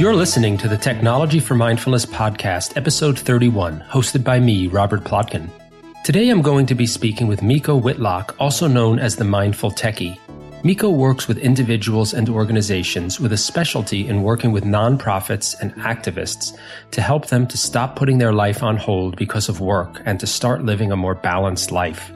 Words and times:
You're 0.00 0.14
listening 0.14 0.58
to 0.58 0.68
the 0.68 0.76
Technology 0.76 1.40
for 1.40 1.54
Mindfulness 1.54 2.04
podcast, 2.04 2.76
episode 2.76 3.18
31, 3.18 3.80
hosted 3.88 4.24
by 4.24 4.40
me, 4.40 4.66
Robert 4.66 5.04
Plotkin. 5.04 5.48
Today 6.04 6.28
I'm 6.28 6.42
going 6.42 6.66
to 6.66 6.74
be 6.74 6.86
speaking 6.86 7.26
with 7.26 7.42
Miko 7.42 7.76
Whitlock, 7.76 8.36
also 8.38 8.66
known 8.66 8.98
as 8.98 9.16
the 9.16 9.24
Mindful 9.24 9.70
Techie. 9.70 10.18
Miko 10.64 10.88
works 10.88 11.28
with 11.28 11.36
individuals 11.36 12.14
and 12.14 12.26
organizations 12.30 13.20
with 13.20 13.34
a 13.34 13.36
specialty 13.36 14.08
in 14.08 14.22
working 14.22 14.50
with 14.50 14.64
nonprofits 14.64 15.54
and 15.60 15.74
activists 15.74 16.56
to 16.90 17.02
help 17.02 17.26
them 17.26 17.46
to 17.48 17.58
stop 17.58 17.96
putting 17.96 18.16
their 18.16 18.32
life 18.32 18.62
on 18.62 18.78
hold 18.78 19.14
because 19.16 19.50
of 19.50 19.60
work 19.60 20.00
and 20.06 20.18
to 20.18 20.26
start 20.26 20.64
living 20.64 20.90
a 20.90 20.96
more 20.96 21.14
balanced 21.14 21.70
life. 21.70 22.10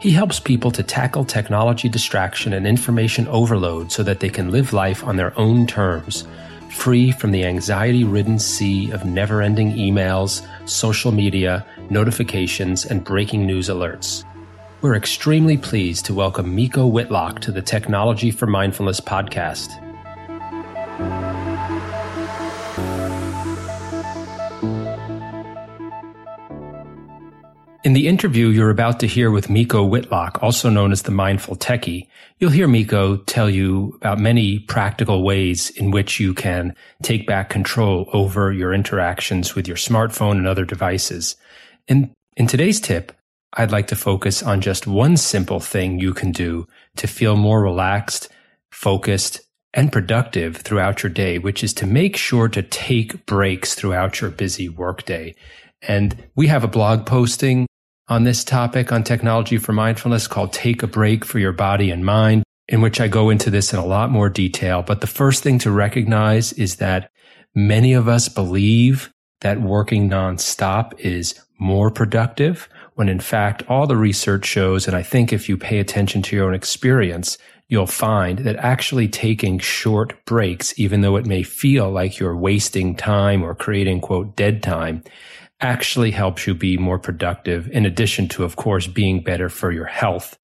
He 0.00 0.12
helps 0.12 0.38
people 0.38 0.70
to 0.70 0.84
tackle 0.84 1.24
technology 1.24 1.88
distraction 1.88 2.52
and 2.52 2.64
information 2.64 3.26
overload 3.26 3.90
so 3.90 4.04
that 4.04 4.20
they 4.20 4.30
can 4.30 4.52
live 4.52 4.72
life 4.72 5.02
on 5.02 5.16
their 5.16 5.36
own 5.36 5.66
terms, 5.66 6.24
free 6.70 7.10
from 7.10 7.32
the 7.32 7.44
anxiety 7.44 8.04
ridden 8.04 8.38
sea 8.38 8.92
of 8.92 9.04
never 9.04 9.42
ending 9.42 9.72
emails, 9.72 10.46
social 10.64 11.10
media, 11.10 11.66
notifications, 11.90 12.86
and 12.86 13.02
breaking 13.02 13.46
news 13.46 13.68
alerts. 13.68 14.24
We're 14.82 14.94
extremely 14.94 15.58
pleased 15.58 16.06
to 16.06 16.14
welcome 16.14 16.54
Miko 16.54 16.86
Whitlock 16.86 17.40
to 17.40 17.52
the 17.52 17.60
Technology 17.60 18.30
for 18.30 18.46
Mindfulness 18.46 18.98
podcast. 18.98 19.68
In 27.84 27.92
the 27.92 28.08
interview 28.08 28.48
you're 28.48 28.70
about 28.70 29.00
to 29.00 29.06
hear 29.06 29.30
with 29.30 29.50
Miko 29.50 29.84
Whitlock, 29.84 30.42
also 30.42 30.70
known 30.70 30.92
as 30.92 31.02
the 31.02 31.10
Mindful 31.10 31.56
Techie, 31.56 32.06
you'll 32.38 32.48
hear 32.48 32.66
Miko 32.66 33.18
tell 33.18 33.50
you 33.50 33.98
about 34.00 34.18
many 34.18 34.60
practical 34.60 35.22
ways 35.22 35.68
in 35.68 35.90
which 35.90 36.18
you 36.18 36.32
can 36.32 36.74
take 37.02 37.26
back 37.26 37.50
control 37.50 38.08
over 38.14 38.50
your 38.50 38.72
interactions 38.72 39.54
with 39.54 39.68
your 39.68 39.76
smartphone 39.76 40.38
and 40.38 40.46
other 40.46 40.64
devices. 40.64 41.36
In, 41.86 42.14
in 42.38 42.46
today's 42.46 42.80
tip, 42.80 43.12
I'd 43.54 43.72
like 43.72 43.88
to 43.88 43.96
focus 43.96 44.42
on 44.42 44.60
just 44.60 44.86
one 44.86 45.16
simple 45.16 45.60
thing 45.60 45.98
you 45.98 46.14
can 46.14 46.30
do 46.30 46.66
to 46.96 47.06
feel 47.06 47.36
more 47.36 47.62
relaxed, 47.62 48.28
focused, 48.70 49.40
and 49.74 49.92
productive 49.92 50.58
throughout 50.58 51.02
your 51.02 51.10
day, 51.10 51.38
which 51.38 51.62
is 51.62 51.72
to 51.74 51.86
make 51.86 52.16
sure 52.16 52.48
to 52.48 52.62
take 52.62 53.26
breaks 53.26 53.74
throughout 53.74 54.20
your 54.20 54.30
busy 54.30 54.68
workday. 54.68 55.34
And 55.82 56.24
we 56.34 56.48
have 56.48 56.64
a 56.64 56.68
blog 56.68 57.06
posting 57.06 57.66
on 58.08 58.24
this 58.24 58.44
topic 58.44 58.92
on 58.92 59.04
technology 59.04 59.56
for 59.58 59.72
mindfulness 59.72 60.26
called 60.26 60.52
Take 60.52 60.82
a 60.82 60.88
Break 60.88 61.24
for 61.24 61.38
Your 61.38 61.52
Body 61.52 61.90
and 61.90 62.04
Mind, 62.04 62.42
in 62.68 62.80
which 62.80 63.00
I 63.00 63.08
go 63.08 63.30
into 63.30 63.50
this 63.50 63.72
in 63.72 63.78
a 63.78 63.86
lot 63.86 64.10
more 64.10 64.28
detail. 64.28 64.82
But 64.82 65.00
the 65.00 65.06
first 65.06 65.42
thing 65.42 65.58
to 65.60 65.70
recognize 65.70 66.52
is 66.52 66.76
that 66.76 67.10
many 67.54 67.94
of 67.94 68.08
us 68.08 68.28
believe 68.28 69.12
that 69.40 69.60
working 69.60 70.10
nonstop 70.10 70.98
is 70.98 71.40
more 71.58 71.90
productive 71.90 72.68
when 73.00 73.08
in 73.08 73.18
fact 73.18 73.62
all 73.66 73.86
the 73.86 73.96
research 73.96 74.44
shows, 74.44 74.86
and 74.86 74.94
I 74.94 75.02
think 75.02 75.32
if 75.32 75.48
you 75.48 75.56
pay 75.56 75.78
attention 75.78 76.20
to 76.20 76.36
your 76.36 76.46
own 76.46 76.54
experience, 76.54 77.38
you'll 77.66 77.86
find 77.86 78.40
that 78.40 78.56
actually 78.56 79.08
taking 79.08 79.58
short 79.58 80.22
breaks, 80.26 80.78
even 80.78 81.00
though 81.00 81.16
it 81.16 81.24
may 81.24 81.42
feel 81.42 81.90
like 81.90 82.18
you're 82.18 82.36
wasting 82.36 82.94
time 82.94 83.42
or 83.42 83.54
creating 83.54 84.02
quote 84.02 84.36
dead 84.36 84.62
time, 84.62 85.02
actually 85.62 86.10
helps 86.10 86.46
you 86.46 86.52
be 86.54 86.76
more 86.76 86.98
productive 86.98 87.70
in 87.70 87.86
addition 87.86 88.28
to, 88.28 88.44
of 88.44 88.56
course, 88.56 88.86
being 88.86 89.22
better 89.22 89.48
for 89.48 89.72
your 89.72 89.86
health 89.86 90.36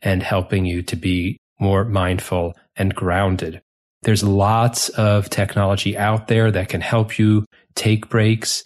and 0.00 0.22
helping 0.22 0.64
you 0.64 0.80
to 0.80 0.96
be 0.96 1.36
more 1.60 1.84
mindful 1.84 2.54
and 2.74 2.94
grounded. 2.94 3.60
There's 4.00 4.24
lots 4.24 4.88
of 4.88 5.28
technology 5.28 5.98
out 5.98 6.28
there 6.28 6.50
that 6.52 6.70
can 6.70 6.80
help 6.80 7.18
you 7.18 7.44
take 7.74 8.08
breaks 8.08 8.64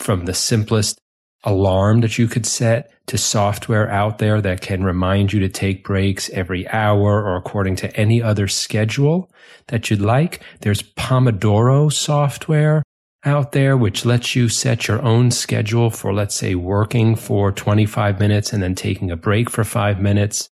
from 0.00 0.24
the 0.24 0.32
simplest 0.32 0.98
alarm 1.44 2.00
that 2.00 2.18
you 2.18 2.26
could 2.26 2.46
set 2.46 2.90
to 3.06 3.16
software 3.16 3.90
out 3.90 4.18
there 4.18 4.40
that 4.40 4.60
can 4.60 4.84
remind 4.84 5.32
you 5.32 5.40
to 5.40 5.48
take 5.48 5.84
breaks 5.84 6.28
every 6.30 6.68
hour 6.68 7.22
or 7.24 7.36
according 7.36 7.76
to 7.76 7.96
any 7.96 8.22
other 8.22 8.48
schedule 8.48 9.30
that 9.68 9.90
you'd 9.90 10.00
like. 10.00 10.40
There's 10.60 10.82
Pomodoro 10.82 11.92
software 11.92 12.82
out 13.24 13.52
there, 13.52 13.76
which 13.76 14.04
lets 14.04 14.36
you 14.36 14.48
set 14.48 14.88
your 14.88 15.02
own 15.02 15.30
schedule 15.30 15.90
for, 15.90 16.12
let's 16.12 16.34
say, 16.34 16.54
working 16.54 17.16
for 17.16 17.50
25 17.50 18.18
minutes 18.18 18.52
and 18.52 18.62
then 18.62 18.74
taking 18.74 19.10
a 19.10 19.16
break 19.16 19.50
for 19.50 19.64
five 19.64 20.00
minutes. 20.00 20.48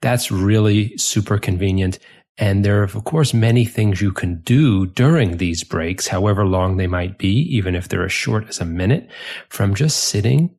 That's 0.00 0.30
really 0.30 0.96
super 0.96 1.38
convenient. 1.38 1.98
And 2.38 2.64
there 2.64 2.80
are, 2.80 2.84
of 2.84 3.04
course, 3.04 3.34
many 3.34 3.64
things 3.64 4.00
you 4.00 4.12
can 4.12 4.40
do 4.42 4.86
during 4.86 5.36
these 5.36 5.64
breaks, 5.64 6.06
however 6.06 6.46
long 6.46 6.76
they 6.76 6.86
might 6.86 7.18
be, 7.18 7.32
even 7.56 7.74
if 7.74 7.88
they're 7.88 8.04
as 8.04 8.12
short 8.12 8.48
as 8.48 8.60
a 8.60 8.64
minute, 8.64 9.08
from 9.48 9.74
just 9.74 10.04
sitting 10.04 10.54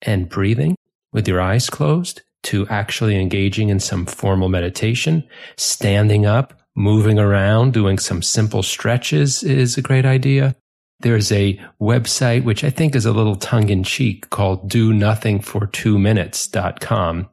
and 0.00 0.28
breathing 0.28 0.74
with 1.12 1.28
your 1.28 1.40
eyes 1.40 1.68
closed 1.68 2.22
to 2.44 2.66
actually 2.68 3.20
engaging 3.20 3.68
in 3.68 3.78
some 3.78 4.06
formal 4.06 4.48
meditation, 4.48 5.22
standing 5.56 6.24
up, 6.24 6.58
moving 6.74 7.18
around, 7.18 7.72
doing 7.72 7.98
some 7.98 8.22
simple 8.22 8.62
stretches 8.62 9.42
is 9.42 9.76
a 9.76 9.82
great 9.82 10.06
idea. 10.06 10.56
There's 11.00 11.30
a 11.30 11.60
website, 11.80 12.44
which 12.44 12.64
I 12.64 12.70
think 12.70 12.94
is 12.94 13.04
a 13.04 13.12
little 13.12 13.36
tongue 13.36 13.68
in 13.68 13.84
cheek 13.84 14.30
called 14.30 14.70
do 14.70 14.92
nothing 14.92 15.40
for 15.40 15.66
two 15.66 15.98
minutes.com 15.98 17.28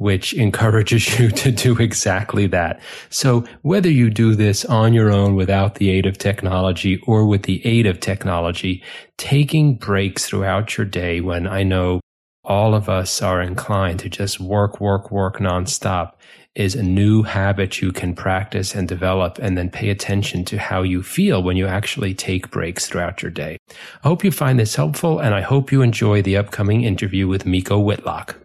which 0.00 0.32
encourages 0.32 1.18
you 1.18 1.30
to 1.30 1.52
do 1.52 1.76
exactly 1.76 2.46
that. 2.46 2.80
So 3.10 3.44
whether 3.60 3.90
you 3.90 4.08
do 4.08 4.34
this 4.34 4.64
on 4.64 4.94
your 4.94 5.12
own 5.12 5.36
without 5.36 5.74
the 5.74 5.90
aid 5.90 6.06
of 6.06 6.16
technology 6.16 7.02
or 7.06 7.26
with 7.26 7.42
the 7.42 7.64
aid 7.66 7.84
of 7.84 8.00
technology, 8.00 8.82
taking 9.18 9.74
breaks 9.74 10.24
throughout 10.24 10.78
your 10.78 10.86
day 10.86 11.20
when 11.20 11.46
I 11.46 11.64
know 11.64 12.00
all 12.44 12.74
of 12.74 12.88
us 12.88 13.20
are 13.20 13.42
inclined 13.42 14.00
to 14.00 14.08
just 14.08 14.40
work, 14.40 14.80
work, 14.80 15.10
work 15.10 15.36
nonstop 15.36 16.12
is 16.54 16.74
a 16.74 16.82
new 16.82 17.22
habit 17.22 17.82
you 17.82 17.92
can 17.92 18.14
practice 18.14 18.74
and 18.74 18.88
develop 18.88 19.38
and 19.38 19.58
then 19.58 19.68
pay 19.68 19.90
attention 19.90 20.46
to 20.46 20.58
how 20.58 20.80
you 20.82 21.02
feel 21.02 21.42
when 21.42 21.58
you 21.58 21.66
actually 21.66 22.14
take 22.14 22.50
breaks 22.50 22.88
throughout 22.88 23.20
your 23.20 23.30
day. 23.30 23.58
I 24.02 24.08
hope 24.08 24.24
you 24.24 24.32
find 24.32 24.58
this 24.58 24.76
helpful 24.76 25.18
and 25.20 25.34
I 25.34 25.42
hope 25.42 25.70
you 25.70 25.82
enjoy 25.82 26.22
the 26.22 26.38
upcoming 26.38 26.84
interview 26.84 27.28
with 27.28 27.44
Miko 27.44 27.78
Whitlock. 27.78 28.40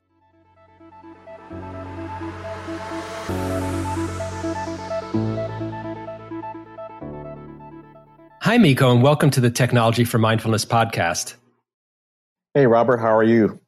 Hi, 8.45 8.59
Miko, 8.59 8.91
and 8.91 9.01
welcome 9.01 9.31
to 9.31 9.41
the 9.41 9.49
Technology 9.49 10.03
for 10.03 10.19
Mindfulness 10.19 10.65
podcast. 10.65 11.33
Hey, 12.53 12.67
Robert, 12.67 12.97
how 12.97 13.17
are 13.17 13.23
you? 13.23 13.59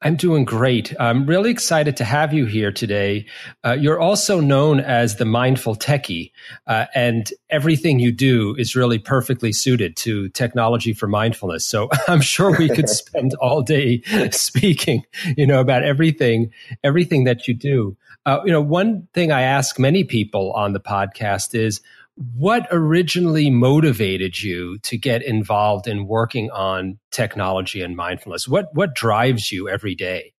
I'm 0.00 0.14
doing 0.14 0.44
great. 0.44 0.94
I'm 1.00 1.26
really 1.26 1.50
excited 1.50 1.96
to 1.96 2.04
have 2.04 2.32
you 2.32 2.46
here 2.46 2.70
today. 2.70 3.26
Uh, 3.64 3.72
you're 3.72 3.98
also 3.98 4.38
known 4.38 4.78
as 4.78 5.16
the 5.16 5.24
mindful 5.24 5.74
techie, 5.74 6.30
uh, 6.68 6.86
and 6.94 7.28
everything 7.50 7.98
you 7.98 8.12
do 8.12 8.54
is 8.56 8.76
really 8.76 9.00
perfectly 9.00 9.52
suited 9.52 9.96
to 9.96 10.28
technology 10.28 10.92
for 10.92 11.08
mindfulness. 11.08 11.66
So 11.66 11.88
I'm 12.06 12.20
sure 12.20 12.56
we 12.56 12.68
could 12.68 12.88
spend 12.88 13.34
all 13.40 13.62
day 13.62 14.02
speaking, 14.30 15.02
you 15.36 15.44
know, 15.44 15.58
about 15.58 15.82
everything, 15.82 16.52
everything 16.84 17.24
that 17.24 17.48
you 17.48 17.54
do. 17.54 17.96
Uh, 18.24 18.38
you 18.44 18.52
know, 18.52 18.60
one 18.60 19.08
thing 19.12 19.32
I 19.32 19.42
ask 19.42 19.80
many 19.80 20.04
people 20.04 20.52
on 20.52 20.72
the 20.72 20.78
podcast 20.78 21.56
is, 21.56 21.80
what 22.16 22.66
originally 22.70 23.50
motivated 23.50 24.40
you 24.40 24.78
to 24.80 24.98
get 24.98 25.22
involved 25.22 25.86
in 25.86 26.06
working 26.06 26.50
on 26.50 26.98
technology 27.10 27.82
and 27.82 27.96
mindfulness? 27.96 28.46
What 28.46 28.68
what 28.74 28.94
drives 28.94 29.50
you 29.50 29.68
every 29.68 29.94
day? 29.94 30.34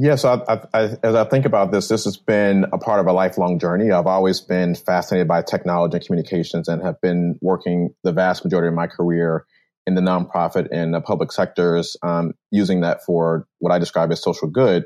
Yes, 0.00 0.24
I, 0.24 0.34
I, 0.34 0.60
I, 0.72 0.82
as 1.02 1.14
I 1.16 1.24
think 1.24 1.44
about 1.44 1.72
this, 1.72 1.88
this 1.88 2.04
has 2.04 2.16
been 2.16 2.66
a 2.72 2.78
part 2.78 3.00
of 3.00 3.06
a 3.06 3.12
lifelong 3.12 3.58
journey. 3.58 3.90
I've 3.90 4.06
always 4.06 4.40
been 4.40 4.76
fascinated 4.76 5.26
by 5.26 5.42
technology 5.42 5.96
and 5.96 6.06
communications, 6.06 6.68
and 6.68 6.82
have 6.82 7.00
been 7.00 7.36
working 7.42 7.94
the 8.04 8.12
vast 8.12 8.44
majority 8.44 8.68
of 8.68 8.74
my 8.74 8.86
career 8.86 9.44
in 9.88 9.94
the 9.94 10.00
nonprofit 10.00 10.68
and 10.70 10.94
the 10.94 11.00
public 11.00 11.32
sectors, 11.32 11.96
um, 12.02 12.32
using 12.50 12.82
that 12.82 13.04
for 13.04 13.48
what 13.58 13.72
I 13.72 13.78
describe 13.78 14.12
as 14.12 14.22
social 14.22 14.46
good. 14.46 14.84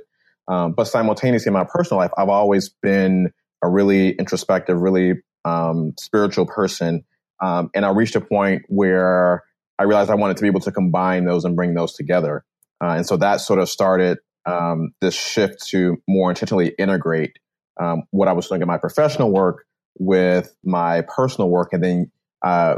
Um, 0.48 0.72
but 0.72 0.84
simultaneously, 0.84 1.50
in 1.50 1.54
my 1.54 1.66
personal 1.68 2.00
life, 2.00 2.12
I've 2.16 2.28
always 2.28 2.70
been 2.70 3.32
a 3.62 3.68
really 3.68 4.12
introspective, 4.12 4.80
really 4.80 5.14
um, 5.44 5.92
spiritual 5.98 6.46
person. 6.46 7.04
Um, 7.42 7.70
and 7.74 7.84
I 7.84 7.90
reached 7.90 8.16
a 8.16 8.20
point 8.20 8.62
where 8.68 9.42
I 9.78 9.84
realized 9.84 10.10
I 10.10 10.14
wanted 10.14 10.36
to 10.36 10.42
be 10.42 10.48
able 10.48 10.60
to 10.60 10.72
combine 10.72 11.24
those 11.24 11.44
and 11.44 11.56
bring 11.56 11.74
those 11.74 11.94
together. 11.94 12.44
Uh, 12.82 12.94
and 12.96 13.06
so 13.06 13.16
that 13.16 13.40
sort 13.40 13.58
of 13.58 13.68
started 13.68 14.18
um, 14.46 14.92
this 15.00 15.14
shift 15.14 15.66
to 15.68 15.96
more 16.08 16.30
intentionally 16.30 16.74
integrate 16.78 17.38
um, 17.80 18.04
what 18.10 18.28
I 18.28 18.32
was 18.32 18.48
doing 18.48 18.60
in 18.60 18.68
my 18.68 18.78
professional 18.78 19.30
work 19.30 19.64
with 19.98 20.54
my 20.64 21.02
personal 21.02 21.48
work. 21.48 21.72
And 21.72 21.82
then 21.82 22.12
uh, 22.42 22.76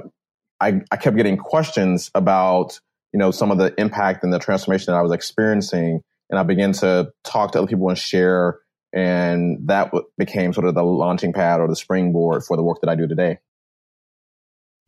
I, 0.61 0.81
I 0.91 0.97
kept 0.97 1.17
getting 1.17 1.37
questions 1.37 2.11
about, 2.15 2.79
you 3.13 3.19
know, 3.19 3.31
some 3.31 3.51
of 3.51 3.59
the 3.59 3.75
impact 3.79 4.25
and 4.25 4.33
the 4.33 4.39
transformation 4.39 4.93
that 4.93 4.99
I 4.99 5.03
was 5.03 5.13
experiencing 5.13 6.01
and 6.31 6.39
I 6.39 6.43
began 6.43 6.73
to 6.73 7.13
talk 7.23 7.53
to 7.53 7.59
other 7.59 7.67
people 7.67 7.89
and 7.89 7.99
share. 7.99 8.59
And 8.95 9.67
that 9.69 9.93
became 10.17 10.53
sort 10.53 10.67
of 10.67 10.75
the 10.75 10.85
launching 10.85 11.33
pad 11.33 11.61
or 11.61 11.67
the 11.67 11.77
springboard 11.77 12.45
for 12.45 12.57
the 12.57 12.63
work 12.63 12.81
that 12.81 12.89
I 12.89 12.95
do 12.95 13.09
today. 13.09 13.39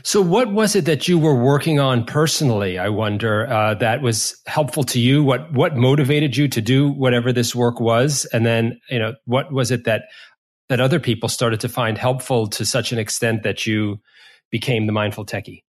So, 0.04 0.22
what 0.22 0.52
was 0.52 0.76
it 0.76 0.84
that 0.84 1.08
you 1.08 1.18
were 1.18 1.34
working 1.34 1.80
on 1.80 2.04
personally? 2.04 2.78
I 2.78 2.90
wonder 2.90 3.48
uh, 3.48 3.74
that 3.74 4.02
was 4.02 4.40
helpful 4.46 4.84
to 4.84 5.00
you. 5.00 5.24
What 5.24 5.52
what 5.52 5.76
motivated 5.76 6.36
you 6.36 6.46
to 6.46 6.60
do 6.60 6.88
whatever 6.88 7.32
this 7.32 7.56
work 7.56 7.80
was, 7.80 8.24
and 8.26 8.46
then 8.46 8.78
you 8.88 9.00
know 9.00 9.14
what 9.24 9.52
was 9.52 9.72
it 9.72 9.84
that 9.84 10.04
that 10.68 10.80
other 10.80 11.00
people 11.00 11.28
started 11.28 11.58
to 11.60 11.68
find 11.68 11.98
helpful 11.98 12.46
to 12.48 12.64
such 12.64 12.92
an 12.92 12.98
extent 12.98 13.42
that 13.42 13.66
you 13.66 14.00
became 14.50 14.86
the 14.86 14.92
mindful 14.92 15.26
techie? 15.26 15.64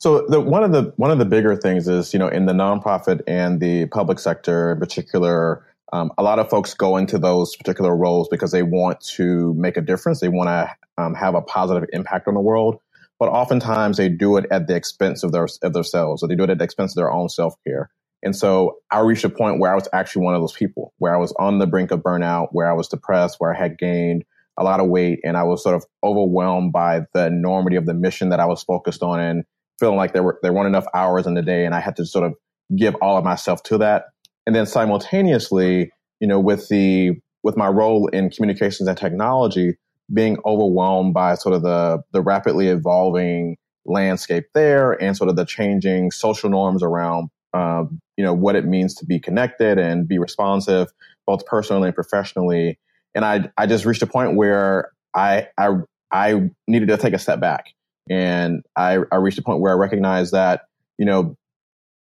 So 0.00 0.26
the, 0.28 0.40
one 0.40 0.62
of 0.62 0.72
the 0.72 0.92
one 0.96 1.10
of 1.10 1.18
the 1.18 1.24
bigger 1.24 1.56
things 1.56 1.88
is 1.88 2.12
you 2.12 2.18
know 2.18 2.28
in 2.28 2.44
the 2.44 2.52
nonprofit 2.52 3.22
and 3.26 3.58
the 3.58 3.86
public 3.86 4.18
sector 4.18 4.72
in 4.72 4.78
particular, 4.78 5.64
um, 5.92 6.10
a 6.18 6.22
lot 6.22 6.38
of 6.38 6.50
folks 6.50 6.74
go 6.74 6.96
into 6.96 7.18
those 7.18 7.56
particular 7.56 7.94
roles 7.96 8.28
because 8.28 8.52
they 8.52 8.62
want 8.62 9.00
to 9.16 9.54
make 9.54 9.76
a 9.76 9.80
difference. 9.80 10.20
They 10.20 10.28
want 10.28 10.48
to 10.48 10.70
um, 11.02 11.14
have 11.14 11.34
a 11.34 11.42
positive 11.42 11.88
impact 11.92 12.28
on 12.28 12.34
the 12.34 12.40
world, 12.40 12.78
but 13.18 13.28
oftentimes 13.28 13.96
they 13.96 14.08
do 14.08 14.36
it 14.36 14.46
at 14.50 14.66
the 14.66 14.74
expense 14.76 15.22
of 15.22 15.32
their 15.32 15.46
of 15.62 15.72
themselves, 15.72 16.22
or 16.22 16.28
they 16.28 16.36
do 16.36 16.44
it 16.44 16.50
at 16.50 16.58
the 16.58 16.64
expense 16.64 16.92
of 16.92 16.96
their 16.96 17.12
own 17.12 17.28
self 17.28 17.54
care. 17.66 17.90
And 18.22 18.34
so 18.34 18.78
I 18.90 19.00
reached 19.00 19.24
a 19.24 19.28
point 19.30 19.60
where 19.60 19.70
I 19.70 19.74
was 19.74 19.88
actually 19.92 20.24
one 20.24 20.34
of 20.34 20.40
those 20.42 20.52
people, 20.54 20.94
where 20.98 21.14
I 21.14 21.18
was 21.18 21.32
on 21.38 21.58
the 21.58 21.66
brink 21.66 21.90
of 21.90 22.00
burnout, 22.00 22.48
where 22.52 22.68
I 22.68 22.72
was 22.74 22.88
depressed, 22.88 23.36
where 23.38 23.54
I 23.54 23.58
had 23.58 23.78
gained 23.78 24.24
a 24.58 24.64
lot 24.64 24.80
of 24.80 24.88
weight, 24.88 25.20
and 25.24 25.36
I 25.36 25.44
was 25.44 25.62
sort 25.62 25.74
of 25.76 25.84
overwhelmed 26.02 26.72
by 26.72 27.02
the 27.14 27.26
enormity 27.26 27.76
of 27.76 27.86
the 27.86 27.94
mission 27.94 28.30
that 28.30 28.40
I 28.40 28.46
was 28.46 28.62
focused 28.62 29.02
on 29.02 29.20
and 29.20 29.44
feeling 29.78 29.96
like 29.96 30.12
there 30.12 30.22
were 30.22 30.38
there 30.42 30.52
weren't 30.52 30.68
enough 30.68 30.86
hours 30.94 31.26
in 31.26 31.34
the 31.34 31.42
day, 31.42 31.66
and 31.66 31.74
I 31.74 31.80
had 31.80 31.96
to 31.96 32.06
sort 32.06 32.24
of 32.24 32.34
give 32.74 32.94
all 32.96 33.18
of 33.18 33.24
myself 33.24 33.62
to 33.64 33.78
that. 33.78 34.06
And 34.46 34.54
then 34.54 34.66
simultaneously, 34.66 35.90
you 36.20 36.28
know, 36.28 36.40
with 36.40 36.68
the 36.68 37.12
with 37.42 37.56
my 37.56 37.68
role 37.68 38.08
in 38.08 38.30
communications 38.30 38.88
and 38.88 38.96
technology, 38.96 39.76
being 40.12 40.38
overwhelmed 40.44 41.14
by 41.14 41.34
sort 41.34 41.54
of 41.54 41.62
the 41.62 42.02
the 42.12 42.20
rapidly 42.20 42.68
evolving 42.68 43.56
landscape 43.86 44.44
there 44.54 44.92
and 44.92 45.16
sort 45.16 45.28
of 45.28 45.36
the 45.36 45.44
changing 45.44 46.10
social 46.10 46.48
norms 46.48 46.82
around 46.82 47.28
uh, 47.52 47.84
you 48.16 48.24
know 48.24 48.32
what 48.32 48.56
it 48.56 48.64
means 48.64 48.94
to 48.94 49.06
be 49.06 49.20
connected 49.20 49.78
and 49.78 50.08
be 50.08 50.18
responsive 50.18 50.92
both 51.26 51.44
personally 51.46 51.88
and 51.88 51.94
professionally. 51.94 52.78
And 53.14 53.24
i 53.24 53.50
i 53.56 53.66
just 53.66 53.84
reached 53.84 54.02
a 54.02 54.06
point 54.06 54.36
where 54.36 54.90
i 55.14 55.48
i 55.58 55.68
i 56.10 56.50
needed 56.66 56.88
to 56.88 56.96
take 56.96 57.14
a 57.14 57.18
step 57.18 57.40
back. 57.40 57.66
And 58.10 58.62
I, 58.76 58.98
I 59.10 59.16
reached 59.16 59.38
a 59.38 59.42
point 59.42 59.60
where 59.60 59.72
I 59.72 59.76
recognized 59.76 60.32
that, 60.32 60.62
you 60.98 61.06
know, 61.06 61.36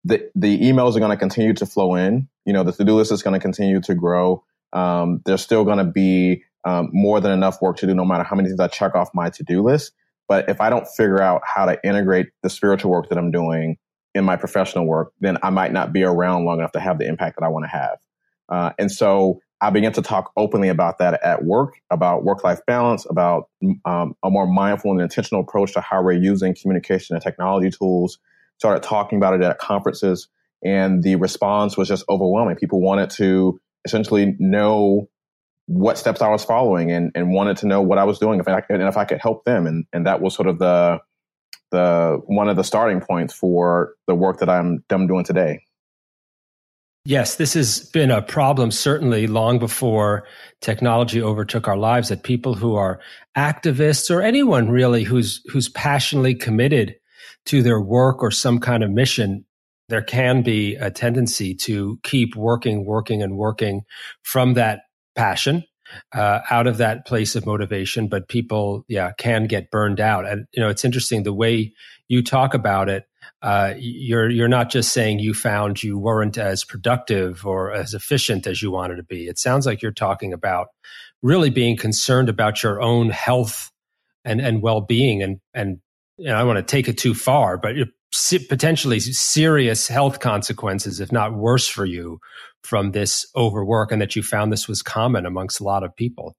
the, 0.04 0.31
the 0.34 0.58
emails 0.60 0.96
are 0.96 1.00
going 1.00 1.10
to 1.10 1.16
continue 1.16 1.54
to 1.54 1.66
flow 1.66 1.94
in. 1.94 2.28
You 2.44 2.52
know, 2.52 2.64
the 2.64 2.72
to 2.72 2.84
do 2.84 2.94
list 2.94 3.12
is 3.12 3.22
going 3.22 3.34
to 3.34 3.40
continue 3.40 3.81
to 3.82 3.94
grow. 3.94 4.44
Um, 4.72 5.22
there's 5.25 5.43
still 5.43 5.64
going 5.64 5.78
to 5.78 5.84
be 5.84 6.44
um, 6.64 6.90
more 6.93 7.20
than 7.20 7.32
enough 7.32 7.60
work 7.60 7.76
to 7.78 7.87
do, 7.87 7.94
no 7.94 8.04
matter 8.04 8.25
how 8.25 8.37
many 8.37 8.49
things 8.49 8.60
I 8.60 8.69
check 8.69 8.94
off 8.94 9.10
my 9.14 9.31
to 9.31 9.43
do 9.43 9.62
list. 9.62 9.93
But 10.28 10.49
if 10.49 10.60
I 10.60 10.70
don't 10.70 10.87
figure 10.88 11.20
out 11.20 11.43
how 11.44 11.66
to 11.66 11.78
integrate 11.84 12.28
the 12.43 12.50
spiritual 12.50 12.90
work 12.90 13.08
that 13.08 13.19
I'm 13.19 13.31
doing 13.31 13.76
in 14.14 14.25
my 14.25 14.37
professional 14.37 14.87
work, 14.87 15.12
then 15.20 15.38
I 15.43 15.50
might 15.50 15.72
not 15.72 15.93
be 15.93 16.04
around 16.04 16.44
long 16.44 16.58
enough 16.58 16.72
to 16.72 16.81
have 16.81 16.99
the 16.99 17.06
impact 17.06 17.37
that 17.38 17.44
I 17.44 17.49
want 17.49 17.64
to 17.64 17.69
have. 17.69 17.99
Uh, 18.49 18.72
and 18.78 18.90
so 18.90 19.40
I 19.60 19.70
began 19.70 19.93
to 19.93 20.02
talk 20.02 20.32
openly 20.37 20.69
about 20.69 20.99
that 20.99 21.22
at 21.22 21.44
work, 21.44 21.75
about 21.90 22.25
work 22.25 22.44
life 22.44 22.60
balance, 22.66 23.06
about 23.08 23.49
um, 23.84 24.14
a 24.22 24.31
more 24.31 24.46
mindful 24.46 24.90
and 24.90 25.00
intentional 25.00 25.43
approach 25.43 25.72
to 25.75 25.81
how 25.81 26.02
we're 26.02 26.12
using 26.12 26.54
communication 26.60 27.14
and 27.14 27.22
technology 27.22 27.70
tools. 27.70 28.19
Started 28.58 28.82
talking 28.82 29.19
about 29.19 29.34
it 29.34 29.43
at 29.43 29.58
conferences, 29.58 30.28
and 30.64 31.02
the 31.02 31.16
response 31.16 31.76
was 31.76 31.88
just 31.88 32.04
overwhelming. 32.08 32.56
People 32.56 32.81
wanted 32.81 33.10
to 33.10 33.60
essentially 33.84 34.37
know 34.38 35.08
what 35.66 35.99
steps 35.99 36.20
I 36.20 36.28
was 36.28 36.44
following 36.44 36.90
and, 36.90 37.12
and 37.14 37.32
wanted 37.32 37.56
to 37.58 37.66
know 37.66 37.81
what 37.81 37.99
I 37.99 38.04
was 38.04 38.19
doing 38.19 38.40
if 38.40 38.49
I 38.49 38.62
and 38.69 38.82
if 38.82 38.96
I 38.96 39.04
could 39.04 39.20
help 39.20 39.44
them. 39.44 39.66
And, 39.66 39.87
and 39.93 40.06
that 40.06 40.20
was 40.20 40.34
sort 40.34 40.49
of 40.49 40.58
the 40.58 41.00
the 41.70 42.20
one 42.26 42.49
of 42.49 42.56
the 42.56 42.64
starting 42.64 43.00
points 43.00 43.34
for 43.34 43.94
the 44.06 44.14
work 44.14 44.38
that 44.40 44.49
I'm, 44.49 44.84
I'm 44.90 45.06
doing 45.06 45.25
today. 45.25 45.64
Yes, 47.04 47.34
this 47.34 47.54
has 47.54 47.81
been 47.81 48.12
a 48.12 48.22
problem 48.22 48.70
certainly 48.70 49.26
long 49.26 49.58
before 49.58 50.25
technology 50.60 51.20
overtook 51.20 51.66
our 51.66 51.76
lives 51.76 52.10
that 52.10 52.22
people 52.22 52.54
who 52.54 52.76
are 52.76 53.00
activists 53.37 54.08
or 54.14 54.22
anyone 54.22 54.70
really 54.70 55.02
who's 55.02 55.43
who's 55.50 55.69
passionately 55.69 56.34
committed 56.34 56.94
to 57.47 57.62
their 57.62 57.81
work 57.81 58.23
or 58.23 58.31
some 58.31 58.59
kind 58.59 58.83
of 58.83 58.91
mission 58.91 59.44
there 59.89 60.03
can 60.03 60.43
be 60.43 60.77
a 60.77 60.91
tendency 60.91 61.55
to 61.55 61.99
keep 62.03 62.35
working 62.37 62.85
working 62.85 63.23
and 63.23 63.37
working 63.37 63.83
from 64.23 64.55
that 64.55 64.83
passion 65.15 65.65
uh, 66.15 66.41
out 66.50 66.67
of 66.67 66.79
that 66.79 67.06
place 67.06 67.35
of 67.35 67.44
motivation 67.44 68.09
but 68.09 68.29
people 68.29 68.85
yeah 68.89 69.12
can 69.19 69.47
get 69.47 69.71
burned 69.71 70.00
out 70.00 70.27
and 70.27 70.47
you 70.53 70.62
know 70.62 70.69
it's 70.69 70.85
interesting 70.85 71.23
the 71.23 71.33
way 71.33 71.73
you 72.09 72.23
talk 72.23 72.55
about 72.55 72.89
it 72.89 73.05
uh, 73.43 73.75
you're 73.77 74.31
you're 74.31 74.49
not 74.49 74.71
just 74.71 74.93
saying 74.93 75.19
you 75.19 75.35
found 75.35 75.83
you 75.83 75.99
weren't 75.99 76.38
as 76.38 76.65
productive 76.65 77.45
or 77.45 77.73
as 77.73 77.93
efficient 77.93 78.47
as 78.47 78.62
you 78.62 78.71
wanted 78.71 78.97
to 78.97 79.03
be. 79.03 79.27
It 79.27 79.38
sounds 79.38 79.67
like 79.67 79.83
you're 79.83 79.91
talking 79.91 80.33
about 80.33 80.69
really 81.23 81.50
being 81.50 81.77
concerned 81.77 82.29
about 82.29 82.62
your 82.62 82.81
own 82.81 83.11
health 83.11 83.71
and 84.25 84.41
and 84.41 84.62
well 84.62 84.81
being 84.81 85.23
and 85.23 85.41
and 85.53 85.79
you 86.23 86.29
know, 86.29 86.37
I 86.37 86.45
want 86.45 86.57
to 86.59 86.63
take 86.63 86.87
it 86.87 86.99
too 86.99 87.15
far, 87.15 87.59
but 87.59 87.75
potentially 88.49 89.01
serious 89.01 89.89
health 89.89 90.21
consequences, 90.21 91.01
if 91.01 91.11
not 91.11 91.35
worse, 91.35 91.67
for 91.67 91.85
you 91.85 92.21
from 92.63 92.93
this 92.93 93.27
overwork, 93.35 93.91
and 93.91 94.01
that 94.01 94.15
you 94.15 94.23
found 94.23 94.53
this 94.53 94.69
was 94.69 94.83
common 94.83 95.27
amongst 95.27 95.59
a 95.59 95.65
lot 95.65 95.83
of 95.83 95.97
people. 95.97 96.37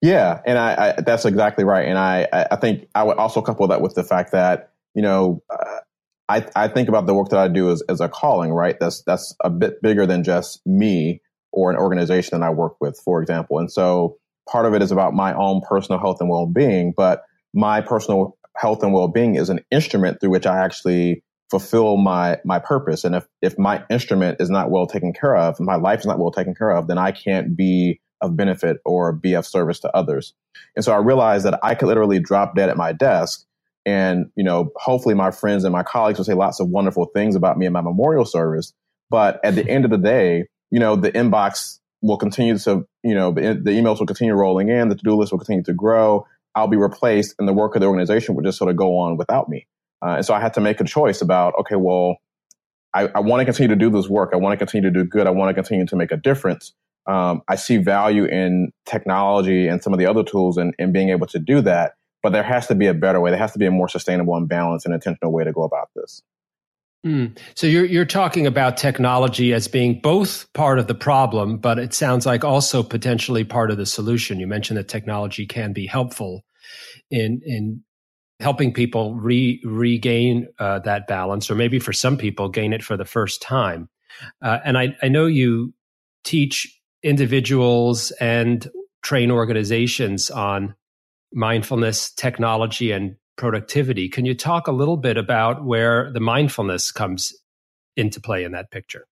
Yeah, 0.00 0.40
and 0.46 0.58
I, 0.58 0.94
I 0.96 1.00
that's 1.00 1.24
exactly 1.24 1.64
right. 1.64 1.88
And 1.88 1.98
I 1.98 2.46
I 2.52 2.54
think 2.54 2.86
I 2.94 3.02
would 3.02 3.16
also 3.16 3.42
couple 3.42 3.66
that 3.66 3.80
with 3.80 3.94
the 3.94 4.04
fact 4.04 4.32
that 4.32 4.70
you 4.94 5.02
know. 5.02 5.42
Uh, 5.50 5.80
I, 6.28 6.44
I 6.56 6.66
think 6.66 6.88
about 6.88 7.06
the 7.06 7.14
work 7.14 7.28
that 7.28 7.38
I 7.38 7.46
do 7.46 7.70
as, 7.70 7.84
as 7.88 8.00
a 8.00 8.08
calling, 8.08 8.50
right? 8.52 8.74
That's 8.80 9.00
that's 9.04 9.32
a 9.44 9.48
bit 9.48 9.80
bigger 9.80 10.06
than 10.06 10.24
just 10.24 10.60
me 10.66 11.22
or 11.52 11.70
an 11.70 11.76
organization 11.76 12.40
that 12.40 12.44
I 12.44 12.50
work 12.50 12.74
with, 12.80 12.98
for 13.04 13.22
example. 13.22 13.60
And 13.60 13.70
so 13.70 14.16
part 14.50 14.66
of 14.66 14.74
it 14.74 14.82
is 14.82 14.90
about 14.90 15.14
my 15.14 15.32
own 15.34 15.60
personal 15.68 16.00
health 16.00 16.16
and 16.18 16.28
well 16.28 16.46
being, 16.46 16.92
but 16.96 17.22
my 17.54 17.80
personal 17.80 18.36
health 18.56 18.82
and 18.82 18.92
well 18.92 19.08
being 19.08 19.36
is 19.36 19.50
an 19.50 19.60
instrument 19.70 20.20
through 20.20 20.30
which 20.30 20.46
I 20.46 20.64
actually 20.64 21.22
fulfill 21.50 21.96
my 21.96 22.38
my 22.44 22.58
purpose. 22.58 23.04
And 23.04 23.14
if 23.14 23.26
if 23.42 23.58
my 23.58 23.84
instrument 23.90 24.38
is 24.40 24.50
not 24.50 24.70
well 24.70 24.86
taken 24.86 25.12
care 25.12 25.36
of, 25.36 25.60
my 25.60 25.76
life 25.76 26.00
is 26.00 26.06
not 26.06 26.18
well 26.18 26.32
taken 26.32 26.54
care 26.54 26.70
of, 26.70 26.88
then 26.88 26.98
I 26.98 27.12
can't 27.12 27.56
be 27.56 28.00
of 28.20 28.36
benefit 28.36 28.78
or 28.84 29.12
be 29.12 29.34
of 29.34 29.46
service 29.46 29.80
to 29.80 29.94
others. 29.94 30.32
And 30.74 30.84
so 30.84 30.92
I 30.92 30.98
realized 30.98 31.44
that 31.44 31.58
I 31.62 31.74
could 31.74 31.88
literally 31.88 32.18
drop 32.18 32.56
dead 32.56 32.70
at 32.70 32.76
my 32.76 32.92
desk 32.92 33.44
and, 33.84 34.30
you 34.34 34.42
know, 34.42 34.72
hopefully 34.76 35.14
my 35.14 35.30
friends 35.30 35.64
and 35.64 35.72
my 35.72 35.84
colleagues 35.84 36.18
will 36.18 36.24
say 36.24 36.34
lots 36.34 36.58
of 36.58 36.68
wonderful 36.68 37.06
things 37.14 37.36
about 37.36 37.56
me 37.56 37.66
and 37.66 37.72
my 37.72 37.80
memorial 37.80 38.24
service. 38.24 38.72
But 39.10 39.38
at 39.44 39.54
the 39.54 39.68
end 39.68 39.84
of 39.84 39.92
the 39.92 39.98
day, 39.98 40.46
you 40.70 40.80
know, 40.80 40.96
the 40.96 41.12
inbox 41.12 41.78
will 42.02 42.16
continue 42.16 42.58
to, 42.58 42.84
you 43.04 43.14
know, 43.14 43.30
the, 43.30 43.60
the 43.62 43.70
emails 43.70 44.00
will 44.00 44.06
continue 44.06 44.34
rolling 44.34 44.68
in, 44.68 44.88
the 44.88 44.96
to 44.96 45.02
do 45.04 45.14
list 45.14 45.30
will 45.30 45.38
continue 45.38 45.62
to 45.62 45.72
grow. 45.72 46.26
I'll 46.56 46.66
be 46.66 46.76
replaced, 46.76 47.34
and 47.38 47.46
the 47.46 47.52
work 47.52 47.76
of 47.76 47.80
the 47.80 47.86
organization 47.86 48.34
would 48.34 48.44
just 48.44 48.58
sort 48.58 48.70
of 48.70 48.76
go 48.76 48.98
on 48.98 49.16
without 49.16 49.48
me. 49.48 49.66
Uh, 50.04 50.16
and 50.16 50.26
so 50.26 50.34
I 50.34 50.40
had 50.40 50.54
to 50.54 50.60
make 50.60 50.80
a 50.80 50.84
choice 50.84 51.22
about, 51.22 51.54
okay, 51.60 51.76
well, 51.76 52.16
I, 52.94 53.08
I 53.14 53.20
want 53.20 53.40
to 53.40 53.44
continue 53.44 53.68
to 53.68 53.76
do 53.76 53.90
this 53.90 54.08
work. 54.08 54.30
I 54.32 54.36
want 54.36 54.52
to 54.52 54.56
continue 54.56 54.90
to 54.90 55.04
do 55.04 55.08
good. 55.08 55.26
I 55.26 55.30
want 55.30 55.50
to 55.50 55.54
continue 55.54 55.86
to 55.86 55.96
make 55.96 56.10
a 56.10 56.16
difference. 56.16 56.72
Um, 57.06 57.42
I 57.46 57.54
see 57.54 57.76
value 57.76 58.24
in 58.24 58.72
technology 58.84 59.68
and 59.68 59.82
some 59.82 59.92
of 59.92 59.98
the 59.98 60.06
other 60.06 60.24
tools 60.24 60.56
and, 60.56 60.74
and 60.78 60.92
being 60.92 61.10
able 61.10 61.26
to 61.28 61.38
do 61.38 61.60
that 61.60 61.92
but 62.26 62.32
there 62.32 62.42
has 62.42 62.66
to 62.66 62.74
be 62.74 62.88
a 62.88 62.94
better 62.94 63.20
way. 63.20 63.30
There 63.30 63.38
has 63.38 63.52
to 63.52 63.58
be 63.60 63.66
a 63.66 63.70
more 63.70 63.88
sustainable 63.88 64.34
and 64.34 64.48
balanced 64.48 64.84
and 64.84 64.92
intentional 64.92 65.32
way 65.32 65.44
to 65.44 65.52
go 65.52 65.62
about 65.62 65.90
this. 65.94 66.24
Mm. 67.06 67.38
So 67.54 67.68
you're 67.68 67.84
you're 67.84 68.04
talking 68.04 68.48
about 68.48 68.76
technology 68.76 69.52
as 69.52 69.68
being 69.68 70.00
both 70.00 70.52
part 70.52 70.80
of 70.80 70.88
the 70.88 70.94
problem, 70.94 71.58
but 71.58 71.78
it 71.78 71.94
sounds 71.94 72.26
like 72.26 72.42
also 72.42 72.82
potentially 72.82 73.44
part 73.44 73.70
of 73.70 73.76
the 73.76 73.86
solution. 73.86 74.40
You 74.40 74.48
mentioned 74.48 74.76
that 74.76 74.88
technology 74.88 75.46
can 75.46 75.72
be 75.72 75.86
helpful 75.86 76.42
in 77.10 77.40
in 77.44 77.82
helping 78.40 78.72
people 78.72 79.14
re, 79.14 79.60
regain 79.64 80.46
uh, 80.58 80.78
that 80.80 81.06
balance, 81.06 81.50
or 81.50 81.54
maybe 81.54 81.78
for 81.78 81.92
some 81.92 82.16
people 82.16 82.48
gain 82.48 82.72
it 82.72 82.82
for 82.82 82.96
the 82.96 83.04
first 83.04 83.40
time. 83.40 83.88
Uh, 84.42 84.58
and 84.64 84.76
I, 84.76 84.94
I 85.02 85.08
know 85.08 85.26
you 85.26 85.72
teach 86.24 86.80
individuals 87.02 88.10
and 88.12 88.68
train 89.02 89.30
organizations 89.30 90.30
on 90.30 90.74
mindfulness, 91.32 92.10
technology, 92.10 92.92
and 92.92 93.16
productivity. 93.36 94.08
Can 94.08 94.24
you 94.24 94.34
talk 94.34 94.66
a 94.66 94.72
little 94.72 94.96
bit 94.96 95.16
about 95.16 95.64
where 95.64 96.10
the 96.12 96.20
mindfulness 96.20 96.92
comes 96.92 97.34
into 97.96 98.20
play 98.20 98.44
in 98.44 98.52
that 98.52 98.70
picture? 98.70 99.06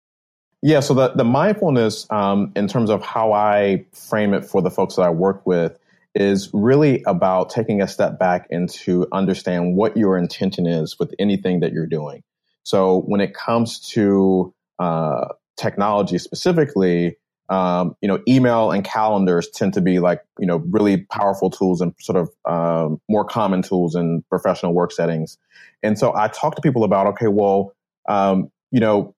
Yeah, 0.63 0.81
so 0.81 0.95
the, 0.95 1.11
the 1.11 1.25
mindfulness, 1.25 2.07
um, 2.11 2.51
in 2.57 2.69
terms 2.69 2.89
of 2.89 3.03
how 3.03 3.33
I 3.33 3.85
frame 3.93 4.33
it 4.33 4.45
for 4.47 4.63
the 4.63 4.71
folks 4.71 4.97
that 4.97 5.03
I 5.03 5.11
work 5.11 5.47
with, 5.47 5.79
is 6.15 6.51
really 6.53 7.03
about 7.07 7.51
taking 7.51 7.83
a 7.83 7.89
step 7.89 8.19
back 8.19 8.47
and 8.51 8.69
to 8.69 9.07
understand 9.13 9.77
what 9.77 9.97
your 9.97 10.17
intention 10.17 10.67
is 10.67 10.99
with 10.99 11.13
anything 11.19 11.61
that 11.61 11.73
you're 11.73 11.87
doing. 11.87 12.23
So 12.63 13.01
when 13.03 13.21
it 13.21 13.35
comes 13.35 13.81
to 13.91 14.55
uh, 14.79 15.29
technology 15.57 16.19
specifically, 16.19 17.17
um, 17.51 17.95
you 18.01 18.09
know, 18.09 18.23
email 18.27 18.71
and 18.71 18.85
calendars 18.85 19.49
tend 19.51 19.75
to 19.75 19.81
be 19.81 19.99
like, 19.99 20.23
you 20.39 20.47
know, 20.47 20.59
really 20.71 20.99
powerful 20.99 21.51
tools 21.51 21.81
and 21.81 21.95
sort 22.01 22.17
of 22.17 22.31
um, 22.51 23.01
more 23.09 23.25
common 23.25 23.63
tools 23.63 23.95
in 23.95 24.23
professional 24.31 24.73
work 24.73 24.93
settings. 24.93 25.37
And 25.83 25.99
so 25.99 26.15
I 26.15 26.29
talk 26.29 26.57
to 26.57 26.63
people 26.63 26.85
about, 26.85 27.07
okay, 27.09 27.29
well, 27.29 27.75
um, 28.09 28.51
you 28.71 28.81
know, 28.81 29.15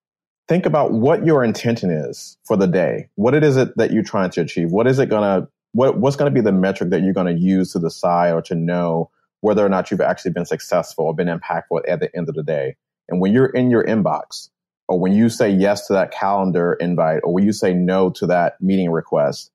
think 0.48 0.66
about 0.66 0.92
what 0.92 1.24
your 1.24 1.44
intention 1.44 1.90
is 1.90 2.36
for 2.44 2.56
the 2.56 2.66
day. 2.66 3.08
What 3.14 3.34
it 3.34 3.44
is 3.44 3.56
it 3.56 3.76
that 3.76 3.92
you're 3.92 4.02
trying 4.02 4.30
to 4.30 4.40
achieve? 4.40 4.70
What 4.72 4.86
is 4.88 4.98
it 4.98 5.08
gonna 5.08 5.48
what 5.76 5.98
what's 5.98 6.16
gonna 6.16 6.30
be 6.30 6.40
the 6.40 6.52
metric 6.52 6.90
that 6.90 7.02
you're 7.02 7.12
gonna 7.12 7.32
use 7.32 7.72
to 7.72 7.78
decide 7.78 8.32
or 8.32 8.42
to 8.42 8.54
know 8.54 9.10
whether 9.42 9.64
or 9.64 9.68
not 9.68 9.90
you've 9.90 10.00
actually 10.00 10.32
been 10.32 10.46
successful 10.46 11.04
or 11.04 11.14
been 11.14 11.28
impactful 11.28 11.82
at 11.86 12.00
the 12.00 12.14
end 12.16 12.28
of 12.28 12.34
the 12.34 12.42
day? 12.42 12.76
And 13.08 13.20
when 13.20 13.32
you're 13.32 13.46
in 13.46 13.70
your 13.70 13.84
inbox, 13.84 14.48
or 14.88 14.98
when 14.98 15.12
you 15.12 15.28
say 15.28 15.50
yes 15.50 15.86
to 15.88 15.92
that 15.92 16.12
calendar 16.12 16.72
invite, 16.74 17.20
or 17.24 17.32
when 17.34 17.44
you 17.44 17.52
say 17.52 17.74
no 17.74 18.10
to 18.10 18.26
that 18.28 18.60
meeting 18.60 18.90
request, 18.90 19.50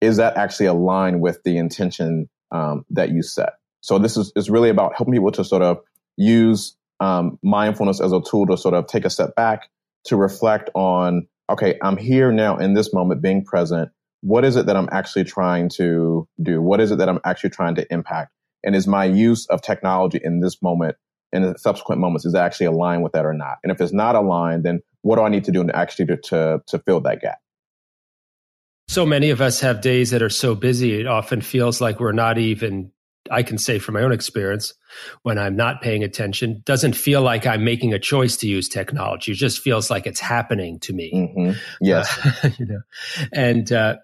is 0.00 0.16
that 0.18 0.36
actually 0.36 0.66
aligned 0.66 1.20
with 1.20 1.42
the 1.42 1.56
intention 1.56 2.28
um, 2.52 2.84
that 2.90 3.10
you 3.10 3.22
set? 3.22 3.54
So 3.80 3.98
this 3.98 4.16
is, 4.16 4.32
is 4.36 4.48
really 4.48 4.70
about 4.70 4.94
helping 4.96 5.14
people 5.14 5.32
to 5.32 5.44
sort 5.44 5.62
of 5.62 5.80
use 6.16 6.76
um, 7.00 7.38
mindfulness 7.42 8.00
as 8.00 8.12
a 8.12 8.20
tool 8.20 8.46
to 8.46 8.56
sort 8.56 8.74
of 8.74 8.86
take 8.86 9.04
a 9.04 9.10
step 9.10 9.34
back, 9.34 9.68
to 10.04 10.16
reflect 10.16 10.70
on, 10.74 11.26
okay, 11.50 11.78
I'm 11.82 11.96
here 11.96 12.30
now 12.30 12.58
in 12.58 12.74
this 12.74 12.94
moment, 12.94 13.22
being 13.22 13.44
present. 13.44 13.90
What 14.24 14.42
is 14.44 14.56
it 14.56 14.64
that 14.66 14.76
I'm 14.76 14.88
actually 14.90 15.24
trying 15.24 15.68
to 15.76 16.26
do? 16.42 16.62
What 16.62 16.80
is 16.80 16.90
it 16.90 16.96
that 16.96 17.10
I'm 17.10 17.20
actually 17.26 17.50
trying 17.50 17.74
to 17.74 17.92
impact? 17.92 18.32
And 18.64 18.74
is 18.74 18.86
my 18.86 19.04
use 19.04 19.44
of 19.48 19.60
technology 19.60 20.18
in 20.24 20.40
this 20.40 20.62
moment 20.62 20.96
in 21.30 21.42
the 21.42 21.58
subsequent 21.58 22.00
moments 22.00 22.24
is 22.24 22.34
actually 22.34 22.66
aligned 22.66 23.02
with 23.02 23.12
that 23.12 23.26
or 23.26 23.34
not? 23.34 23.58
And 23.62 23.70
if 23.70 23.82
it's 23.82 23.92
not 23.92 24.16
aligned, 24.16 24.64
then 24.64 24.80
what 25.02 25.16
do 25.16 25.22
I 25.22 25.28
need 25.28 25.44
to 25.44 25.52
do 25.52 25.62
to 25.62 25.76
actually 25.76 26.06
to, 26.06 26.16
to, 26.16 26.62
to 26.66 26.78
fill 26.78 27.02
that 27.02 27.20
gap? 27.20 27.38
So 28.88 29.04
many 29.04 29.28
of 29.28 29.42
us 29.42 29.60
have 29.60 29.82
days 29.82 30.10
that 30.12 30.22
are 30.22 30.30
so 30.30 30.54
busy, 30.54 30.98
it 30.98 31.06
often 31.06 31.42
feels 31.42 31.82
like 31.82 32.00
we're 32.00 32.12
not 32.12 32.38
even 32.38 32.92
I 33.30 33.42
can 33.42 33.58
say 33.58 33.78
from 33.78 33.94
my 33.94 34.02
own 34.02 34.12
experience, 34.12 34.74
when 35.22 35.38
I'm 35.38 35.56
not 35.56 35.80
paying 35.80 36.04
attention, 36.04 36.62
doesn't 36.66 36.94
feel 36.94 37.22
like 37.22 37.46
I'm 37.46 37.64
making 37.64 37.94
a 37.94 37.98
choice 37.98 38.36
to 38.38 38.46
use 38.46 38.68
technology. 38.68 39.32
It 39.32 39.36
just 39.36 39.60
feels 39.60 39.90
like 39.90 40.06
it's 40.06 40.20
happening 40.20 40.78
to 40.80 40.92
me. 40.92 41.10
Mm-hmm. 41.12 41.58
Yes, 41.80 42.18
uh, 42.44 42.50
you 42.58 42.66
know, 42.66 42.80
and 43.32 43.72
uh, 43.72 43.96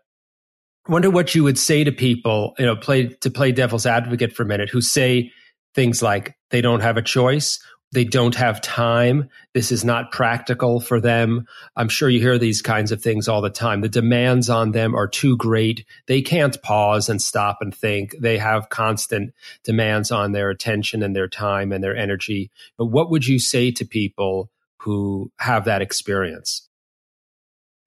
wonder 0.88 1.10
what 1.10 1.34
you 1.34 1.44
would 1.44 1.58
say 1.58 1.84
to 1.84 1.92
people, 1.92 2.54
you 2.58 2.66
know, 2.66 2.76
play 2.76 3.08
to 3.08 3.30
play 3.30 3.52
devil's 3.52 3.86
advocate 3.86 4.32
for 4.32 4.42
a 4.42 4.46
minute, 4.46 4.68
who 4.70 4.80
say 4.80 5.32
things 5.74 6.02
like 6.02 6.36
they 6.50 6.60
don't 6.60 6.80
have 6.80 6.96
a 6.96 7.02
choice 7.02 7.60
they 7.92 8.04
don't 8.04 8.36
have 8.36 8.60
time. 8.60 9.28
This 9.52 9.72
is 9.72 9.84
not 9.84 10.12
practical 10.12 10.78
for 10.80 11.00
them. 11.00 11.46
I'm 11.74 11.88
sure 11.88 12.08
you 12.08 12.20
hear 12.20 12.38
these 12.38 12.62
kinds 12.62 12.92
of 12.92 13.02
things 13.02 13.26
all 13.26 13.40
the 13.40 13.50
time. 13.50 13.80
The 13.80 13.88
demands 13.88 14.48
on 14.48 14.70
them 14.70 14.94
are 14.94 15.08
too 15.08 15.36
great. 15.36 15.84
They 16.06 16.22
can't 16.22 16.60
pause 16.62 17.08
and 17.08 17.20
stop 17.20 17.58
and 17.60 17.74
think. 17.74 18.14
They 18.20 18.38
have 18.38 18.68
constant 18.68 19.34
demands 19.64 20.12
on 20.12 20.32
their 20.32 20.50
attention 20.50 21.02
and 21.02 21.16
their 21.16 21.28
time 21.28 21.72
and 21.72 21.82
their 21.82 21.96
energy. 21.96 22.50
But 22.76 22.86
what 22.86 23.10
would 23.10 23.26
you 23.26 23.40
say 23.40 23.72
to 23.72 23.84
people 23.84 24.50
who 24.78 25.32
have 25.38 25.64
that 25.64 25.82
experience? 25.82 26.68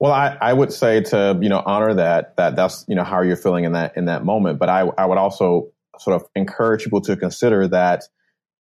Well, 0.04 0.12
I, 0.12 0.38
I 0.42 0.52
would 0.52 0.74
say 0.74 1.00
to, 1.00 1.40
you 1.42 1.48
know, 1.48 1.64
honor 1.66 1.94
that, 1.94 2.36
that 2.36 2.58
that's, 2.58 2.84
you 2.90 2.96
know, 2.96 3.06
how 3.06 3.22
you're 3.22 3.38
feeling 3.38 3.64
in 3.64 3.72
that, 3.72 3.96
in 3.96 4.04
that 4.08 4.26
moment. 4.26 4.60
But 4.60 4.68
I, 4.68 4.82
I 4.98 5.06
would 5.06 5.18
also 5.18 5.70
sort 5.98 6.22
of 6.22 6.28
encourage 6.36 6.84
people 6.84 7.00
to 7.04 7.16
consider 7.16 7.70
that 7.70 8.04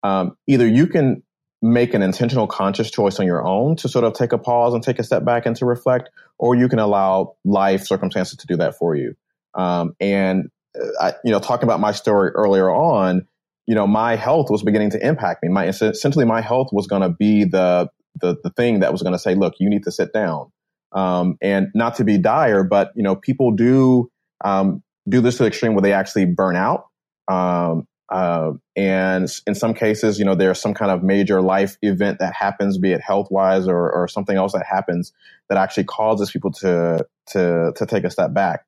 um, 0.03 0.37
either 0.47 0.69
you 0.69 0.87
can 0.87 1.23
make 1.63 1.95
an 1.95 2.03
intentional 2.03 2.47
conscious 2.47 2.91
choice 2.91 3.19
on 3.19 3.25
your 3.25 3.43
own 3.43 3.75
to 3.77 3.89
sort 3.89 4.05
of 4.05 4.13
take 4.13 4.33
a 4.33 4.39
pause 4.39 4.75
and 4.75 4.83
take 4.83 4.99
a 4.99 5.03
step 5.03 5.25
back 5.25 5.47
and 5.47 5.57
to 5.57 5.65
reflect 5.65 6.11
or 6.39 6.55
you 6.55 6.69
can 6.69 6.79
allow 6.79 7.35
life 7.47 7.87
circumstances 7.87 8.37
to 8.37 8.47
do 8.47 8.57
that 8.59 8.77
for 8.77 8.95
you. 8.95 9.15
Um, 9.55 9.95
and 9.99 10.51
uh, 10.79 10.89
I, 11.01 11.13
you 11.25 11.33
know 11.33 11.41
talking 11.41 11.65
about 11.65 11.81
my 11.81 11.93
story 11.93 12.33
earlier 12.33 12.71
on 12.71 13.27
you 13.67 13.75
know 13.75 13.87
my 13.87 14.15
health 14.15 14.51
was 14.51 14.63
beginning 14.63 14.91
to 14.91 15.07
impact 15.07 15.43
me. 15.43 15.49
My 15.49 15.69
essentially 15.69 16.27
my 16.27 16.43
health 16.43 16.69
was 16.71 16.87
going 16.87 17.01
to 17.01 17.09
be 17.09 17.45
the, 17.45 17.89
the 18.21 18.37
the 18.45 18.51
thing 18.51 18.81
that 18.81 18.93
was 18.93 19.01
going 19.01 19.15
to 19.15 19.19
say 19.19 19.35
look 19.35 19.55
you 19.59 19.71
need 19.71 19.85
to 19.85 19.91
sit 19.91 20.13
down 20.13 20.53
um, 20.93 21.37
and 21.41 21.69
not 21.75 21.95
to 21.97 22.05
be 22.05 22.19
dire 22.19 22.65
but 22.65 22.91
you 22.95 23.03
know 23.03 23.17
people 23.17 23.51
do 23.51 24.11
um, 24.45 24.83
do 25.09 25.21
this 25.21 25.37
to 25.37 25.45
the 25.45 25.49
extreme 25.49 25.75
where 25.75 25.83
they 25.83 25.93
actually 25.93 26.25
burn 26.25 26.57
out 26.57 26.87
um, 27.29 27.87
uh, 28.11 28.53
and 28.75 29.31
in 29.47 29.55
some 29.55 29.73
cases, 29.73 30.19
you 30.19 30.25
know, 30.25 30.35
there's 30.35 30.61
some 30.61 30.75
kind 30.75 30.91
of 30.91 31.03
major 31.03 31.41
life 31.41 31.77
event 31.81 32.19
that 32.19 32.35
happens, 32.35 32.77
be 32.77 32.93
it 32.93 33.01
health 33.01 33.29
wise 33.31 33.69
or, 33.69 33.91
or 33.93 34.09
something 34.09 34.37
else 34.37 34.53
that 34.53 34.67
happens 34.69 35.13
that 35.49 35.57
actually 35.57 35.85
causes 35.85 36.31
people 36.31 36.51
to, 36.51 37.07
to, 37.29 37.73
to 37.77 37.87
take 37.87 38.03
a 38.03 38.11
step 38.11 38.35
back. 38.35 38.65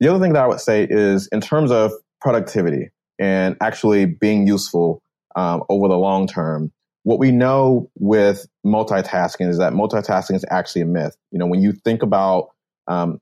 The 0.00 0.08
other 0.08 0.22
thing 0.22 0.34
that 0.34 0.42
I 0.42 0.46
would 0.46 0.60
say 0.60 0.86
is 0.88 1.26
in 1.28 1.40
terms 1.40 1.70
of 1.70 1.92
productivity 2.20 2.90
and 3.18 3.56
actually 3.62 4.04
being 4.04 4.46
useful 4.46 5.02
um, 5.36 5.62
over 5.70 5.88
the 5.88 5.96
long 5.96 6.26
term, 6.26 6.70
what 7.04 7.18
we 7.18 7.30
know 7.30 7.90
with 7.98 8.46
multitasking 8.64 9.48
is 9.48 9.58
that 9.58 9.72
multitasking 9.72 10.36
is 10.36 10.44
actually 10.50 10.82
a 10.82 10.86
myth. 10.86 11.16
You 11.30 11.38
know, 11.38 11.46
when 11.46 11.60
you 11.60 11.72
think 11.72 12.02
about, 12.02 12.50
um, 12.86 13.20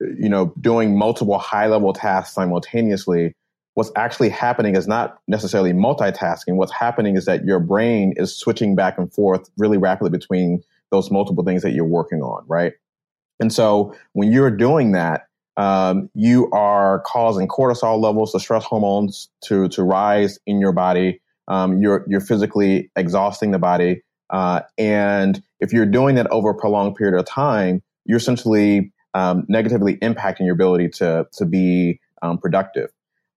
you 0.00 0.28
know, 0.28 0.54
doing 0.60 0.96
multiple 0.96 1.38
high 1.38 1.66
level 1.66 1.92
tasks 1.92 2.34
simultaneously, 2.34 3.34
what's 3.74 3.92
actually 3.96 4.30
happening 4.30 4.74
is 4.74 4.88
not 4.88 5.18
necessarily 5.28 5.72
multitasking. 5.72 6.56
What's 6.56 6.72
happening 6.72 7.16
is 7.16 7.26
that 7.26 7.44
your 7.44 7.60
brain 7.60 8.14
is 8.16 8.36
switching 8.36 8.74
back 8.74 8.98
and 8.98 9.12
forth 9.12 9.50
really 9.58 9.76
rapidly 9.76 10.10
between 10.10 10.62
those 10.90 11.10
multiple 11.10 11.44
things 11.44 11.62
that 11.62 11.72
you're 11.72 11.84
working 11.84 12.22
on, 12.22 12.44
right? 12.46 12.72
And 13.38 13.52
so 13.52 13.94
when 14.12 14.32
you're 14.32 14.50
doing 14.50 14.92
that, 14.92 15.26
um, 15.56 16.08
you 16.14 16.50
are 16.52 17.00
causing 17.00 17.48
cortisol 17.48 18.00
levels, 18.00 18.32
the 18.32 18.40
stress 18.40 18.64
hormones 18.64 19.28
to 19.44 19.68
to 19.70 19.82
rise 19.82 20.38
in 20.46 20.60
your 20.60 20.72
body. 20.72 21.20
Um, 21.50 21.82
you're 21.82 22.04
you're 22.08 22.20
physically 22.20 22.90
exhausting 22.96 23.50
the 23.50 23.58
body, 23.58 24.02
uh, 24.30 24.62
and 24.78 25.42
if 25.58 25.72
you're 25.72 25.84
doing 25.84 26.14
that 26.14 26.26
over 26.30 26.50
a 26.50 26.54
prolonged 26.54 26.94
period 26.94 27.18
of 27.18 27.26
time, 27.26 27.82
you're 28.06 28.18
essentially 28.18 28.92
um, 29.14 29.44
negatively 29.48 29.96
impacting 29.96 30.46
your 30.46 30.54
ability 30.54 30.88
to 30.88 31.26
to 31.32 31.44
be 31.44 32.00
um, 32.22 32.38
productive. 32.38 32.90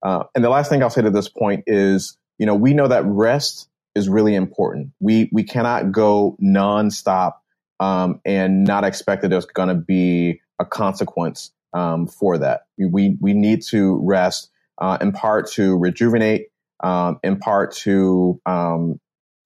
Uh, 0.03 0.23
and 0.35 0.43
the 0.43 0.49
last 0.49 0.69
thing 0.69 0.83
I'll 0.83 0.89
say 0.89 1.01
to 1.01 1.09
this 1.09 1.27
point 1.27 1.63
is, 1.65 2.17
you 2.37 2.45
know, 2.45 2.55
we 2.55 2.73
know 2.73 2.87
that 2.87 3.03
rest 3.05 3.67
is 3.95 4.09
really 4.09 4.35
important. 4.35 4.91
We 4.99 5.29
we 5.31 5.43
cannot 5.43 5.91
go 5.91 6.37
nonstop 6.41 7.33
um, 7.79 8.21
and 8.25 8.63
not 8.63 8.83
expect 8.83 9.21
that 9.23 9.29
there's 9.29 9.45
going 9.45 9.69
to 9.69 9.75
be 9.75 10.41
a 10.59 10.65
consequence 10.65 11.51
um, 11.73 12.07
for 12.07 12.37
that. 12.37 12.61
We 12.77 13.17
we 13.19 13.33
need 13.33 13.61
to 13.69 13.99
rest 14.03 14.49
uh, 14.79 14.97
in 15.01 15.11
part 15.11 15.49
to 15.51 15.77
rejuvenate, 15.77 16.47
um, 16.83 17.19
in 17.23 17.37
part 17.37 17.75
to 17.77 18.39
um, 18.45 18.99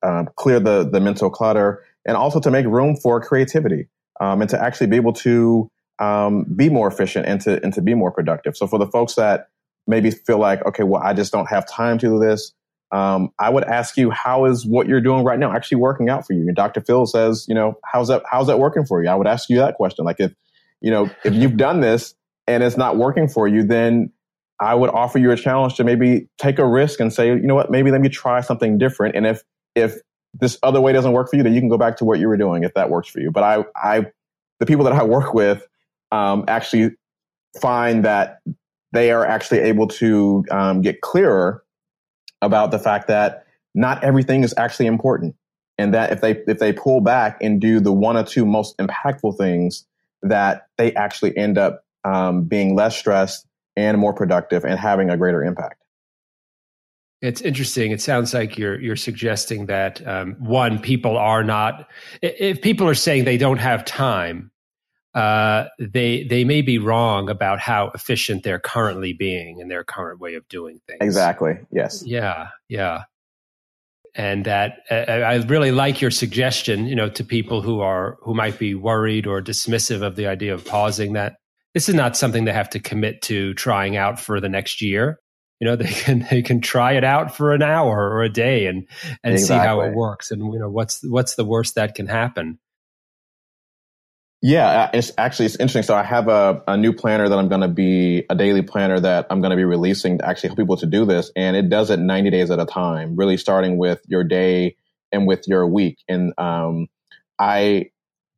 uh, 0.04 0.26
clear 0.36 0.60
the 0.60 0.90
the 0.90 1.00
mental 1.00 1.30
clutter, 1.30 1.84
and 2.06 2.18
also 2.18 2.40
to 2.40 2.52
make 2.52 2.66
room 2.66 2.98
for 2.98 3.22
creativity 3.22 3.88
um, 4.20 4.42
and 4.42 4.50
to 4.50 4.62
actually 4.62 4.88
be 4.88 4.96
able 4.96 5.14
to 5.14 5.70
um, 6.00 6.46
be 6.56 6.70
more 6.70 6.88
efficient 6.88 7.26
and 7.28 7.40
to 7.42 7.64
and 7.64 7.74
to 7.74 7.82
be 7.82 7.94
more 7.94 8.12
productive. 8.12 8.58
So 8.58 8.68
for 8.68 8.80
the 8.80 8.88
folks 8.88 9.16
that 9.16 9.48
maybe 9.88 10.12
feel 10.12 10.38
like, 10.38 10.66
okay, 10.66 10.84
well, 10.84 11.02
I 11.02 11.14
just 11.14 11.32
don't 11.32 11.48
have 11.48 11.68
time 11.68 11.98
to 12.00 12.08
do 12.08 12.20
this. 12.20 12.54
Um, 12.92 13.32
I 13.40 13.50
would 13.50 13.64
ask 13.64 13.98
you, 13.98 14.12
how 14.12 14.46
is 14.46 14.66
what 14.66 14.88
you're 14.88 15.02
doing 15.02 15.24
right 15.24 15.40
now 15.40 15.52
actually 15.52 15.78
working 15.78 16.10
out 16.10 16.26
for 16.26 16.34
you? 16.34 16.42
And 16.48 16.56
Dr. 16.56 16.82
Phil 16.82 17.06
says, 17.06 17.46
you 17.48 17.56
know, 17.56 17.78
how's 17.86 18.08
that, 18.08 18.24
how's 18.30 18.48
that 18.48 18.60
working 18.60 18.86
for 18.86 19.04
you? 19.04 19.10
I 19.10 19.16
would 19.16 19.28
ask 19.28 19.50
you 19.50 19.58
that 19.58 19.76
question. 19.76 20.06
Like 20.06 20.20
if, 20.20 20.34
you 20.82 20.92
know, 20.92 21.10
if 21.26 21.34
you've 21.34 21.58
done 21.58 21.82
this 21.82 22.16
and 22.48 22.64
it's 22.64 22.78
not 22.78 22.98
working 22.98 23.28
for 23.28 23.48
you, 23.48 23.64
then 23.64 24.12
I 24.60 24.76
would 24.76 24.90
offer 24.90 25.20
you 25.20 25.32
a 25.32 25.38
challenge 25.38 25.76
to 25.76 25.84
maybe 25.84 26.28
take 26.38 26.60
a 26.60 26.66
risk 26.66 27.00
and 27.00 27.14
say, 27.14 27.28
you 27.28 27.42
know 27.42 27.56
what, 27.56 27.70
maybe 27.70 27.92
let 27.92 28.02
me 28.02 28.10
try 28.10 28.42
something 28.42 28.78
different. 28.78 29.16
And 29.16 29.26
if, 29.26 29.44
if 29.76 29.96
this 30.34 30.58
other 30.64 30.82
way 30.82 30.94
doesn't 30.94 31.12
work 31.12 31.30
for 31.30 31.36
you, 31.36 31.44
then 31.44 31.54
you 31.54 31.60
can 31.60 31.70
go 31.70 31.78
back 31.78 31.98
to 31.98 32.06
what 32.06 32.20
you 32.20 32.28
were 32.28 32.38
doing 32.38 32.64
if 32.64 32.74
that 32.74 32.90
works 32.90 33.08
for 33.08 33.20
you. 33.20 33.32
But 33.32 33.44
I, 33.44 33.66
I, 33.76 34.06
the 34.60 34.66
people 34.66 34.86
that 34.86 34.94
I 34.94 35.04
work 35.06 35.34
with, 35.34 35.66
um, 36.12 36.46
actually 36.48 36.96
find 37.62 38.06
that 38.06 38.40
they 38.94 39.12
are 39.12 39.26
actually 39.26 39.60
able 39.60 39.88
to 39.88 40.46
um, 40.52 40.82
get 40.82 41.02
clearer 41.02 41.64
about 42.42 42.72
the 42.72 42.80
fact 42.80 43.08
that 43.08 43.46
not 43.76 44.04
everything 44.04 44.44
is 44.44 44.54
actually 44.58 44.88
important 44.88 45.36
and 45.78 45.94
that 45.94 46.12
if 46.12 46.22
they 46.22 46.32
if 46.48 46.60
they 46.60 46.74
pull 46.74 47.02
back 47.02 47.38
and 47.42 47.62
do 47.62 47.80
the 47.80 47.92
one 47.92 48.18
or 48.18 48.24
two 48.24 48.46
most 48.46 48.78
impactful 48.78 49.38
things 49.38 49.86
that 50.22 50.68
they 50.78 50.94
actually 50.94 51.36
end 51.38 51.58
up 51.58 51.84
um, 52.04 52.44
being 52.44 52.76
less 52.76 52.98
stressed 52.98 53.46
and 53.78 53.98
more 53.98 54.14
productive 54.14 54.66
and 54.66 54.78
having 54.78 55.10
a 55.10 55.16
greater 55.16 55.42
impact 55.44 55.82
it's 57.22 57.42
interesting. 57.42 57.92
It 57.92 58.00
sounds 58.00 58.34
like 58.34 58.60
you're 58.60 58.80
you're 58.80 58.96
suggesting 58.96 59.66
that 59.66 60.08
um, 60.08 60.36
one, 60.40 60.80
people 60.80 61.18
are 61.18 61.44
not. 61.44 61.90
If 62.22 62.62
people 62.62 62.88
are 62.88 62.94
saying 62.94 63.26
they 63.26 63.40
don't 63.40 63.58
have 63.58 63.86
time, 63.86 64.52
uh, 65.16 65.66
they 65.80 66.26
they 66.26 66.44
may 66.44 66.62
be 66.62 66.78
wrong 66.78 67.28
about 67.28 67.60
how 67.60 67.90
efficient 67.96 68.44
they're 68.44 68.60
currently 68.60 69.14
being 69.14 69.60
in 69.60 69.68
their 69.68 69.84
current 69.84 70.20
way 70.20 70.36
of 70.36 70.48
doing 70.48 70.80
things. 70.88 71.00
Exactly. 71.02 71.58
Yes. 71.72 72.04
Yeah. 72.06 72.50
Yeah. 72.70 73.06
and 74.18 74.46
that 74.46 74.80
uh, 74.90 74.96
I 74.96 75.36
really 75.46 75.72
like 75.72 76.02
your 76.02 76.12
suggestion, 76.12 76.88
you 76.88 76.96
know, 76.96 77.08
to 77.10 77.24
people 77.24 77.62
who 77.62 77.82
are 77.82 78.18
who 78.22 78.34
might 78.34 78.60
be 78.60 78.76
worried 78.76 79.28
or 79.28 79.42
dismissive 79.42 80.02
of 80.02 80.16
the 80.16 80.28
idea 80.28 80.54
of 80.54 80.66
pausing 80.66 81.14
that 81.14 81.38
this 81.74 81.90
is 81.90 81.96
not 81.96 82.18
something 82.18 82.46
they 82.46 82.54
have 82.54 82.70
to 82.72 82.80
commit 82.80 83.22
to 83.24 83.54
trying 83.54 83.96
out 83.96 84.20
for 84.20 84.40
the 84.40 84.50
next 84.50 84.82
year. 84.82 85.20
You 85.60 85.68
know, 85.68 85.76
they 85.78 85.92
can 85.92 86.26
they 86.30 86.42
can 86.42 86.62
try 86.62 86.94
it 86.94 87.04
out 87.04 87.36
for 87.36 87.54
an 87.54 87.62
hour 87.62 88.10
or 88.10 88.24
a 88.24 88.30
day 88.30 88.68
and 88.68 88.88
and 89.24 89.34
exactly. 89.34 89.64
see 89.64 89.68
how 89.68 89.82
it 89.82 89.94
works 89.94 90.32
and 90.32 90.42
you 90.54 90.60
know 90.60 90.70
what's 90.70 91.02
what's 91.04 91.36
the 91.36 91.46
worst 91.46 91.76
that 91.76 91.96
can 91.96 92.08
happen. 92.08 92.60
Yeah, 94.42 94.84
uh, 94.84 94.90
it's 94.94 95.12
actually 95.18 95.48
it's 95.48 95.56
interesting. 95.56 95.82
So 95.82 95.96
I 95.96 96.04
have 96.04 96.28
a, 96.28 96.62
a 96.68 96.78
new 96.78 96.94
planner 96.94 97.28
that 97.28 97.38
I'm 97.38 97.50
going 97.50 97.62
to 97.62 97.68
be 97.68 98.24
a 98.30 98.36
daily 98.36 98.62
planner 98.62 99.00
that 99.00 99.26
I'm 99.32 99.42
going 99.42 99.50
to 99.50 99.58
be 99.58 99.64
releasing 99.64 100.20
to 100.20 100.28
actually 100.28 100.50
help 100.50 100.60
people 100.60 100.78
to 100.78 100.86
do 100.86 101.06
this, 101.06 101.32
and 101.36 101.58
it 101.58 101.70
does 101.70 101.90
it 101.90 102.00
90 102.00 102.30
days 102.30 102.52
at 102.52 102.60
a 102.60 102.66
time. 102.66 103.16
Really 103.16 103.38
starting 103.38 103.80
with 103.80 104.02
your 104.08 104.24
day 104.24 104.76
and 105.12 105.26
with 105.26 105.48
your 105.48 105.66
week. 105.68 105.98
And 106.08 106.34
um, 106.38 106.88
I 107.40 107.90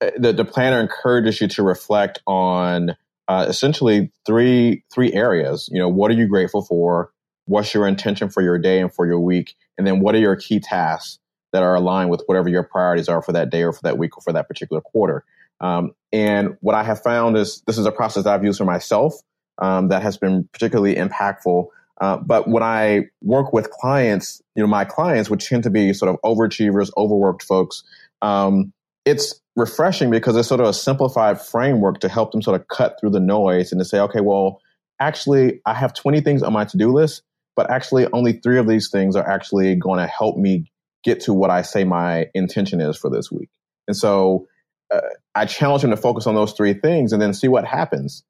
uh, 0.01 0.11
the 0.17 0.31
the 0.31 0.45
planner 0.45 0.79
encourages 0.79 1.41
you 1.41 1.49
to 1.49 1.63
reflect 1.63 2.21
on 2.25 2.95
uh, 3.29 3.45
essentially 3.47 4.11
three 4.25 4.83
three 4.93 5.13
areas. 5.13 5.69
You 5.71 5.79
know, 5.79 5.87
what 5.87 6.11
are 6.11 6.15
you 6.15 6.27
grateful 6.27 6.63
for? 6.63 7.11
What's 7.45 7.73
your 7.73 7.87
intention 7.87 8.29
for 8.29 8.41
your 8.41 8.57
day 8.57 8.81
and 8.81 8.93
for 8.93 9.07
your 9.07 9.19
week? 9.19 9.55
And 9.77 9.87
then 9.87 10.01
what 10.01 10.15
are 10.15 10.19
your 10.19 10.35
key 10.35 10.59
tasks 10.59 11.19
that 11.53 11.63
are 11.63 11.75
aligned 11.75 12.09
with 12.09 12.23
whatever 12.25 12.49
your 12.49 12.63
priorities 12.63 13.07
are 13.07 13.21
for 13.21 13.31
that 13.31 13.49
day 13.49 13.63
or 13.63 13.71
for 13.71 13.81
that 13.83 13.97
week 13.97 14.17
or 14.17 14.21
for 14.21 14.33
that 14.33 14.47
particular 14.47 14.81
quarter? 14.81 15.23
Um, 15.61 15.91
and 16.11 16.57
what 16.61 16.75
I 16.75 16.83
have 16.83 17.01
found 17.01 17.37
is 17.37 17.61
this 17.67 17.77
is 17.77 17.85
a 17.85 17.91
process 17.91 18.23
that 18.23 18.33
I've 18.33 18.43
used 18.43 18.57
for 18.57 18.65
myself 18.65 19.13
um, 19.59 19.89
that 19.89 20.01
has 20.01 20.17
been 20.17 20.49
particularly 20.51 20.95
impactful. 20.95 21.67
Uh, 22.01 22.17
but 22.17 22.47
when 22.47 22.63
I 22.63 23.07
work 23.21 23.51
with 23.51 23.69
clients, 23.71 24.41
you 24.55 24.63
know, 24.63 24.67
my 24.67 24.85
clients, 24.85 25.29
which 25.29 25.47
tend 25.47 25.63
to 25.63 25.69
be 25.69 25.93
sort 25.93 26.09
of 26.09 26.17
overachievers, 26.23 26.89
overworked 26.97 27.43
folks, 27.43 27.83
um, 28.21 28.73
it's 29.09 29.39
refreshing 29.55 30.09
because 30.09 30.35
it's 30.35 30.47
sort 30.47 30.61
of 30.61 30.67
a 30.67 30.73
simplified 30.73 31.41
framework 31.41 31.99
to 31.99 32.09
help 32.09 32.31
them 32.31 32.41
sort 32.41 32.59
of 32.59 32.67
cut 32.67 32.97
through 32.99 33.09
the 33.09 33.19
noise 33.19 33.71
and 33.71 33.79
to 33.79 33.85
say, 33.85 33.99
okay, 33.99 34.21
well, 34.21 34.61
actually, 34.99 35.61
I 35.65 35.73
have 35.73 35.93
20 35.93 36.21
things 36.21 36.43
on 36.43 36.53
my 36.53 36.65
to 36.65 36.77
do 36.77 36.93
list, 36.93 37.23
but 37.55 37.69
actually, 37.69 38.07
only 38.13 38.33
three 38.33 38.59
of 38.59 38.67
these 38.67 38.89
things 38.89 39.15
are 39.15 39.27
actually 39.27 39.75
going 39.75 39.99
to 39.99 40.07
help 40.07 40.37
me 40.37 40.71
get 41.03 41.21
to 41.21 41.33
what 41.33 41.49
I 41.49 41.61
say 41.61 41.83
my 41.83 42.27
intention 42.33 42.81
is 42.81 42.97
for 42.97 43.09
this 43.09 43.31
week. 43.31 43.49
And 43.87 43.95
so 43.95 44.47
uh, 44.93 45.01
I 45.35 45.45
challenge 45.45 45.81
them 45.81 45.91
to 45.91 45.97
focus 45.97 46.27
on 46.27 46.35
those 46.35 46.53
three 46.53 46.73
things 46.73 47.13
and 47.13 47.21
then 47.21 47.33
see 47.33 47.47
what 47.47 47.65
happens 47.65 48.23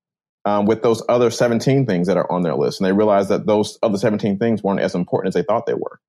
um, 0.46 0.66
with 0.66 0.84
those 0.84 1.04
other 1.10 1.30
17 1.30 1.86
things 1.86 2.08
that 2.08 2.18
are 2.18 2.32
on 2.32 2.44
their 2.44 2.56
list. 2.56 2.80
And 2.80 2.88
they 2.88 2.94
realize 2.94 3.28
that 3.30 3.46
those 3.46 3.78
other 3.84 3.98
17 3.98 4.38
things 4.38 4.64
weren't 4.64 4.80
as 4.80 4.96
important 4.96 5.30
as 5.30 5.34
they 5.34 5.46
thought 5.46 5.66
they 5.66 5.74
were. 5.74 6.00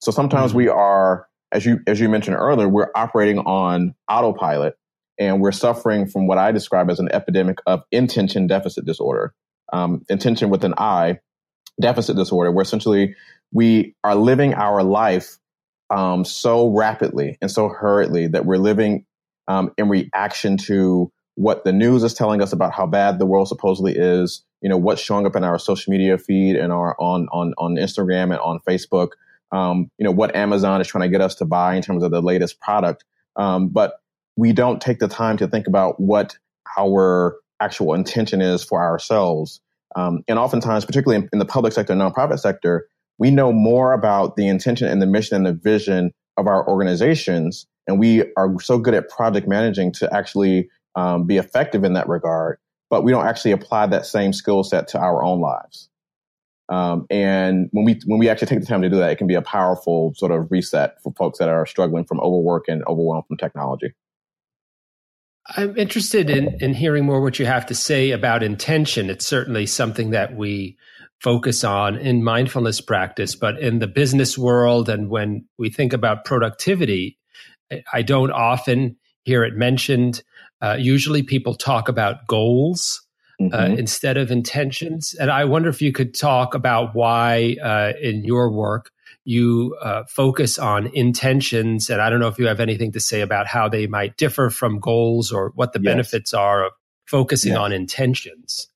So 0.00 0.10
sometimes 0.10 0.50
mm-hmm. 0.50 0.58
we 0.58 0.68
are, 0.68 1.28
as 1.52 1.64
you, 1.64 1.80
as 1.86 2.00
you 2.00 2.08
mentioned 2.08 2.36
earlier, 2.36 2.68
we're 2.68 2.90
operating 2.94 3.38
on 3.40 3.94
autopilot 4.08 4.74
and 5.18 5.40
we're 5.40 5.52
suffering 5.52 6.06
from 6.06 6.26
what 6.26 6.38
I 6.38 6.52
describe 6.52 6.90
as 6.90 6.98
an 6.98 7.08
epidemic 7.12 7.58
of 7.66 7.82
intention 7.90 8.46
deficit 8.46 8.84
disorder. 8.84 9.34
Um, 9.72 10.04
intention 10.08 10.50
with 10.50 10.64
an 10.64 10.74
I, 10.78 11.20
deficit 11.80 12.16
disorder, 12.16 12.50
where 12.50 12.62
essentially 12.62 13.14
we 13.52 13.94
are 14.02 14.14
living 14.14 14.54
our 14.54 14.82
life 14.82 15.38
um, 15.90 16.24
so 16.24 16.68
rapidly 16.68 17.36
and 17.40 17.50
so 17.50 17.68
hurriedly 17.68 18.28
that 18.28 18.46
we're 18.46 18.58
living 18.58 19.04
um, 19.48 19.72
in 19.76 19.88
reaction 19.88 20.56
to 20.56 21.12
what 21.34 21.64
the 21.64 21.72
news 21.72 22.02
is 22.02 22.14
telling 22.14 22.42
us 22.42 22.52
about 22.52 22.72
how 22.72 22.86
bad 22.86 23.18
the 23.18 23.26
world 23.26 23.48
supposedly 23.48 23.94
is. 23.96 24.44
You 24.60 24.68
know 24.68 24.76
what's 24.76 25.00
showing 25.00 25.26
up 25.26 25.36
in 25.36 25.44
our 25.44 25.58
social 25.58 25.90
media 25.90 26.18
feed 26.18 26.56
and 26.56 26.72
our 26.72 26.94
on 27.00 27.28
on 27.32 27.54
on 27.58 27.76
Instagram 27.76 28.24
and 28.24 28.40
on 28.40 28.60
Facebook. 28.68 29.10
Um, 29.52 29.90
you 29.98 30.04
know 30.04 30.12
what 30.12 30.34
Amazon 30.36 30.80
is 30.80 30.86
trying 30.86 31.02
to 31.02 31.08
get 31.08 31.20
us 31.20 31.34
to 31.36 31.44
buy 31.44 31.74
in 31.74 31.82
terms 31.82 32.02
of 32.02 32.10
the 32.10 32.22
latest 32.22 32.60
product, 32.60 33.04
um, 33.36 33.68
but 33.68 33.94
we 34.36 34.52
don't 34.52 34.80
take 34.80 34.98
the 34.98 35.08
time 35.08 35.36
to 35.38 35.48
think 35.48 35.66
about 35.66 36.00
what 36.00 36.36
our 36.78 37.36
actual 37.60 37.94
intention 37.94 38.40
is 38.40 38.64
for 38.64 38.80
ourselves. 38.80 39.60
Um, 39.96 40.22
and 40.28 40.38
oftentimes, 40.38 40.84
particularly 40.84 41.24
in, 41.24 41.28
in, 41.32 41.38
the 41.40 41.44
public 41.44 41.72
sector, 41.72 41.94
nonprofit 41.94 42.38
sector, 42.38 42.86
we 43.18 43.30
know 43.32 43.52
more 43.52 43.92
about 43.92 44.36
the 44.36 44.46
intention 44.46 44.86
and 44.86 45.02
the 45.02 45.06
mission 45.06 45.36
and 45.36 45.46
the 45.46 45.52
vision 45.52 46.12
of 46.36 46.46
our 46.46 46.66
organizations 46.68 47.66
and 47.90 47.98
we 47.98 48.22
are 48.36 48.60
so 48.60 48.78
good 48.78 48.94
at 48.94 49.08
project 49.08 49.48
managing 49.48 49.92
to 49.94 50.14
actually 50.14 50.68
um, 50.94 51.26
be 51.26 51.38
effective 51.38 51.82
in 51.82 51.94
that 51.94 52.08
regard, 52.08 52.58
but 52.88 53.02
we 53.02 53.10
don't 53.10 53.26
actually 53.26 53.50
apply 53.50 53.86
that 53.86 54.06
same 54.06 54.32
skill 54.32 54.62
set 54.62 54.86
to 54.88 54.98
our 54.98 55.24
own 55.24 55.40
lives. 55.40 55.88
Um, 56.70 57.06
and 57.10 57.68
when 57.72 57.84
we 57.84 58.00
when 58.06 58.20
we 58.20 58.28
actually 58.28 58.46
take 58.46 58.60
the 58.60 58.66
time 58.66 58.82
to 58.82 58.88
do 58.88 58.96
that, 58.96 59.10
it 59.10 59.16
can 59.16 59.26
be 59.26 59.34
a 59.34 59.42
powerful 59.42 60.14
sort 60.14 60.30
of 60.30 60.50
reset 60.50 61.02
for 61.02 61.12
folks 61.18 61.40
that 61.40 61.48
are 61.48 61.66
struggling 61.66 62.04
from 62.04 62.20
overwork 62.20 62.68
and 62.68 62.84
overwhelm 62.86 63.24
from 63.26 63.36
technology. 63.36 63.92
I'm 65.56 65.76
interested 65.76 66.30
in 66.30 66.56
in 66.60 66.72
hearing 66.74 67.04
more 67.04 67.20
what 67.20 67.40
you 67.40 67.46
have 67.46 67.66
to 67.66 67.74
say 67.74 68.12
about 68.12 68.44
intention. 68.44 69.10
It's 69.10 69.26
certainly 69.26 69.66
something 69.66 70.10
that 70.10 70.36
we 70.36 70.78
focus 71.20 71.64
on 71.64 71.96
in 71.96 72.22
mindfulness 72.22 72.80
practice, 72.80 73.34
but 73.34 73.58
in 73.58 73.80
the 73.80 73.88
business 73.88 74.38
world 74.38 74.88
and 74.88 75.10
when 75.10 75.44
we 75.58 75.70
think 75.70 75.92
about 75.92 76.24
productivity, 76.24 77.18
I 77.92 78.02
don't 78.02 78.30
often 78.30 78.96
hear 79.24 79.42
it 79.44 79.54
mentioned. 79.54 80.22
Uh, 80.62 80.76
usually 80.78 81.22
people 81.22 81.54
talk 81.54 81.88
about 81.88 82.26
goals 82.28 83.02
mm-hmm. 83.40 83.54
uh, 83.54 83.74
instead 83.76 84.16
of 84.16 84.30
intentions. 84.30 85.14
And 85.18 85.30
I 85.30 85.44
wonder 85.44 85.68
if 85.68 85.80
you 85.80 85.92
could 85.92 86.14
talk 86.14 86.54
about 86.54 86.94
why 86.94 87.56
uh, 87.62 87.92
in 88.00 88.24
your 88.24 88.52
work 88.52 88.90
you 89.24 89.76
uh, 89.82 90.04
focus 90.08 90.58
on 90.58 90.88
intentions. 90.94 91.90
And 91.90 92.00
I 92.00 92.10
don't 92.10 92.20
know 92.20 92.28
if 92.28 92.38
you 92.38 92.46
have 92.46 92.60
anything 92.60 92.92
to 92.92 93.00
say 93.00 93.20
about 93.20 93.46
how 93.46 93.68
they 93.68 93.86
might 93.86 94.16
differ 94.16 94.50
from 94.50 94.80
goals 94.80 95.30
or 95.30 95.52
what 95.54 95.72
the 95.72 95.80
yes. 95.80 95.90
benefits 95.90 96.34
are 96.34 96.66
of 96.66 96.72
focusing 97.06 97.52
yes. 97.52 97.58
on 97.58 97.72
intentions. 97.72 98.68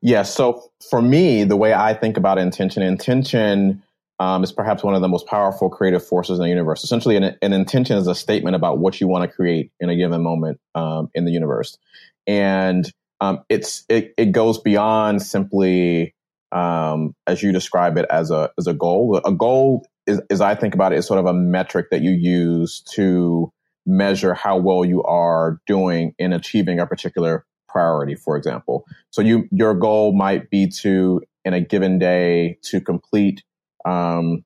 Yes. 0.00 0.34
So 0.34 0.70
for 0.90 1.02
me, 1.02 1.44
the 1.44 1.56
way 1.56 1.74
I 1.74 1.94
think 1.94 2.16
about 2.16 2.38
intention, 2.38 2.82
intention 2.82 3.82
um, 4.20 4.42
is 4.42 4.52
perhaps 4.52 4.82
one 4.82 4.94
of 4.94 5.00
the 5.00 5.08
most 5.08 5.26
powerful 5.26 5.68
creative 5.68 6.04
forces 6.04 6.38
in 6.38 6.44
the 6.44 6.48
universe. 6.48 6.84
Essentially, 6.84 7.16
an, 7.16 7.36
an, 7.40 7.52
intention 7.52 7.96
is 7.96 8.06
a 8.06 8.14
statement 8.14 8.56
about 8.56 8.78
what 8.78 9.00
you 9.00 9.06
want 9.06 9.28
to 9.28 9.34
create 9.34 9.70
in 9.80 9.90
a 9.90 9.96
given 9.96 10.22
moment 10.22 10.60
um, 10.74 11.08
in 11.14 11.24
the 11.24 11.30
universe, 11.30 11.78
and 12.26 12.92
um, 13.20 13.42
it's 13.48 13.84
it, 13.88 14.14
it 14.16 14.32
goes 14.32 14.58
beyond 14.58 15.22
simply 15.22 16.14
um, 16.52 17.14
as 17.26 17.42
you 17.42 17.52
describe 17.52 17.98
it 17.98 18.06
as 18.10 18.30
a 18.30 18.50
as 18.58 18.66
a 18.66 18.74
goal. 18.74 19.20
A 19.24 19.32
goal 19.32 19.86
is, 20.06 20.20
as 20.30 20.40
I 20.40 20.54
think 20.54 20.74
about 20.74 20.92
it, 20.92 20.98
is 20.98 21.06
sort 21.06 21.20
of 21.20 21.26
a 21.26 21.34
metric 21.34 21.88
that 21.90 22.02
you 22.02 22.10
use 22.10 22.80
to 22.94 23.52
measure 23.86 24.34
how 24.34 24.58
well 24.58 24.84
you 24.84 25.02
are 25.04 25.60
doing 25.66 26.14
in 26.18 26.32
achieving 26.32 26.78
a 26.78 26.86
particular 26.86 27.44
priority. 27.68 28.14
For 28.14 28.36
example, 28.36 28.84
so 29.10 29.22
you 29.22 29.48
your 29.50 29.74
goal 29.74 30.12
might 30.12 30.50
be 30.50 30.68
to 30.80 31.22
in 31.44 31.54
a 31.54 31.60
given 31.60 31.98
day 31.98 32.58
to 32.62 32.80
complete 32.80 33.42
um, 33.84 34.44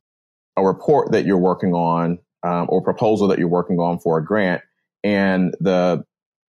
a 0.56 0.64
report 0.64 1.12
that 1.12 1.24
you're 1.26 1.38
working 1.38 1.74
on 1.74 2.18
um, 2.42 2.66
or 2.68 2.82
proposal 2.82 3.28
that 3.28 3.38
you're 3.38 3.48
working 3.48 3.78
on 3.78 3.98
for 3.98 4.18
a 4.18 4.24
grant, 4.24 4.62
and 5.04 5.54
the 5.60 6.04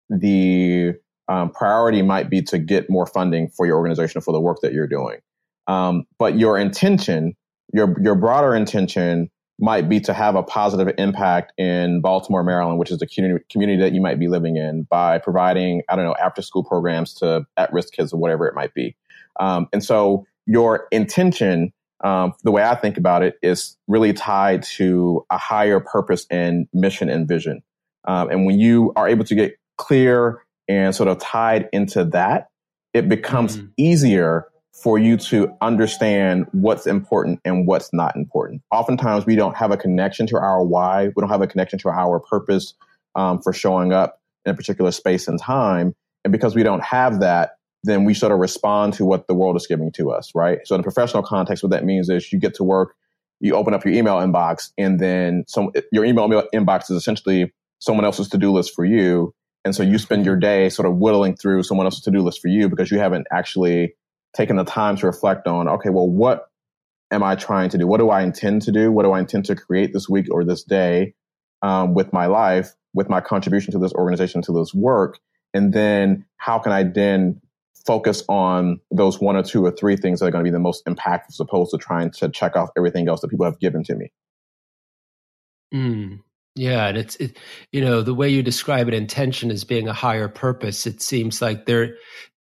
the 0.08 0.94
um, 1.32 1.50
priority 1.50 2.02
might 2.02 2.28
be 2.28 2.42
to 2.42 2.58
get 2.58 2.90
more 2.90 3.06
funding 3.06 3.48
for 3.48 3.64
your 3.64 3.78
organization 3.78 4.20
for 4.20 4.32
the 4.32 4.40
work 4.40 4.58
that 4.60 4.74
you're 4.74 4.86
doing. 4.86 5.18
Um, 5.66 6.04
but 6.18 6.38
your 6.38 6.58
intention, 6.58 7.34
your 7.72 7.96
your 8.02 8.14
broader 8.14 8.54
intention, 8.54 9.30
might 9.58 9.88
be 9.88 9.98
to 10.00 10.12
have 10.12 10.34
a 10.34 10.42
positive 10.42 10.92
impact 10.98 11.52
in 11.56 12.02
Baltimore, 12.02 12.42
Maryland, 12.42 12.78
which 12.78 12.90
is 12.90 12.98
the 12.98 13.06
community, 13.06 13.42
community 13.50 13.80
that 13.80 13.94
you 13.94 14.00
might 14.02 14.18
be 14.18 14.28
living 14.28 14.56
in, 14.56 14.82
by 14.90 15.18
providing 15.18 15.82
I 15.88 15.96
don't 15.96 16.04
know 16.04 16.16
after 16.22 16.42
school 16.42 16.64
programs 16.64 17.14
to 17.14 17.46
at 17.56 17.72
risk 17.72 17.94
kids 17.94 18.12
or 18.12 18.20
whatever 18.20 18.46
it 18.46 18.54
might 18.54 18.74
be. 18.74 18.94
Um, 19.40 19.68
and 19.72 19.82
so 19.82 20.26
your 20.44 20.86
intention 20.90 21.72
um, 22.04 22.34
the 22.42 22.50
way 22.50 22.64
I 22.64 22.74
think 22.74 22.98
about 22.98 23.22
it 23.22 23.36
is 23.42 23.78
really 23.86 24.12
tied 24.12 24.64
to 24.64 25.24
a 25.30 25.38
higher 25.38 25.78
purpose 25.78 26.26
and 26.30 26.66
mission 26.74 27.08
and 27.08 27.28
vision. 27.28 27.62
Um, 28.06 28.28
and 28.28 28.44
when 28.44 28.58
you 28.58 28.92
are 28.96 29.08
able 29.08 29.24
to 29.24 29.36
get 29.36 29.56
clear 29.78 30.42
and 30.68 30.94
sort 30.94 31.08
of 31.08 31.18
tied 31.18 31.68
into 31.72 32.04
that, 32.06 32.48
it 32.94 33.08
becomes 33.08 33.56
mm-hmm. 33.56 33.66
easier 33.76 34.46
for 34.72 34.98
you 34.98 35.16
to 35.16 35.54
understand 35.60 36.46
what's 36.52 36.86
important 36.86 37.40
and 37.44 37.66
what's 37.66 37.92
not 37.92 38.16
important. 38.16 38.62
Oftentimes, 38.70 39.26
we 39.26 39.36
don't 39.36 39.56
have 39.56 39.70
a 39.70 39.76
connection 39.76 40.26
to 40.28 40.36
our 40.36 40.64
why. 40.64 41.08
We 41.08 41.20
don't 41.20 41.28
have 41.28 41.42
a 41.42 41.46
connection 41.46 41.78
to 41.80 41.90
our 41.90 42.20
purpose 42.20 42.74
um, 43.14 43.40
for 43.42 43.52
showing 43.52 43.92
up 43.92 44.20
in 44.44 44.52
a 44.52 44.56
particular 44.56 44.90
space 44.90 45.28
and 45.28 45.38
time. 45.38 45.94
And 46.24 46.32
because 46.32 46.54
we 46.54 46.62
don't 46.62 46.82
have 46.82 47.20
that, 47.20 47.56
then 47.84 48.04
we 48.04 48.14
sort 48.14 48.32
of 48.32 48.38
respond 48.38 48.94
to 48.94 49.04
what 49.04 49.26
the 49.26 49.34
world 49.34 49.56
is 49.56 49.66
giving 49.66 49.90
to 49.92 50.10
us, 50.12 50.32
right? 50.34 50.60
So 50.64 50.74
in 50.74 50.80
a 50.80 50.84
professional 50.84 51.22
context, 51.22 51.62
what 51.62 51.70
that 51.70 51.84
means 51.84 52.08
is 52.08 52.32
you 52.32 52.38
get 52.38 52.54
to 52.54 52.64
work, 52.64 52.94
you 53.40 53.54
open 53.54 53.74
up 53.74 53.84
your 53.84 53.92
email 53.92 54.16
inbox, 54.16 54.70
and 54.78 55.00
then 55.00 55.44
some 55.48 55.70
your 55.90 56.04
email 56.04 56.28
inbox 56.54 56.84
is 56.84 56.96
essentially 56.96 57.52
someone 57.80 58.04
else's 58.04 58.28
to 58.28 58.38
do 58.38 58.52
list 58.52 58.72
for 58.74 58.84
you. 58.84 59.34
And 59.64 59.74
so 59.74 59.82
you 59.82 59.98
spend 59.98 60.26
your 60.26 60.36
day 60.36 60.68
sort 60.68 60.88
of 60.88 60.96
whittling 60.96 61.36
through 61.36 61.62
someone 61.62 61.86
else's 61.86 62.02
to 62.02 62.10
do 62.10 62.20
list 62.20 62.40
for 62.40 62.48
you 62.48 62.68
because 62.68 62.90
you 62.90 62.98
haven't 62.98 63.26
actually 63.30 63.94
taken 64.34 64.56
the 64.56 64.64
time 64.64 64.96
to 64.96 65.06
reflect 65.06 65.46
on, 65.46 65.68
okay, 65.68 65.90
well, 65.90 66.08
what 66.08 66.48
am 67.10 67.22
I 67.22 67.36
trying 67.36 67.68
to 67.70 67.78
do? 67.78 67.86
What 67.86 67.98
do 67.98 68.10
I 68.10 68.22
intend 68.22 68.62
to 68.62 68.72
do? 68.72 68.90
What 68.90 69.04
do 69.04 69.12
I 69.12 69.20
intend 69.20 69.44
to 69.46 69.54
create 69.54 69.92
this 69.92 70.08
week 70.08 70.26
or 70.30 70.44
this 70.44 70.64
day 70.64 71.14
um, 71.60 71.94
with 71.94 72.12
my 72.12 72.26
life, 72.26 72.72
with 72.94 73.08
my 73.08 73.20
contribution 73.20 73.72
to 73.72 73.78
this 73.78 73.92
organization, 73.92 74.42
to 74.42 74.52
this 74.52 74.74
work? 74.74 75.18
And 75.54 75.72
then 75.72 76.24
how 76.38 76.58
can 76.58 76.72
I 76.72 76.82
then 76.82 77.40
focus 77.86 78.24
on 78.28 78.80
those 78.90 79.20
one 79.20 79.36
or 79.36 79.42
two 79.42 79.64
or 79.64 79.70
three 79.70 79.96
things 79.96 80.20
that 80.20 80.26
are 80.26 80.30
going 80.30 80.44
to 80.44 80.48
be 80.48 80.52
the 80.52 80.58
most 80.58 80.84
impactful 80.86 81.30
as 81.30 81.40
opposed 81.40 81.72
to 81.72 81.78
trying 81.78 82.10
to 82.12 82.28
check 82.30 82.56
off 82.56 82.70
everything 82.76 83.08
else 83.08 83.20
that 83.20 83.28
people 83.28 83.44
have 83.44 83.60
given 83.60 83.84
to 83.84 83.94
me? 83.94 84.12
Mm. 85.74 86.20
Yeah, 86.54 86.86
and 86.88 86.98
it's 86.98 87.16
it, 87.16 87.38
you 87.70 87.80
know 87.80 88.02
the 88.02 88.14
way 88.14 88.28
you 88.28 88.42
describe 88.42 88.88
it, 88.88 88.94
intention 88.94 89.50
as 89.50 89.64
being 89.64 89.88
a 89.88 89.94
higher 89.94 90.28
purpose. 90.28 90.86
It 90.86 91.00
seems 91.00 91.40
like 91.40 91.64
there 91.64 91.96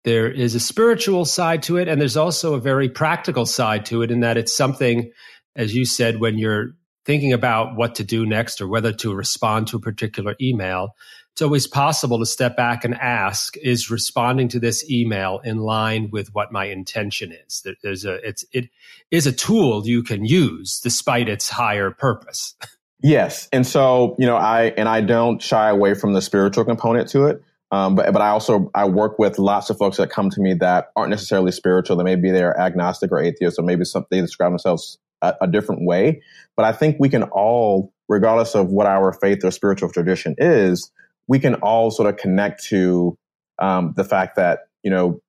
there 0.04 0.28
is 0.30 0.54
a 0.54 0.60
spiritual 0.60 1.24
side 1.24 1.62
to 1.64 1.76
it, 1.76 1.86
and 1.86 2.00
there's 2.00 2.16
also 2.16 2.54
a 2.54 2.60
very 2.60 2.88
practical 2.88 3.46
side 3.46 3.86
to 3.86 4.02
it, 4.02 4.10
in 4.10 4.20
that 4.20 4.36
it's 4.36 4.56
something, 4.56 5.12
as 5.54 5.74
you 5.76 5.84
said, 5.84 6.18
when 6.20 6.38
you're 6.38 6.74
thinking 7.06 7.32
about 7.32 7.76
what 7.76 7.94
to 7.96 8.04
do 8.04 8.26
next 8.26 8.60
or 8.60 8.66
whether 8.66 8.92
to 8.92 9.14
respond 9.14 9.68
to 9.68 9.76
a 9.76 9.80
particular 9.80 10.34
email, 10.40 10.90
it's 11.32 11.42
always 11.42 11.66
possible 11.68 12.18
to 12.18 12.26
step 12.26 12.56
back 12.56 12.84
and 12.84 12.96
ask: 12.96 13.56
Is 13.58 13.90
responding 13.90 14.48
to 14.48 14.58
this 14.58 14.90
email 14.90 15.40
in 15.44 15.58
line 15.58 16.10
with 16.10 16.34
what 16.34 16.50
my 16.50 16.64
intention 16.64 17.32
is? 17.46 17.64
There's 17.84 18.04
a 18.04 18.14
it's 18.26 18.44
it 18.52 18.70
is 19.12 19.28
a 19.28 19.32
tool 19.32 19.86
you 19.86 20.02
can 20.02 20.24
use 20.24 20.80
despite 20.80 21.28
its 21.28 21.48
higher 21.48 21.92
purpose. 21.92 22.56
Yes, 23.02 23.48
and 23.52 23.66
so 23.66 24.14
you 24.18 24.26
know, 24.26 24.36
I 24.36 24.74
and 24.76 24.88
I 24.88 25.00
don't 25.00 25.40
shy 25.40 25.68
away 25.70 25.94
from 25.94 26.12
the 26.12 26.20
spiritual 26.20 26.64
component 26.64 27.08
to 27.10 27.26
it. 27.26 27.42
Um, 27.72 27.94
but 27.94 28.12
but 28.12 28.20
I 28.20 28.30
also 28.30 28.70
I 28.74 28.86
work 28.86 29.18
with 29.18 29.38
lots 29.38 29.70
of 29.70 29.78
folks 29.78 29.96
that 29.98 30.10
come 30.10 30.28
to 30.30 30.40
me 30.40 30.54
that 30.54 30.90
aren't 30.96 31.10
necessarily 31.10 31.52
spiritual. 31.52 31.96
They 31.96 32.04
may 32.04 32.16
be 32.16 32.30
they're 32.30 32.58
agnostic 32.58 33.12
or 33.12 33.20
atheist, 33.20 33.58
or 33.58 33.62
maybe 33.62 33.84
some, 33.84 34.06
they 34.10 34.20
describe 34.20 34.50
themselves 34.50 34.98
a, 35.22 35.34
a, 35.42 35.46
different 35.46 35.86
way. 35.86 36.20
But 36.56 36.64
I 36.64 36.72
think 36.72 36.96
we 36.98 37.08
can 37.08 37.22
all, 37.24 37.92
regardless 38.08 38.54
of 38.54 38.70
what 38.70 38.86
our 38.86 39.12
faith 39.12 39.44
or 39.44 39.50
spiritual 39.50 39.90
tradition 39.90 40.34
is, 40.38 40.90
we 41.28 41.38
can 41.38 41.54
all 41.56 41.90
sort 41.90 42.08
of 42.08 42.16
connect 42.16 42.64
to 42.64 43.16
um, 43.60 43.94
the 43.96 44.04
fact 44.04 44.36
that 44.36 44.60
you 44.82 44.90
know 44.90 45.20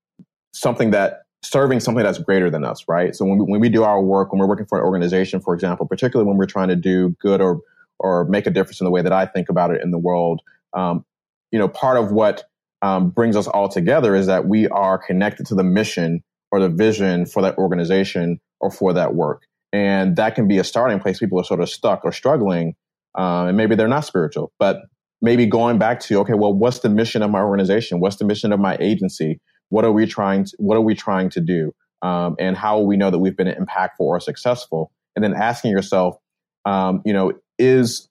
something 0.52 0.92
that 0.92 1.21
serving 1.44 1.80
something 1.80 2.04
that's 2.04 2.20
greater 2.20 2.50
than 2.50 2.64
us, 2.64 2.86
right? 2.88 3.16
So 3.16 3.26
when 3.26 3.40
we, 3.40 3.46
when 3.46 3.62
we 3.62 3.70
do 3.70 3.84
our 3.84 4.02
work, 4.02 4.32
when 4.32 4.40
we're 4.40 4.48
working 4.48 4.66
for 4.66 4.78
an 4.78 4.86
organization, 4.86 5.42
for 5.42 5.54
example, 5.54 5.88
particularly 5.88 6.28
when 6.28 6.38
we're 6.38 6.46
trying 6.46 6.70
to 6.70 6.76
do 6.76 7.16
good 7.20 7.42
or 7.42 7.62
or 8.00 8.26
make 8.26 8.48
a 8.48 8.50
difference 8.50 8.82
in 8.82 8.86
the 8.86 8.92
way 8.92 9.04
that 9.04 9.14
I 9.14 9.28
think 9.28 9.48
about 9.48 9.70
it 9.70 9.82
in 9.84 9.92
the 9.92 9.98
world, 9.98 10.42
um, 10.74 11.06
you 11.52 11.60
know, 11.60 11.68
part 11.68 11.98
of 11.98 12.12
what 12.12 12.46
um, 12.82 13.12
brings 13.12 13.36
us 13.36 13.46
all 13.48 13.70
together 13.70 14.16
is 14.16 14.26
that 14.26 14.48
we 14.48 14.68
are 14.70 14.98
connected 14.98 15.46
to 15.48 15.56
the 15.56 15.64
mission 15.64 16.24
or 16.52 16.60
the 16.60 16.70
vision 16.70 17.28
for 17.28 17.44
that 17.44 17.58
organization 17.60 18.40
or 18.60 18.72
for 18.72 18.94
that 18.94 19.14
work, 19.14 19.44
and 19.72 20.16
that 20.16 20.36
can 20.36 20.48
be 20.48 20.58
a 20.58 20.64
starting 20.64 21.00
place. 21.00 21.20
People 21.20 21.40
are 21.40 21.44
sort 21.44 21.62
of 21.62 21.70
stuck 21.70 22.04
or 22.04 22.12
struggling, 22.12 22.76
uh, 23.18 23.46
and 23.46 23.58
maybe 23.58 23.76
they're 23.76 23.88
not 23.88 24.06
spiritual, 24.06 24.52
but 24.60 24.82
maybe 25.22 25.46
going 25.46 25.78
back 25.78 26.00
to 26.00 26.20
okay, 26.20 26.34
well, 26.34 26.54
what's 26.54 26.80
the 26.80 26.90
mission 26.90 27.22
of 27.22 27.30
my 27.30 27.42
organization? 27.42 28.00
What's 28.00 28.18
the 28.18 28.26
mission 28.26 28.52
of 28.52 28.60
my 28.60 28.78
agency? 28.80 29.40
What 29.72 29.86
are 29.86 29.92
we 29.92 30.06
trying 30.06 30.46
to, 30.46 30.56
what 30.60 30.76
are 30.76 30.82
we 30.82 30.96
trying 30.96 31.30
to 31.32 31.42
do? 31.42 31.74
Um, 32.02 32.36
and 32.40 32.58
how 32.58 32.78
will 32.78 32.88
we 32.88 32.98
know 32.98 33.10
that 33.10 33.20
we've 33.20 33.38
been 33.38 33.48
impactful 33.48 34.00
or 34.00 34.20
successful? 34.20 34.92
And 35.16 35.24
then 35.24 35.34
asking 35.34 35.72
yourself, 35.72 36.18
um, 36.66 37.02
you 37.06 37.14
know, 37.14 37.34
is 37.58 38.10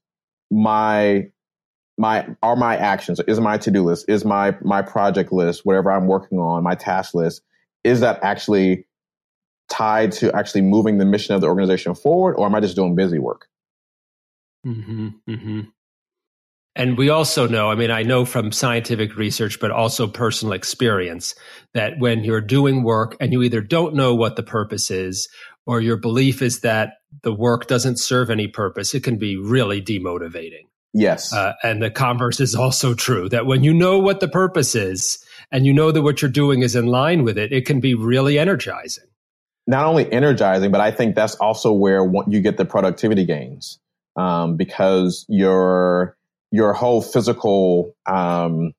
my 0.50 1.28
my 1.98 2.26
are 2.42 2.56
my 2.56 2.76
actions 2.76 3.20
is 3.28 3.38
my 3.40 3.58
to-do 3.58 3.84
list 3.84 4.06
is 4.08 4.24
my 4.24 4.56
my 4.62 4.80
project 4.80 5.32
list 5.32 5.66
whatever 5.66 5.92
i'm 5.92 6.06
working 6.06 6.38
on 6.38 6.62
my 6.62 6.74
task 6.74 7.14
list 7.14 7.42
is 7.84 8.00
that 8.00 8.18
actually 8.22 8.86
tied 9.68 10.10
to 10.10 10.34
actually 10.34 10.62
moving 10.62 10.98
the 10.98 11.04
mission 11.04 11.34
of 11.34 11.40
the 11.40 11.46
organization 11.46 11.94
forward 11.94 12.34
or 12.36 12.46
am 12.46 12.54
i 12.54 12.60
just 12.60 12.74
doing 12.74 12.94
busy 12.94 13.18
work 13.18 13.48
mm-hmm, 14.66 15.08
mm-hmm. 15.28 15.60
And 16.80 16.96
we 16.96 17.10
also 17.10 17.46
know, 17.46 17.70
I 17.70 17.74
mean, 17.74 17.90
I 17.90 18.04
know 18.04 18.24
from 18.24 18.52
scientific 18.52 19.14
research, 19.14 19.60
but 19.60 19.70
also 19.70 20.06
personal 20.06 20.54
experience, 20.54 21.34
that 21.74 21.98
when 21.98 22.24
you're 22.24 22.40
doing 22.40 22.84
work 22.84 23.18
and 23.20 23.32
you 23.32 23.42
either 23.42 23.60
don't 23.60 23.94
know 23.94 24.14
what 24.14 24.36
the 24.36 24.42
purpose 24.42 24.90
is, 24.90 25.28
or 25.66 25.82
your 25.82 25.98
belief 25.98 26.40
is 26.40 26.60
that 26.60 26.94
the 27.20 27.34
work 27.34 27.66
doesn't 27.66 27.98
serve 27.98 28.30
any 28.30 28.48
purpose, 28.48 28.94
it 28.94 29.04
can 29.04 29.18
be 29.18 29.36
really 29.36 29.82
demotivating. 29.82 30.68
Yes. 30.94 31.34
Uh, 31.34 31.52
and 31.62 31.82
the 31.82 31.90
converse 31.90 32.40
is 32.40 32.54
also 32.54 32.94
true 32.94 33.28
that 33.28 33.44
when 33.44 33.62
you 33.62 33.74
know 33.74 33.98
what 33.98 34.20
the 34.20 34.28
purpose 34.28 34.74
is 34.74 35.22
and 35.52 35.66
you 35.66 35.74
know 35.74 35.92
that 35.92 36.00
what 36.00 36.22
you're 36.22 36.30
doing 36.30 36.62
is 36.62 36.74
in 36.74 36.86
line 36.86 37.24
with 37.24 37.36
it, 37.36 37.52
it 37.52 37.66
can 37.66 37.80
be 37.80 37.94
really 37.94 38.38
energizing. 38.38 39.04
Not 39.66 39.84
only 39.84 40.10
energizing, 40.10 40.70
but 40.70 40.80
I 40.80 40.92
think 40.92 41.14
that's 41.14 41.34
also 41.34 41.74
where 41.74 42.10
you 42.26 42.40
get 42.40 42.56
the 42.56 42.64
productivity 42.64 43.26
gains 43.26 43.78
um, 44.16 44.56
because 44.56 45.26
you're 45.28 46.16
your 46.50 46.72
whole 46.72 47.02
physical, 47.02 47.94
um, 48.06 48.72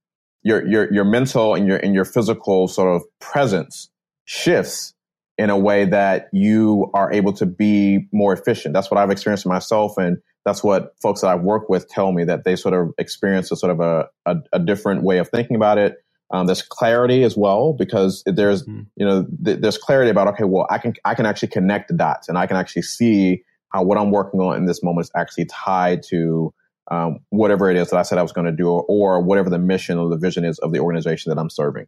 your 0.44 0.68
your 0.68 0.92
your 0.94 1.06
mental 1.06 1.56
and 1.56 1.68
your 1.68 1.78
and 1.78 1.94
your 1.94 2.06
physical 2.06 2.68
sort 2.68 2.96
of 2.96 3.04
presence 3.20 3.90
shifts 4.26 4.94
in 5.38 5.50
a 5.50 5.58
way 5.58 5.86
that 5.86 6.28
you 6.32 6.90
are 6.94 7.12
able 7.12 7.34
to 7.34 7.46
be 7.46 8.08
more 8.12 8.34
efficient. 8.34 8.74
That's 8.74 8.92
what 8.92 9.00
I've 9.00 9.12
experienced 9.12 9.46
myself, 9.46 9.98
and 9.98 10.18
that's 10.46 10.64
what 10.64 10.94
folks 11.02 11.22
that 11.22 11.28
I've 11.28 11.42
worked 11.42 11.70
with 11.70 11.88
tell 11.88 12.12
me 12.12 12.24
that 12.26 12.44
they 12.44 12.56
sort 12.56 12.74
of 12.74 12.94
experience 12.98 13.52
a 13.52 13.56
sort 13.56 13.72
of 13.72 13.80
a, 13.80 14.08
a, 14.26 14.38
a 14.54 14.60
different 14.60 15.04
way 15.04 15.20
of 15.20 15.30
thinking 15.30 15.56
about 15.56 15.78
it. 15.78 15.98
Um, 16.32 16.48
there's 16.48 16.62
clarity 16.62 17.24
as 17.24 17.36
well 17.36 17.74
because 17.74 18.24
there's 18.26 18.64
mm-hmm. 18.64 18.84
you 18.96 19.06
know 19.06 19.28
th- 19.44 19.60
there's 19.60 19.78
clarity 19.78 20.10
about 20.10 20.28
okay, 20.30 20.46
well 20.46 20.66
I 20.70 20.78
can 20.78 20.94
I 21.06 21.14
can 21.14 21.26
actually 21.26 21.50
connect 21.50 21.90
the 21.90 21.94
dots 21.94 22.30
and 22.30 22.38
I 22.38 22.48
can 22.48 22.58
actually 22.58 22.84
see 22.84 23.44
how 23.70 23.84
what 23.84 23.98
I'm 23.98 24.12
working 24.12 24.40
on 24.40 24.58
in 24.58 24.66
this 24.66 24.82
moment 24.82 25.06
is 25.06 25.12
actually 25.16 25.46
tied 25.46 26.04
to 26.10 26.54
um, 26.91 27.19
whatever 27.30 27.71
it 27.71 27.77
is 27.77 27.89
that 27.89 27.97
I 27.97 28.04
said 28.04 28.17
I 28.17 28.21
was 28.21 28.34
going 28.34 28.45
to 28.45 28.51
do, 28.51 28.67
or, 28.67 28.84
or 28.84 29.21
whatever 29.21 29.49
the 29.49 29.58
mission 29.58 29.97
or 29.97 30.10
the 30.10 30.17
vision 30.17 30.43
is 30.43 30.60
of 30.60 30.71
the 30.71 30.80
organization 30.80 31.30
that 31.30 31.39
I'm 31.39 31.49
serving. 31.49 31.88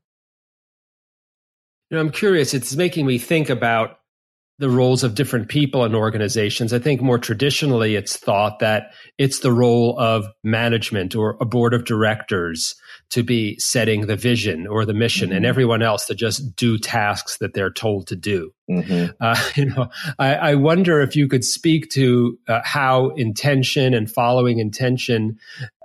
You 1.89 1.97
know, 1.97 2.01
I'm 2.01 2.11
curious. 2.11 2.53
It's 2.53 2.75
making 2.75 3.05
me 3.05 3.17
think 3.19 3.49
about 3.49 3.99
the 4.59 4.69
roles 4.69 5.03
of 5.03 5.15
different 5.15 5.49
people 5.49 5.83
in 5.83 5.95
organizations. 5.95 6.73
I 6.73 6.79
think 6.79 7.01
more 7.01 7.17
traditionally, 7.17 7.95
it's 7.95 8.17
thought 8.17 8.59
that 8.59 8.93
it's 9.17 9.39
the 9.39 9.51
role 9.51 9.97
of 9.99 10.25
management 10.43 11.15
or 11.15 11.37
a 11.41 11.45
board 11.45 11.73
of 11.73 11.85
directors 11.85 12.75
to 13.09 13.23
be 13.23 13.57
setting 13.59 14.05
the 14.05 14.15
vision 14.15 14.67
or 14.67 14.85
the 14.85 14.93
mission, 14.93 15.29
mm-hmm. 15.29 15.37
and 15.37 15.45
everyone 15.45 15.81
else 15.81 16.05
to 16.05 16.15
just 16.15 16.55
do 16.55 16.77
tasks 16.77 17.37
that 17.39 17.53
they're 17.53 17.71
told 17.71 18.07
to 18.07 18.15
do. 18.15 18.53
Mm-hmm. 18.69 19.11
Uh, 19.19 19.43
you 19.55 19.65
know, 19.65 19.89
I, 20.19 20.35
I, 20.35 20.55
wonder 20.55 21.01
if 21.01 21.15
you 21.15 21.27
could 21.27 21.43
speak 21.43 21.89
to 21.91 22.37
uh, 22.47 22.61
how 22.63 23.09
intention 23.09 23.93
and 23.93 24.09
following 24.09 24.59
intention 24.59 25.39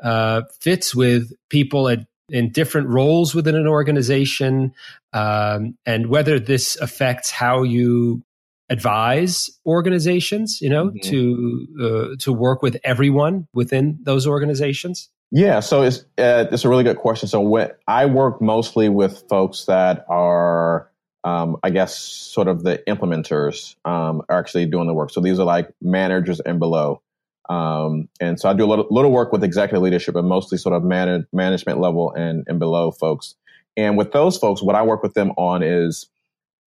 uh, 0.04 0.42
fits 0.60 0.94
with 0.94 1.32
people 1.48 1.88
at 1.88 2.06
in 2.30 2.52
different 2.52 2.88
roles 2.88 3.34
within 3.34 3.54
an 3.54 3.66
organization, 3.66 4.72
um, 5.12 5.76
and 5.86 6.08
whether 6.08 6.38
this 6.38 6.76
affects 6.76 7.30
how 7.30 7.62
you 7.62 8.22
advise 8.70 9.50
organizations, 9.66 10.60
you 10.60 10.68
know, 10.68 10.88
mm-hmm. 10.88 11.08
to 11.10 11.66
uh, 11.82 12.16
to 12.20 12.32
work 12.32 12.62
with 12.62 12.76
everyone 12.84 13.48
within 13.52 13.98
those 14.02 14.26
organizations? 14.26 15.10
Yeah, 15.30 15.60
so 15.60 15.82
it's 15.82 15.98
uh, 16.16 16.46
it's 16.50 16.64
a 16.64 16.68
really 16.68 16.84
good 16.84 16.98
question. 16.98 17.28
So 17.28 17.40
when 17.40 17.70
I 17.86 18.06
work 18.06 18.40
mostly 18.40 18.88
with 18.88 19.24
folks 19.28 19.66
that 19.66 20.06
are, 20.08 20.90
um, 21.24 21.58
I 21.62 21.70
guess, 21.70 21.98
sort 21.98 22.48
of 22.48 22.62
the 22.62 22.82
implementers 22.88 23.76
um, 23.84 24.22
are 24.28 24.38
actually 24.38 24.66
doing 24.66 24.86
the 24.86 24.94
work. 24.94 25.10
So 25.10 25.20
these 25.20 25.38
are 25.38 25.44
like 25.44 25.70
managers 25.82 26.40
and 26.40 26.58
below. 26.58 27.02
Um, 27.50 28.08
and 28.20 28.38
so 28.38 28.48
I 28.48 28.52
do 28.52 28.64
a 28.64 28.68
little, 28.68 28.86
little 28.90 29.10
work 29.10 29.32
with 29.32 29.42
executive 29.42 29.82
leadership, 29.82 30.14
but 30.14 30.24
mostly 30.24 30.58
sort 30.58 30.74
of 30.74 30.84
man- 30.84 31.26
management 31.32 31.80
level 31.80 32.12
and, 32.12 32.44
and 32.46 32.58
below 32.58 32.90
folks. 32.90 33.36
And 33.76 33.96
with 33.96 34.12
those 34.12 34.36
folks, 34.36 34.62
what 34.62 34.74
I 34.76 34.82
work 34.82 35.02
with 35.02 35.14
them 35.14 35.30
on 35.38 35.62
is 35.62 36.08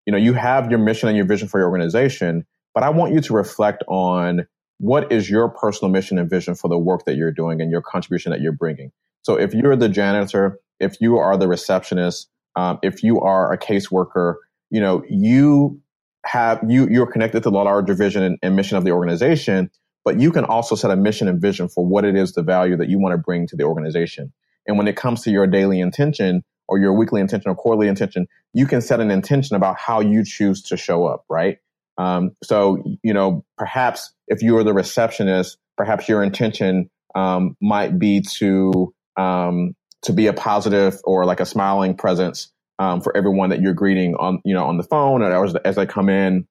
you 0.06 0.12
know, 0.12 0.18
you 0.18 0.32
have 0.32 0.70
your 0.70 0.78
mission 0.78 1.08
and 1.08 1.16
your 1.16 1.26
vision 1.26 1.48
for 1.48 1.58
your 1.58 1.68
organization, 1.68 2.46
but 2.74 2.82
I 2.82 2.90
want 2.90 3.12
you 3.12 3.20
to 3.20 3.32
reflect 3.34 3.84
on 3.88 4.46
what 4.78 5.12
is 5.12 5.30
your 5.30 5.48
personal 5.48 5.92
mission 5.92 6.18
and 6.18 6.28
vision 6.28 6.54
for 6.54 6.68
the 6.68 6.78
work 6.78 7.04
that 7.04 7.16
you're 7.16 7.30
doing 7.32 7.60
and 7.60 7.70
your 7.70 7.82
contribution 7.82 8.32
that 8.32 8.40
you're 8.40 8.52
bringing. 8.52 8.90
So 9.22 9.38
if 9.38 9.54
you're 9.54 9.76
the 9.76 9.88
janitor, 9.88 10.58
if 10.80 11.00
you 11.00 11.18
are 11.18 11.36
the 11.36 11.46
receptionist, 11.46 12.28
um, 12.56 12.78
if 12.82 13.02
you 13.02 13.20
are 13.20 13.52
a 13.52 13.58
caseworker, 13.58 14.34
you 14.70 14.80
know, 14.80 15.04
you 15.08 15.80
have 16.24 16.60
you 16.68 16.88
you're 16.88 17.06
connected 17.06 17.42
to 17.44 17.50
the 17.50 17.56
larger 17.56 17.94
vision 17.94 18.22
and, 18.22 18.38
and 18.42 18.56
mission 18.56 18.76
of 18.76 18.84
the 18.84 18.90
organization, 18.90 19.70
but 20.04 20.18
you 20.18 20.32
can 20.32 20.44
also 20.44 20.74
set 20.74 20.90
a 20.90 20.96
mission 20.96 21.28
and 21.28 21.40
vision 21.40 21.68
for 21.68 21.86
what 21.86 22.04
it 22.04 22.16
is 22.16 22.32
the 22.32 22.42
value 22.42 22.76
that 22.76 22.88
you 22.88 22.98
want 22.98 23.12
to 23.12 23.18
bring 23.18 23.46
to 23.46 23.56
the 23.56 23.64
organization. 23.64 24.32
And 24.66 24.78
when 24.78 24.88
it 24.88 24.96
comes 24.96 25.22
to 25.22 25.30
your 25.30 25.46
daily 25.46 25.80
intention, 25.80 26.42
or 26.72 26.78
your 26.78 26.94
weekly 26.94 27.20
intention 27.20 27.50
or 27.50 27.54
quarterly 27.54 27.86
intention, 27.86 28.26
you 28.54 28.66
can 28.66 28.80
set 28.80 28.98
an 28.98 29.10
intention 29.10 29.56
about 29.56 29.76
how 29.76 30.00
you 30.00 30.24
choose 30.24 30.62
to 30.62 30.74
show 30.74 31.04
up, 31.04 31.26
right? 31.28 31.58
Um, 31.98 32.34
so, 32.42 32.82
you 33.02 33.12
know, 33.12 33.44
perhaps 33.58 34.10
if 34.26 34.40
you 34.40 34.56
are 34.56 34.64
the 34.64 34.72
receptionist, 34.72 35.58
perhaps 35.76 36.08
your 36.08 36.22
intention 36.22 36.88
um, 37.14 37.58
might 37.60 37.98
be 37.98 38.22
to 38.38 38.94
um, 39.18 39.76
to 40.00 40.14
be 40.14 40.28
a 40.28 40.32
positive 40.32 40.98
or 41.04 41.26
like 41.26 41.40
a 41.40 41.46
smiling 41.46 41.94
presence 41.94 42.50
um, 42.78 43.02
for 43.02 43.14
everyone 43.14 43.50
that 43.50 43.60
you're 43.60 43.74
greeting 43.74 44.14
on, 44.14 44.40
you 44.42 44.54
know, 44.54 44.64
on 44.64 44.78
the 44.78 44.82
phone 44.82 45.20
or 45.20 45.44
as, 45.44 45.54
as 45.66 45.76
they 45.76 45.84
come 45.84 46.08
in, 46.08 46.48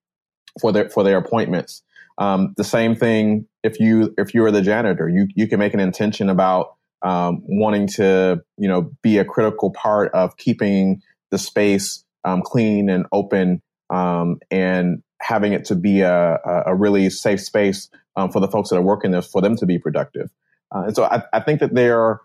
for 0.61 0.71
their 0.71 0.87
for 0.89 1.03
their 1.03 1.17
appointments. 1.17 1.81
Um, 2.19 2.53
the 2.57 2.63
same 2.63 2.95
thing 2.95 3.47
if 3.63 3.79
you 3.79 4.13
if 4.19 4.35
you 4.35 4.45
are 4.45 4.51
the 4.51 4.61
janitor, 4.61 5.09
you 5.09 5.27
you 5.35 5.47
can 5.47 5.57
make 5.57 5.73
an 5.73 5.79
intention 5.79 6.29
about 6.29 6.75
um, 7.03 7.41
wanting 7.43 7.87
to 7.87 8.41
you 8.57 8.67
know 8.67 8.91
be 9.01 9.17
a 9.17 9.25
critical 9.25 9.71
part 9.71 10.11
of 10.13 10.37
keeping 10.37 11.01
the 11.31 11.37
space 11.37 12.03
um, 12.23 12.41
clean 12.41 12.89
and 12.89 13.05
open 13.11 13.61
um, 13.89 14.39
and 14.49 15.01
having 15.21 15.53
it 15.53 15.65
to 15.65 15.75
be 15.75 16.01
a, 16.01 16.39
a 16.65 16.75
really 16.75 17.09
safe 17.09 17.41
space 17.41 17.89
um, 18.15 18.31
for 18.31 18.39
the 18.39 18.47
folks 18.47 18.69
that 18.69 18.77
are 18.77 18.81
working 18.81 19.11
there 19.11 19.21
for 19.21 19.41
them 19.41 19.55
to 19.55 19.65
be 19.65 19.77
productive. 19.77 20.29
Uh, 20.73 20.83
and 20.85 20.95
so 20.95 21.03
I, 21.03 21.23
I 21.33 21.39
think 21.41 21.59
that 21.59 21.73
there, 21.73 22.21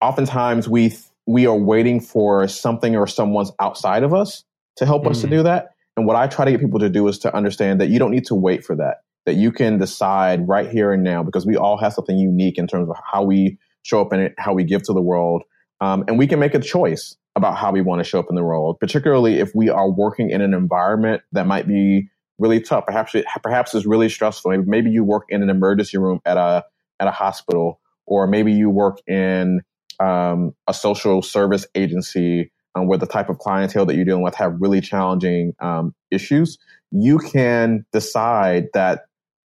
oftentimes 0.00 0.68
we 0.68 0.96
we 1.26 1.46
are 1.46 1.56
waiting 1.56 2.00
for 2.00 2.48
something 2.48 2.96
or 2.96 3.06
someone's 3.06 3.52
outside 3.60 4.02
of 4.02 4.12
us 4.12 4.44
to 4.76 4.86
help 4.86 5.04
mm. 5.04 5.10
us 5.10 5.20
to 5.20 5.26
mm. 5.26 5.30
do 5.30 5.42
that. 5.44 5.74
And 5.96 6.06
what 6.06 6.16
I 6.16 6.26
try 6.26 6.44
to 6.44 6.50
get 6.50 6.60
people 6.60 6.80
to 6.80 6.88
do 6.88 7.06
is 7.08 7.18
to 7.20 7.34
understand 7.34 7.80
that 7.80 7.88
you 7.88 7.98
don't 7.98 8.10
need 8.10 8.24
to 8.26 8.34
wait 8.34 8.64
for 8.64 8.74
that. 8.76 9.02
That 9.26 9.36
you 9.36 9.52
can 9.52 9.78
decide 9.78 10.48
right 10.48 10.68
here 10.68 10.92
and 10.92 11.04
now 11.04 11.22
because 11.22 11.46
we 11.46 11.56
all 11.56 11.76
have 11.78 11.92
something 11.92 12.18
unique 12.18 12.58
in 12.58 12.66
terms 12.66 12.88
of 12.88 12.96
how 13.12 13.22
we 13.22 13.58
show 13.82 14.00
up 14.00 14.12
in 14.12 14.20
it, 14.20 14.34
how 14.38 14.54
we 14.54 14.64
give 14.64 14.82
to 14.84 14.92
the 14.92 15.02
world, 15.02 15.42
um, 15.80 16.04
and 16.08 16.18
we 16.18 16.26
can 16.26 16.38
make 16.38 16.54
a 16.54 16.58
choice 16.58 17.16
about 17.36 17.56
how 17.56 17.70
we 17.70 17.80
want 17.80 18.00
to 18.00 18.04
show 18.04 18.18
up 18.18 18.26
in 18.28 18.34
the 18.34 18.42
world, 18.42 18.78
particularly 18.80 19.38
if 19.38 19.52
we 19.54 19.68
are 19.68 19.90
working 19.90 20.30
in 20.30 20.40
an 20.40 20.52
environment 20.52 21.22
that 21.32 21.46
might 21.46 21.68
be 21.68 22.08
really 22.38 22.60
tough. 22.60 22.86
Perhaps 22.86 23.14
perhaps 23.42 23.74
it's 23.74 23.86
really 23.86 24.08
stressful. 24.08 24.50
Maybe, 24.50 24.64
maybe 24.66 24.90
you 24.90 25.04
work 25.04 25.24
in 25.28 25.42
an 25.42 25.50
emergency 25.50 25.98
room 25.98 26.20
at 26.24 26.36
a 26.36 26.64
at 26.98 27.06
a 27.06 27.12
hospital, 27.12 27.80
or 28.06 28.26
maybe 28.26 28.52
you 28.52 28.68
work 28.68 28.98
in 29.06 29.60
um, 30.00 30.54
a 30.66 30.74
social 30.74 31.22
service 31.22 31.66
agency 31.74 32.50
um, 32.74 32.86
where 32.86 32.98
the 32.98 33.06
type 33.06 33.28
of 33.28 33.38
clientele 33.38 33.86
that 33.86 33.96
you're 33.96 34.04
dealing 34.04 34.22
with 34.22 34.34
have 34.34 34.54
really 34.58 34.80
challenging 34.80 35.54
um, 35.60 35.94
issues. 36.10 36.58
You 36.90 37.18
can 37.18 37.84
decide 37.92 38.66
that 38.74 39.02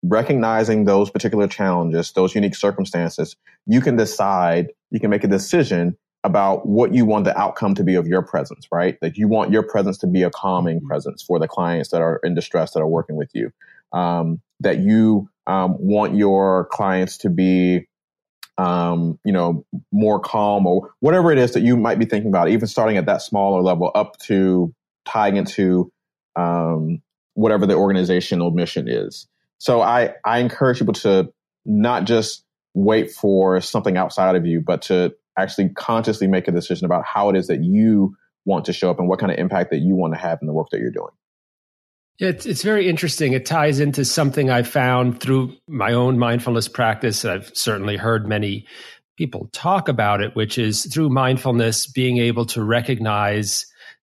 recognizing 0.02 0.84
those 0.84 1.10
particular 1.10 1.48
challenges, 1.48 2.12
those 2.12 2.34
unique 2.34 2.54
circumstances, 2.54 3.36
you 3.66 3.80
can 3.80 3.96
decide, 3.96 4.68
you 4.90 5.00
can 5.00 5.10
make 5.10 5.24
a 5.24 5.28
decision 5.28 5.96
about 6.24 6.66
what 6.66 6.92
you 6.92 7.04
want 7.04 7.24
the 7.24 7.38
outcome 7.38 7.74
to 7.74 7.84
be 7.84 7.94
of 7.94 8.06
your 8.06 8.22
presence, 8.22 8.66
right? 8.72 8.98
That 9.00 9.16
you 9.16 9.28
want 9.28 9.52
your 9.52 9.62
presence 9.62 9.98
to 9.98 10.06
be 10.06 10.22
a 10.22 10.30
calming 10.30 10.78
mm-hmm. 10.78 10.86
presence 10.86 11.22
for 11.22 11.38
the 11.38 11.48
clients 11.48 11.90
that 11.90 12.02
are 12.02 12.20
in 12.24 12.34
distress 12.34 12.72
that 12.72 12.80
are 12.80 12.88
working 12.88 13.16
with 13.16 13.30
you. 13.34 13.52
Um, 13.92 14.40
that 14.60 14.78
you 14.78 15.30
um, 15.46 15.76
want 15.78 16.14
your 16.16 16.66
clients 16.66 17.18
to 17.18 17.30
be, 17.30 17.88
um, 18.58 19.18
you 19.24 19.32
know, 19.32 19.64
more 19.92 20.20
calm 20.20 20.66
or 20.66 20.90
whatever 21.00 21.32
it 21.32 21.38
is 21.38 21.52
that 21.52 21.62
you 21.62 21.76
might 21.76 21.98
be 21.98 22.04
thinking 22.04 22.28
about, 22.28 22.48
even 22.48 22.66
starting 22.66 22.96
at 22.96 23.06
that 23.06 23.22
smaller 23.22 23.62
level 23.62 23.90
up 23.94 24.18
to 24.18 24.74
tying 25.06 25.36
into 25.36 25.90
um, 26.36 27.00
whatever 27.34 27.66
the 27.66 27.74
organizational 27.74 28.50
mission 28.50 28.88
is. 28.88 29.26
So 29.58 29.80
I, 29.80 30.14
I 30.24 30.38
encourage 30.38 30.78
people 30.78 30.94
to 30.94 31.32
not 31.64 32.04
just 32.04 32.44
wait 32.74 33.10
for 33.10 33.60
something 33.60 33.96
outside 33.96 34.36
of 34.36 34.46
you, 34.46 34.60
but 34.60 34.82
to 34.82 35.14
actually 35.36 35.68
consciously 35.70 36.26
make 36.26 36.48
a 36.48 36.52
decision 36.52 36.84
about 36.84 37.04
how 37.04 37.28
it 37.28 37.36
is 37.36 37.48
that 37.48 37.62
you 37.62 38.16
want 38.44 38.64
to 38.64 38.72
show 38.72 38.90
up 38.90 38.98
and 38.98 39.08
what 39.08 39.18
kind 39.18 39.30
of 39.30 39.38
impact 39.38 39.70
that 39.70 39.78
you 39.78 39.94
want 39.94 40.14
to 40.14 40.20
have 40.20 40.38
in 40.40 40.46
the 40.46 40.52
work 40.52 40.68
that 40.70 40.80
you're 40.80 40.90
doing. 40.90 41.10
Yeah, 42.18 42.28
it's, 42.30 42.46
it's 42.46 42.62
very 42.62 42.88
interesting. 42.88 43.32
It 43.32 43.46
ties 43.46 43.78
into 43.78 44.04
something 44.04 44.50
I 44.50 44.64
found 44.64 45.20
through 45.20 45.54
my 45.68 45.92
own 45.92 46.18
mindfulness 46.18 46.66
practice. 46.66 47.24
I've 47.24 47.50
certainly 47.54 47.96
heard 47.96 48.26
many 48.26 48.66
people 49.16 49.48
talk 49.52 49.88
about 49.88 50.20
it, 50.20 50.34
which 50.34 50.58
is 50.58 50.86
through 50.92 51.10
mindfulness, 51.10 51.86
being 51.86 52.18
able 52.18 52.46
to 52.46 52.64
recognize 52.64 53.66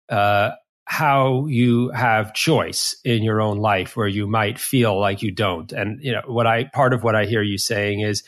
uh, 0.09 0.53
how 0.89 1.45
you 1.49 1.91
have 1.91 2.33
choice 2.33 2.97
in 3.05 3.23
your 3.23 3.43
own 3.43 3.59
life 3.59 3.95
where 3.95 4.09
you 4.09 4.27
might 4.27 4.59
feel 4.59 4.99
like 4.99 5.21
you 5.21 5.31
don't. 5.31 5.71
And, 5.71 6.03
you 6.03 6.13
know, 6.13 6.23
what 6.25 6.47
I, 6.47 6.65
part 6.65 6.95
of 6.95 7.05
what 7.05 7.15
I 7.15 7.27
hear 7.27 7.43
you 7.43 7.59
saying 7.59 8.01
is, 8.01 8.23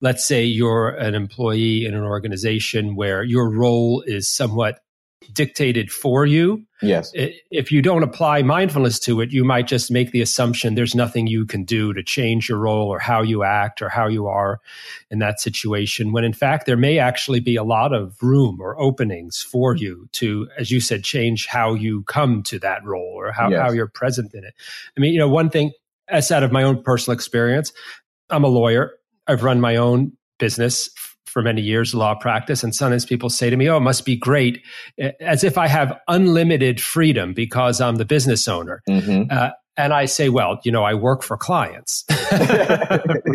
let's 0.00 0.26
say 0.26 0.42
you're 0.42 0.88
an 0.88 1.14
employee 1.14 1.84
in 1.84 1.94
an 1.94 2.04
organization 2.04 2.96
where 2.96 3.22
your 3.22 3.50
role 3.50 4.02
is 4.06 4.30
somewhat 4.30 4.80
dictated 5.32 5.90
for 5.90 6.26
you. 6.26 6.64
Yes. 6.82 7.10
If 7.14 7.72
you 7.72 7.80
don't 7.80 8.02
apply 8.02 8.42
mindfulness 8.42 8.98
to 9.00 9.20
it, 9.20 9.32
you 9.32 9.44
might 9.44 9.66
just 9.66 9.90
make 9.90 10.12
the 10.12 10.20
assumption 10.20 10.74
there's 10.74 10.94
nothing 10.94 11.26
you 11.26 11.46
can 11.46 11.64
do 11.64 11.92
to 11.94 12.02
change 12.02 12.48
your 12.48 12.58
role 12.58 12.88
or 12.88 12.98
how 12.98 13.22
you 13.22 13.44
act 13.44 13.80
or 13.80 13.88
how 13.88 14.06
you 14.08 14.26
are 14.26 14.60
in 15.10 15.18
that 15.20 15.40
situation. 15.40 16.12
When 16.12 16.24
in 16.24 16.32
fact, 16.32 16.66
there 16.66 16.76
may 16.76 16.98
actually 16.98 17.40
be 17.40 17.56
a 17.56 17.64
lot 17.64 17.94
of 17.94 18.22
room 18.22 18.58
or 18.60 18.78
openings 18.78 19.40
for 19.40 19.74
you 19.74 20.08
to, 20.12 20.48
as 20.58 20.70
you 20.70 20.80
said, 20.80 21.02
change 21.02 21.46
how 21.46 21.74
you 21.74 22.02
come 22.04 22.42
to 22.44 22.58
that 22.58 22.84
role 22.84 23.14
or 23.16 23.32
how, 23.32 23.48
yes. 23.48 23.60
how 23.60 23.72
you're 23.72 23.88
present 23.88 24.34
in 24.34 24.44
it. 24.44 24.54
I 24.96 25.00
mean, 25.00 25.12
you 25.12 25.18
know, 25.18 25.28
one 25.28 25.50
thing, 25.50 25.72
as 26.08 26.30
out 26.30 26.42
of 26.42 26.52
my 26.52 26.62
own 26.62 26.82
personal 26.82 27.14
experience, 27.14 27.72
I'm 28.28 28.44
a 28.44 28.48
lawyer. 28.48 28.92
I've 29.26 29.42
run 29.42 29.60
my 29.60 29.76
own 29.76 30.12
business 30.38 30.90
for 31.36 31.42
many 31.42 31.60
years, 31.60 31.94
law 31.94 32.14
practice. 32.14 32.64
And 32.64 32.74
sometimes 32.74 33.04
people 33.04 33.28
say 33.28 33.50
to 33.50 33.58
me, 33.58 33.68
Oh, 33.68 33.76
it 33.76 33.80
must 33.80 34.06
be 34.06 34.16
great, 34.16 34.62
as 35.20 35.44
if 35.44 35.58
I 35.58 35.66
have 35.66 35.92
unlimited 36.08 36.80
freedom 36.80 37.34
because 37.34 37.78
I'm 37.78 37.96
the 37.96 38.06
business 38.06 38.48
owner. 38.48 38.82
Mm-hmm. 38.88 39.30
Uh, 39.30 39.50
and 39.76 39.92
I 39.92 40.06
say, 40.06 40.30
well, 40.30 40.58
you 40.64 40.72
know, 40.72 40.82
I 40.82 40.94
work 40.94 41.22
for 41.22 41.36
clients, 41.36 42.06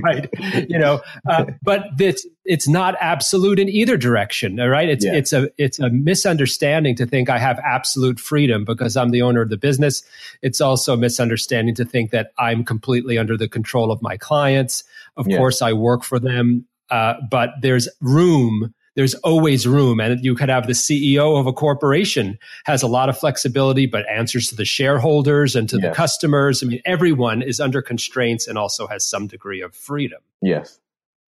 right? 0.03 0.27
You 0.67 0.79
know, 0.79 1.01
uh, 1.29 1.45
but 1.61 1.89
it's 1.99 2.25
it's 2.43 2.67
not 2.67 2.95
absolute 2.99 3.59
in 3.59 3.69
either 3.69 3.97
direction, 3.97 4.57
right? 4.57 4.89
It's 4.89 5.05
yeah. 5.05 5.13
it's 5.13 5.33
a 5.33 5.51
it's 5.59 5.79
a 5.79 5.91
misunderstanding 5.91 6.95
to 6.95 7.05
think 7.05 7.29
I 7.29 7.37
have 7.37 7.59
absolute 7.59 8.19
freedom 8.19 8.65
because 8.65 8.97
I'm 8.97 9.11
the 9.11 9.21
owner 9.21 9.41
of 9.41 9.49
the 9.49 9.57
business. 9.57 10.01
It's 10.41 10.59
also 10.59 10.95
a 10.95 10.97
misunderstanding 10.97 11.75
to 11.75 11.85
think 11.85 12.09
that 12.09 12.31
I'm 12.39 12.63
completely 12.63 13.19
under 13.19 13.37
the 13.37 13.47
control 13.47 13.91
of 13.91 14.01
my 14.01 14.17
clients. 14.17 14.83
Of 15.17 15.27
yeah. 15.27 15.37
course, 15.37 15.61
I 15.61 15.73
work 15.73 16.03
for 16.03 16.19
them. 16.19 16.65
Uh, 16.91 17.15
but 17.29 17.51
there's 17.61 17.89
room 18.01 18.73
there's 18.95 19.13
always 19.15 19.65
room. 19.65 19.99
And 19.99 20.23
you 20.23 20.35
could 20.35 20.49
have 20.49 20.67
the 20.67 20.73
ceo 20.73 21.39
of 21.39 21.47
a 21.47 21.53
corporation 21.53 22.37
has 22.65 22.83
a 22.83 22.87
lot 22.87 23.09
of 23.09 23.17
flexibility 23.17 23.85
but 23.85 24.07
answers 24.09 24.47
to 24.47 24.55
the 24.55 24.65
shareholders 24.65 25.55
and 25.55 25.69
to 25.69 25.77
yes. 25.77 25.85
the 25.85 25.95
customers. 25.95 26.63
I 26.63 26.67
mean 26.67 26.81
everyone 26.85 27.41
is 27.41 27.59
under 27.59 27.81
constraints 27.81 28.47
and 28.47 28.57
also 28.57 28.87
has 28.87 29.05
some 29.05 29.27
degree 29.27 29.61
of 29.61 29.73
freedom. 29.73 30.19
Yes. 30.41 30.79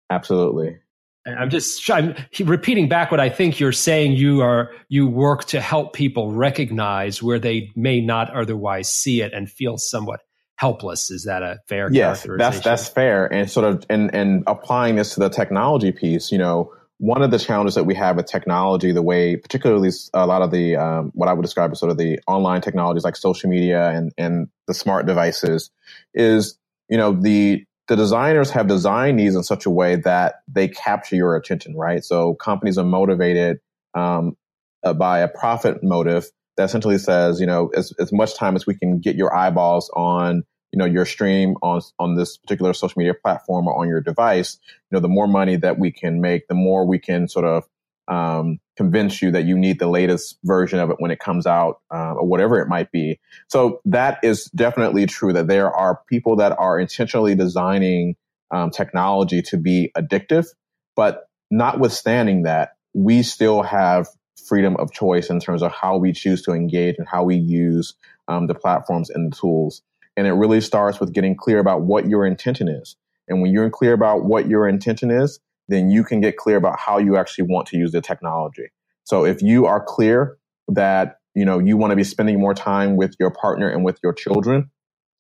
Absolutely. 0.10 0.78
I'm 1.26 1.50
just 1.50 1.90
i'm 1.90 2.16
repeating 2.40 2.88
back 2.88 3.12
what 3.12 3.20
i 3.20 3.30
think 3.30 3.60
you're 3.60 3.74
saying. 3.74 4.14
You 4.14 4.42
are 4.42 4.72
you 4.88 5.08
work 5.08 5.44
to 5.46 5.60
help 5.60 5.94
people 5.94 6.32
recognize 6.32 7.22
where 7.22 7.40
they 7.40 7.72
may 7.76 8.00
not 8.00 8.34
otherwise 8.34 8.90
see 8.90 9.22
it 9.22 9.34
and 9.34 9.52
feel 9.52 9.78
somewhat 9.78 10.22
helpless. 10.58 11.10
Is 11.10 11.24
that 11.24 11.42
a 11.42 11.60
fair? 11.68 11.90
Yes, 11.92 12.28
that's 12.38 12.60
that's 12.60 12.88
fair. 12.90 13.32
And 13.32 13.50
sort 13.50 13.66
of 13.66 13.86
and 13.90 14.14
and 14.14 14.44
applying 14.46 14.96
this 14.98 15.14
to 15.14 15.22
the 15.22 15.30
technology 15.30 15.92
piece, 15.92 16.32
you 16.32 16.38
know, 16.38 16.74
one 16.98 17.22
of 17.22 17.32
the 17.32 17.40
challenges 17.40 17.76
that 17.76 17.86
we 17.86 17.96
have 17.96 18.18
with 18.18 18.26
technology, 18.26 18.92
the 18.92 19.02
way 19.02 19.38
particularly 19.38 19.92
a 20.14 20.26
lot 20.28 20.42
of 20.42 20.52
the 20.52 20.76
um, 20.76 21.12
what 21.14 21.30
I 21.30 21.34
would 21.34 21.44
describe 21.44 21.72
as 21.72 21.80
sort 21.80 21.92
of 21.92 21.98
the 21.98 22.20
online 22.28 22.62
technologies 22.62 23.04
like 23.04 23.16
social 23.16 23.50
media 23.50 23.90
and 23.90 24.12
and 24.18 24.50
the 24.68 24.74
smart 24.74 25.06
devices, 25.06 25.70
is 26.14 26.58
you 26.90 26.98
know 26.98 27.14
the 27.14 27.64
the 27.88 27.96
designers 27.96 28.52
have 28.52 28.68
designed 28.68 29.20
these 29.20 29.36
in 29.36 29.44
such 29.44 29.66
a 29.66 29.70
way 29.70 29.96
that 29.96 30.42
they 30.48 30.68
capture 30.68 31.16
your 31.16 31.36
attention, 31.36 31.76
right? 31.76 32.04
So 32.04 32.34
companies 32.36 32.78
are 32.78 32.84
motivated 32.84 33.60
um, 33.94 34.36
uh, 34.84 34.94
by 34.94 35.20
a 35.20 35.28
profit 35.28 35.84
motive 35.84 36.30
that 36.58 36.64
essentially 36.64 36.98
says, 36.98 37.40
you 37.40 37.46
know, 37.46 37.70
as, 37.76 37.94
as 38.00 38.12
much 38.12 38.36
time 38.36 38.56
as 38.56 38.66
we 38.66 38.76
can 38.76 39.00
get 39.00 39.16
your 39.16 39.34
eyeballs 39.36 39.90
on, 39.94 40.44
you 40.72 40.80
know, 40.80 40.86
your 40.86 41.06
stream 41.06 41.56
on, 41.62 41.82
on 42.00 42.16
this 42.16 42.38
particular 42.38 42.74
social 42.74 42.98
media 42.98 43.14
platform 43.14 43.68
or 43.68 43.80
on 43.80 43.88
your 43.88 44.02
device, 44.02 44.58
you 44.90 44.96
know, 44.96 45.00
the 45.00 45.08
more 45.08 45.28
money 45.28 45.56
that 45.56 45.80
we 45.80 45.92
can 45.92 46.20
make, 46.20 46.48
the 46.48 46.56
more 46.56 46.86
we 46.86 47.00
can 47.00 47.28
sort 47.28 47.46
of, 47.46 47.64
um, 48.10 48.60
convince 48.76 49.22
you 49.22 49.32
that 49.32 49.46
you 49.46 49.58
need 49.58 49.80
the 49.80 49.88
latest 49.88 50.38
version 50.44 50.80
of 50.80 50.90
it 50.90 50.96
when 51.00 51.12
it 51.12 51.20
comes 51.20 51.46
out, 51.46 51.82
uh, 51.94 52.14
or 52.14 52.26
whatever 52.26 52.60
it 52.60 52.68
might 52.68 52.92
be. 52.92 53.20
So 53.50 53.82
that 53.86 54.20
is 54.24 54.46
definitely 54.56 55.06
true 55.06 55.34
that 55.34 55.48
there 55.48 55.72
are 55.72 56.02
people 56.10 56.38
that 56.38 56.58
are 56.58 56.80
intentionally 56.80 57.36
designing, 57.36 58.16
um, 58.52 58.72
technology 58.72 59.42
to 59.44 59.58
be 59.58 59.92
addictive, 59.98 60.48
but 60.96 61.28
notwithstanding 61.52 62.44
that, 62.44 62.72
we 62.94 63.22
still 63.22 63.62
have 63.62 64.08
freedom 64.48 64.76
of 64.78 64.92
choice 64.92 65.30
in 65.30 65.40
terms 65.40 65.62
of 65.62 65.72
how 65.72 65.98
we 65.98 66.12
choose 66.12 66.42
to 66.44 66.54
engage 66.54 66.96
and 66.98 67.08
how 67.08 67.24
we 67.24 67.36
use 67.36 67.94
um, 68.28 68.48
the 68.48 68.56
platforms 68.56 69.10
and 69.10 69.32
the 69.32 69.36
tools. 69.36 69.82
And 70.16 70.26
it 70.26 70.34
really 70.34 70.62
starts 70.62 71.00
with 71.00 71.14
getting 71.14 71.36
clear 71.36 71.60
about 71.60 71.82
what 71.82 72.08
your 72.08 72.26
intention 72.26 72.68
is. 72.68 72.96
And 73.28 73.42
when 73.42 73.52
you're 73.52 73.70
clear 73.70 73.94
about 73.94 74.24
what 74.24 74.48
your 74.48 74.68
intention 74.68 75.12
is, 75.12 75.40
then 75.68 75.90
you 75.90 76.04
can 76.04 76.22
get 76.22 76.38
clear 76.38 76.58
about 76.58 76.80
how 76.80 76.98
you 76.98 77.18
actually 77.18 77.48
want 77.50 77.68
to 77.68 77.78
use 77.78 77.92
the 77.92 78.02
technology. 78.02 78.70
So 79.04 79.26
if 79.26 79.42
you 79.42 79.66
are 79.66 79.84
clear 79.84 80.38
that 80.70 81.20
you 81.36 81.46
know 81.46 81.60
you 81.60 81.78
want 81.78 81.92
to 81.92 81.96
be 81.96 82.04
spending 82.04 82.40
more 82.40 82.54
time 82.54 82.96
with 82.96 83.16
your 83.20 83.32
partner 83.32 83.70
and 83.70 83.84
with 83.84 84.00
your 84.02 84.14
children, 84.14 84.70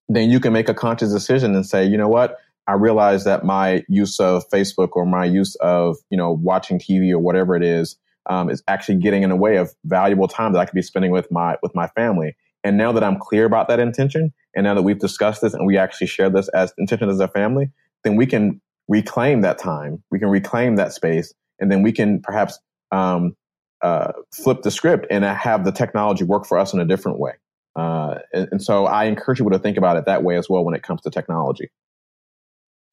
then 0.10 0.30
you 0.30 0.40
can 0.40 0.54
make 0.54 0.70
a 0.70 0.74
conscious 0.74 1.12
decision 1.12 1.54
and 1.54 1.66
say, 1.66 1.86
you 1.86 1.98
know 1.98 2.08
what, 2.08 2.38
I 2.68 2.74
realize 2.74 3.24
that 3.26 3.46
my 3.46 3.84
use 3.88 4.20
of 4.20 4.50
Facebook 4.50 4.90
or 4.94 5.06
my 5.06 5.26
use 5.26 5.56
of 5.56 5.98
you 6.10 6.18
know 6.18 6.32
watching 6.32 6.80
TV 6.80 7.12
or 7.12 7.20
whatever 7.20 7.56
it 7.56 7.64
is 7.64 7.98
um, 8.30 8.50
is 8.50 8.64
actually 8.68 8.98
getting 8.98 9.24
in 9.24 9.30
the 9.30 9.36
way 9.36 9.58
of 9.58 9.74
valuable 9.86 10.28
time 10.28 10.54
that 10.54 10.60
I 10.60 10.66
could 10.66 10.76
be 10.76 10.82
spending 10.82 11.12
with 11.12 11.32
my 11.32 11.58
with 11.62 11.74
my 11.76 11.88
family. 11.88 12.36
And 12.64 12.78
now 12.78 12.92
that 12.92 13.04
I'm 13.04 13.18
clear 13.18 13.46
about 13.46 13.68
that 13.70 13.80
intention, 13.80 14.34
and 14.56 14.64
now 14.64 14.74
that 14.74 14.82
we've 14.82 15.00
discussed 15.00 15.42
this 15.42 15.54
and 15.54 15.66
we 15.66 15.78
actually 15.78 16.08
share 16.08 16.30
this 16.30 16.50
as 16.50 16.74
intention 16.78 17.10
as 17.10 17.20
a 17.20 17.28
family, 17.28 17.70
then 18.04 18.16
we 18.16 18.26
can 18.26 18.62
reclaim 18.88 19.42
that 19.42 19.58
time. 19.58 20.04
We 20.12 20.20
can 20.20 20.30
reclaim 20.30 20.76
that 20.76 20.94
space, 20.94 21.34
and 21.60 21.72
then 21.72 21.84
we 21.84 21.92
can 21.92 22.22
perhaps 22.22 22.60
um, 22.92 23.36
uh, 23.82 24.12
flip 24.34 24.64
the 24.64 24.72
script 24.72 25.08
and 25.10 25.24
have 25.24 25.66
the 25.66 25.72
technology 25.72 26.24
work 26.24 26.46
for 26.46 26.58
us 26.58 26.74
in 26.74 26.80
a 26.80 26.86
different 26.86 27.20
way. 27.20 27.34
Uh, 27.76 28.16
and, 28.34 28.48
and 28.54 28.64
so 28.64 28.86
I 28.86 29.06
encourage 29.06 29.38
people 29.38 29.52
to 29.52 29.60
think 29.60 29.78
about 29.78 29.98
it 29.98 30.06
that 30.06 30.24
way 30.24 30.36
as 30.38 30.50
well 30.50 30.66
when 30.66 30.74
it 30.74 30.82
comes 30.82 31.02
to 31.02 31.12
technology. 31.12 31.70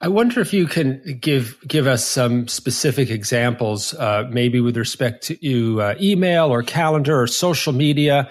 I 0.00 0.08
wonder 0.08 0.40
if 0.40 0.52
you 0.52 0.66
can 0.66 1.18
give 1.20 1.56
give 1.66 1.86
us 1.86 2.06
some 2.06 2.46
specific 2.48 3.10
examples, 3.10 3.94
uh, 3.94 4.24
maybe 4.28 4.60
with 4.60 4.76
respect 4.76 5.24
to 5.28 5.80
uh, 5.80 5.94
email 6.00 6.52
or 6.52 6.62
calendar 6.62 7.22
or 7.22 7.26
social 7.26 7.72
media, 7.72 8.28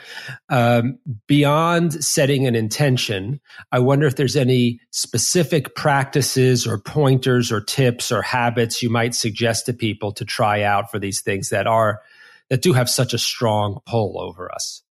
um, 0.50 1.00
beyond 1.26 2.04
setting 2.04 2.46
an 2.46 2.54
intention. 2.54 3.40
I 3.72 3.80
wonder 3.80 4.06
if 4.06 4.18
there's 4.18 4.36
any 4.36 4.82
specific 4.92 5.74
practices 5.74 6.68
or 6.68 6.78
pointers 6.78 7.52
or 7.52 7.62
tips 7.62 8.12
or 8.12 8.22
habits 8.22 8.84
you 8.84 8.90
might 8.90 9.16
suggest 9.16 9.66
to 9.66 9.74
people 9.74 10.12
to 10.14 10.26
try 10.26 10.64
out 10.64 10.92
for 10.92 11.00
these 11.00 11.22
things 11.22 11.50
that 11.50 11.66
are 11.66 12.02
that 12.50 12.62
do 12.62 12.74
have 12.74 12.90
such 12.90 13.14
a 13.14 13.18
strong 13.18 13.80
pull 13.88 14.20
over 14.20 14.54
us. 14.54 14.84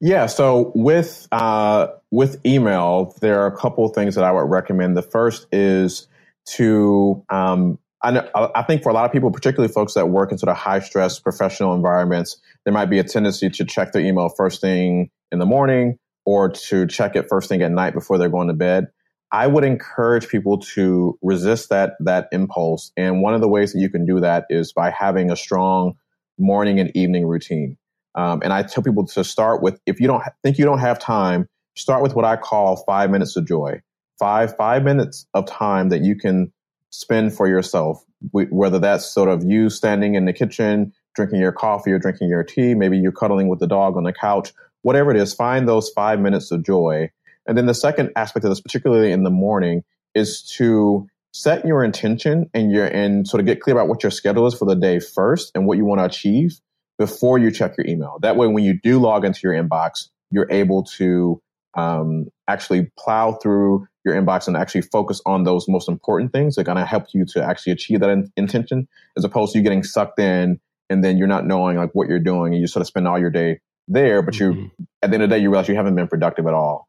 Yeah, 0.00 0.26
so 0.26 0.72
with 0.74 1.28
uh, 1.30 1.88
with 2.10 2.44
email, 2.44 3.14
there 3.20 3.40
are 3.40 3.46
a 3.46 3.56
couple 3.56 3.84
of 3.84 3.94
things 3.94 4.16
that 4.16 4.24
I 4.24 4.32
would 4.32 4.50
recommend. 4.50 4.96
The 4.96 5.02
first 5.02 5.46
is 5.52 6.08
to 6.46 7.24
um, 7.30 7.78
I, 8.04 8.50
I 8.54 8.62
think 8.62 8.82
for 8.82 8.90
a 8.90 8.92
lot 8.92 9.06
of 9.06 9.12
people, 9.12 9.30
particularly 9.30 9.72
folks 9.72 9.94
that 9.94 10.10
work 10.10 10.30
in 10.30 10.38
sort 10.38 10.50
of 10.50 10.56
high 10.56 10.80
stress 10.80 11.18
professional 11.18 11.74
environments, 11.74 12.36
there 12.64 12.74
might 12.74 12.90
be 12.90 12.98
a 12.98 13.04
tendency 13.04 13.48
to 13.48 13.64
check 13.64 13.92
their 13.92 14.02
email 14.02 14.28
first 14.28 14.60
thing 14.60 15.10
in 15.32 15.38
the 15.38 15.46
morning 15.46 15.98
or 16.26 16.50
to 16.50 16.86
check 16.86 17.16
it 17.16 17.26
first 17.28 17.48
thing 17.48 17.62
at 17.62 17.70
night 17.70 17.94
before 17.94 18.18
they're 18.18 18.28
going 18.28 18.48
to 18.48 18.54
bed. 18.54 18.88
I 19.32 19.46
would 19.46 19.64
encourage 19.64 20.28
people 20.28 20.58
to 20.74 21.18
resist 21.22 21.70
that 21.70 21.94
that 22.00 22.28
impulse, 22.30 22.92
and 22.96 23.22
one 23.22 23.34
of 23.34 23.40
the 23.40 23.48
ways 23.48 23.72
that 23.72 23.80
you 23.80 23.88
can 23.88 24.04
do 24.04 24.20
that 24.20 24.44
is 24.50 24.72
by 24.72 24.90
having 24.90 25.30
a 25.30 25.36
strong 25.36 25.94
morning 26.38 26.78
and 26.78 26.94
evening 26.94 27.26
routine. 27.26 27.76
Um, 28.14 28.42
and 28.44 28.52
I 28.52 28.62
tell 28.62 28.84
people 28.84 29.06
to 29.06 29.24
start 29.24 29.62
with 29.62 29.80
if 29.86 29.98
you 29.98 30.06
don't 30.06 30.22
think 30.42 30.58
you 30.58 30.64
don't 30.64 30.78
have 30.78 30.98
time, 30.98 31.48
start 31.74 32.02
with 32.02 32.14
what 32.14 32.24
I 32.24 32.36
call 32.36 32.76
five 32.84 33.10
minutes 33.10 33.34
of 33.36 33.46
joy 33.46 33.80
five 34.18 34.56
five 34.56 34.82
minutes 34.82 35.26
of 35.34 35.46
time 35.46 35.88
that 35.88 36.02
you 36.02 36.16
can 36.16 36.52
spend 36.90 37.34
for 37.34 37.48
yourself 37.48 38.04
whether 38.30 38.78
that's 38.78 39.04
sort 39.04 39.28
of 39.28 39.44
you 39.44 39.68
standing 39.68 40.14
in 40.14 40.24
the 40.24 40.32
kitchen 40.32 40.92
drinking 41.14 41.40
your 41.40 41.52
coffee 41.52 41.92
or 41.92 41.98
drinking 41.98 42.28
your 42.28 42.44
tea 42.44 42.74
maybe 42.74 42.96
you're 42.96 43.12
cuddling 43.12 43.48
with 43.48 43.58
the 43.58 43.66
dog 43.66 43.96
on 43.96 44.04
the 44.04 44.12
couch 44.12 44.52
whatever 44.84 45.10
it 45.10 45.16
is 45.16 45.34
find 45.34 45.66
those 45.66 45.90
five 45.90 46.20
minutes 46.20 46.52
of 46.52 46.62
joy. 46.62 47.10
And 47.46 47.58
then 47.58 47.66
the 47.66 47.74
second 47.74 48.12
aspect 48.14 48.44
of 48.44 48.50
this 48.50 48.60
particularly 48.60 49.10
in 49.10 49.24
the 49.24 49.30
morning 49.30 49.82
is 50.14 50.42
to 50.56 51.08
set 51.32 51.66
your 51.66 51.82
intention 51.82 52.48
and 52.54 52.70
your 52.70 52.86
and 52.86 53.26
sort 53.26 53.40
of 53.40 53.46
get 53.46 53.60
clear 53.60 53.74
about 53.74 53.88
what 53.88 54.04
your 54.04 54.10
schedule 54.10 54.46
is 54.46 54.54
for 54.54 54.66
the 54.66 54.76
day 54.76 55.00
first 55.00 55.50
and 55.54 55.66
what 55.66 55.78
you 55.78 55.84
want 55.84 56.00
to 56.00 56.04
achieve 56.04 56.60
before 56.98 57.38
you 57.38 57.50
check 57.50 57.76
your 57.76 57.86
email. 57.86 58.18
That 58.20 58.36
way 58.36 58.46
when 58.46 58.62
you 58.62 58.78
do 58.80 59.00
log 59.00 59.24
into 59.24 59.40
your 59.42 59.52
inbox 59.52 60.08
you're 60.30 60.50
able 60.50 60.82
to 60.82 61.40
um, 61.76 62.26
actually 62.48 62.90
plow 62.98 63.32
through 63.32 63.86
your 64.04 64.14
inbox 64.14 64.46
and 64.46 64.56
actually 64.56 64.82
focus 64.82 65.20
on 65.26 65.44
those 65.44 65.66
most 65.68 65.88
important 65.88 66.32
things 66.32 66.54
that 66.54 66.62
are 66.62 66.64
going 66.64 66.76
to 66.76 66.84
help 66.84 67.06
you 67.12 67.24
to 67.24 67.42
actually 67.42 67.72
achieve 67.72 68.00
that 68.00 68.10
in- 68.10 68.30
intention 68.36 68.86
as 69.16 69.24
opposed 69.24 69.52
to 69.52 69.58
you 69.58 69.64
getting 69.64 69.82
sucked 69.82 70.18
in 70.18 70.60
and 70.90 71.02
then 71.02 71.16
you're 71.16 71.26
not 71.26 71.46
knowing 71.46 71.76
like 71.76 71.90
what 71.92 72.08
you're 72.08 72.18
doing 72.18 72.52
and 72.52 72.60
you 72.60 72.66
sort 72.66 72.82
of 72.82 72.86
spend 72.86 73.08
all 73.08 73.18
your 73.18 73.30
day 73.30 73.58
there 73.88 74.22
but 74.22 74.34
mm-hmm. 74.34 74.60
you 74.60 74.70
at 75.02 75.10
the 75.10 75.14
end 75.14 75.22
of 75.22 75.30
the 75.30 75.36
day 75.36 75.42
you 75.42 75.50
realize 75.50 75.68
you 75.68 75.74
haven't 75.74 75.94
been 75.94 76.08
productive 76.08 76.46
at 76.46 76.54
all 76.54 76.86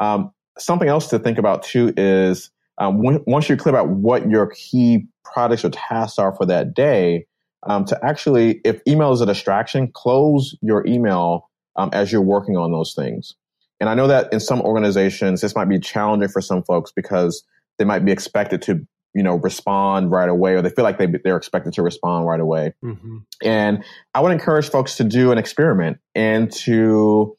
um, 0.00 0.30
something 0.58 0.88
else 0.88 1.08
to 1.08 1.18
think 1.18 1.38
about 1.38 1.62
too 1.62 1.92
is 1.96 2.50
um, 2.78 3.02
when, 3.02 3.22
once 3.26 3.48
you're 3.48 3.58
clear 3.58 3.74
about 3.74 3.88
what 3.88 4.28
your 4.28 4.46
key 4.48 5.06
products 5.24 5.64
or 5.64 5.70
tasks 5.70 6.18
are 6.18 6.34
for 6.34 6.46
that 6.46 6.74
day 6.74 7.26
um, 7.64 7.84
to 7.84 7.98
actually 8.04 8.60
if 8.64 8.80
email 8.86 9.12
is 9.12 9.20
a 9.20 9.26
distraction 9.26 9.90
close 9.92 10.56
your 10.60 10.86
email 10.86 11.50
um, 11.76 11.90
as 11.92 12.12
you're 12.12 12.22
working 12.22 12.56
on 12.56 12.72
those 12.72 12.94
things 12.94 13.34
and 13.80 13.88
I 13.88 13.94
know 13.94 14.08
that 14.08 14.32
in 14.32 14.40
some 14.40 14.60
organizations, 14.60 15.40
this 15.40 15.54
might 15.54 15.68
be 15.68 15.78
challenging 15.78 16.28
for 16.28 16.40
some 16.40 16.62
folks 16.62 16.92
because 16.92 17.44
they 17.78 17.84
might 17.84 18.04
be 18.04 18.12
expected 18.12 18.62
to, 18.62 18.86
you 19.14 19.22
know, 19.22 19.36
respond 19.36 20.10
right 20.10 20.28
away, 20.28 20.54
or 20.54 20.62
they 20.62 20.70
feel 20.70 20.84
like 20.84 20.98
they, 20.98 21.06
they're 21.06 21.36
expected 21.36 21.72
to 21.74 21.82
respond 21.82 22.26
right 22.26 22.40
away. 22.40 22.74
Mm-hmm. 22.84 23.18
And 23.44 23.84
I 24.14 24.20
would 24.20 24.32
encourage 24.32 24.68
folks 24.68 24.96
to 24.96 25.04
do 25.04 25.30
an 25.30 25.38
experiment 25.38 25.98
and 26.14 26.52
to 26.52 27.36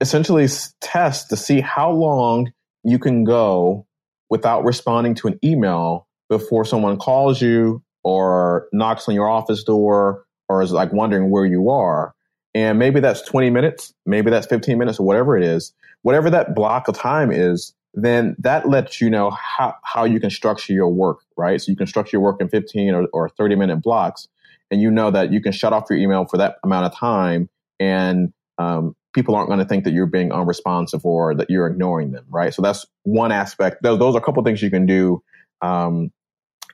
essentially 0.00 0.46
test 0.80 1.28
to 1.30 1.36
see 1.36 1.60
how 1.60 1.90
long 1.90 2.52
you 2.82 2.98
can 2.98 3.24
go 3.24 3.86
without 4.30 4.64
responding 4.64 5.14
to 5.16 5.28
an 5.28 5.38
email 5.44 6.06
before 6.30 6.64
someone 6.64 6.96
calls 6.96 7.42
you 7.42 7.82
or 8.02 8.68
knocks 8.72 9.08
on 9.08 9.14
your 9.14 9.28
office 9.28 9.62
door 9.64 10.24
or 10.48 10.62
is 10.62 10.72
like 10.72 10.92
wondering 10.92 11.30
where 11.30 11.44
you 11.44 11.68
are. 11.68 12.14
And 12.54 12.78
maybe 12.78 13.00
that's 13.00 13.22
20 13.22 13.50
minutes, 13.50 13.94
maybe 14.06 14.30
that's 14.30 14.46
15 14.46 14.76
minutes 14.76 14.98
or 14.98 15.06
whatever 15.06 15.36
it 15.36 15.44
is. 15.44 15.72
Whatever 16.02 16.30
that 16.30 16.54
block 16.54 16.88
of 16.88 16.96
time 16.96 17.30
is, 17.30 17.74
then 17.94 18.34
that 18.38 18.68
lets 18.68 19.00
you 19.00 19.10
know 19.10 19.30
how, 19.30 19.74
how 19.84 20.04
you 20.04 20.20
can 20.20 20.30
structure 20.30 20.72
your 20.72 20.88
work, 20.88 21.18
right? 21.36 21.60
So 21.60 21.70
you 21.70 21.76
can 21.76 21.86
structure 21.86 22.16
your 22.16 22.22
work 22.22 22.40
in 22.40 22.48
15 22.48 22.94
or, 22.94 23.06
or 23.12 23.28
30 23.28 23.56
minute 23.56 23.76
blocks. 23.82 24.28
And 24.70 24.80
you 24.80 24.90
know 24.90 25.10
that 25.10 25.32
you 25.32 25.40
can 25.40 25.52
shut 25.52 25.72
off 25.72 25.86
your 25.90 25.98
email 25.98 26.24
for 26.24 26.36
that 26.38 26.56
amount 26.62 26.86
of 26.86 26.94
time 26.96 27.48
and 27.80 28.32
um, 28.58 28.94
people 29.12 29.34
aren't 29.34 29.48
going 29.48 29.58
to 29.58 29.64
think 29.64 29.84
that 29.84 29.92
you're 29.92 30.06
being 30.06 30.30
unresponsive 30.32 31.04
or 31.04 31.34
that 31.34 31.50
you're 31.50 31.66
ignoring 31.66 32.12
them, 32.12 32.24
right? 32.28 32.54
So 32.54 32.62
that's 32.62 32.86
one 33.02 33.32
aspect. 33.32 33.82
Those, 33.82 33.98
those 33.98 34.14
are 34.14 34.18
a 34.18 34.22
couple 34.22 34.42
things 34.44 34.62
you 34.62 34.70
can 34.70 34.86
do 34.86 35.22
um, 35.62 36.12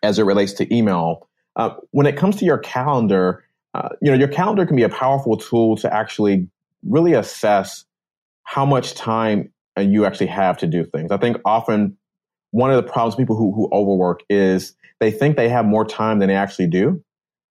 as 0.03 0.19
it 0.19 0.25
relates 0.25 0.53
to 0.55 0.75
email. 0.75 1.29
Uh, 1.55 1.75
when 1.93 2.07
it 2.07 2.17
comes 2.17 2.37
to 2.37 2.45
your 2.45 2.59
calendar, 2.59 3.45
uh, 3.77 3.91
you 4.01 4.11
know, 4.11 4.17
your 4.17 4.29
calendar 4.29 4.65
can 4.65 4.75
be 4.75 4.83
a 4.83 4.89
powerful 4.89 5.37
tool 5.37 5.77
to 5.77 5.93
actually 5.93 6.49
really 6.83 7.13
assess 7.13 7.85
how 8.45 8.65
much 8.65 8.95
time 8.95 9.53
uh, 9.77 9.83
you 9.83 10.07
actually 10.07 10.29
have 10.29 10.57
to 10.57 10.67
do 10.67 10.85
things. 10.85 11.11
I 11.11 11.19
think 11.19 11.37
often 11.45 11.97
one 12.53 12.71
of 12.71 12.77
the 12.77 12.91
problems 12.91 13.17
people 13.17 13.37
who, 13.37 13.53
who 13.53 13.69
overwork 13.73 14.21
is 14.31 14.75
they 15.01 15.11
think 15.11 15.37
they 15.37 15.51
have 15.51 15.67
more 15.67 15.85
time 15.85 16.21
than 16.21 16.29
they 16.29 16.35
actually 16.35 16.69
do. 16.69 17.03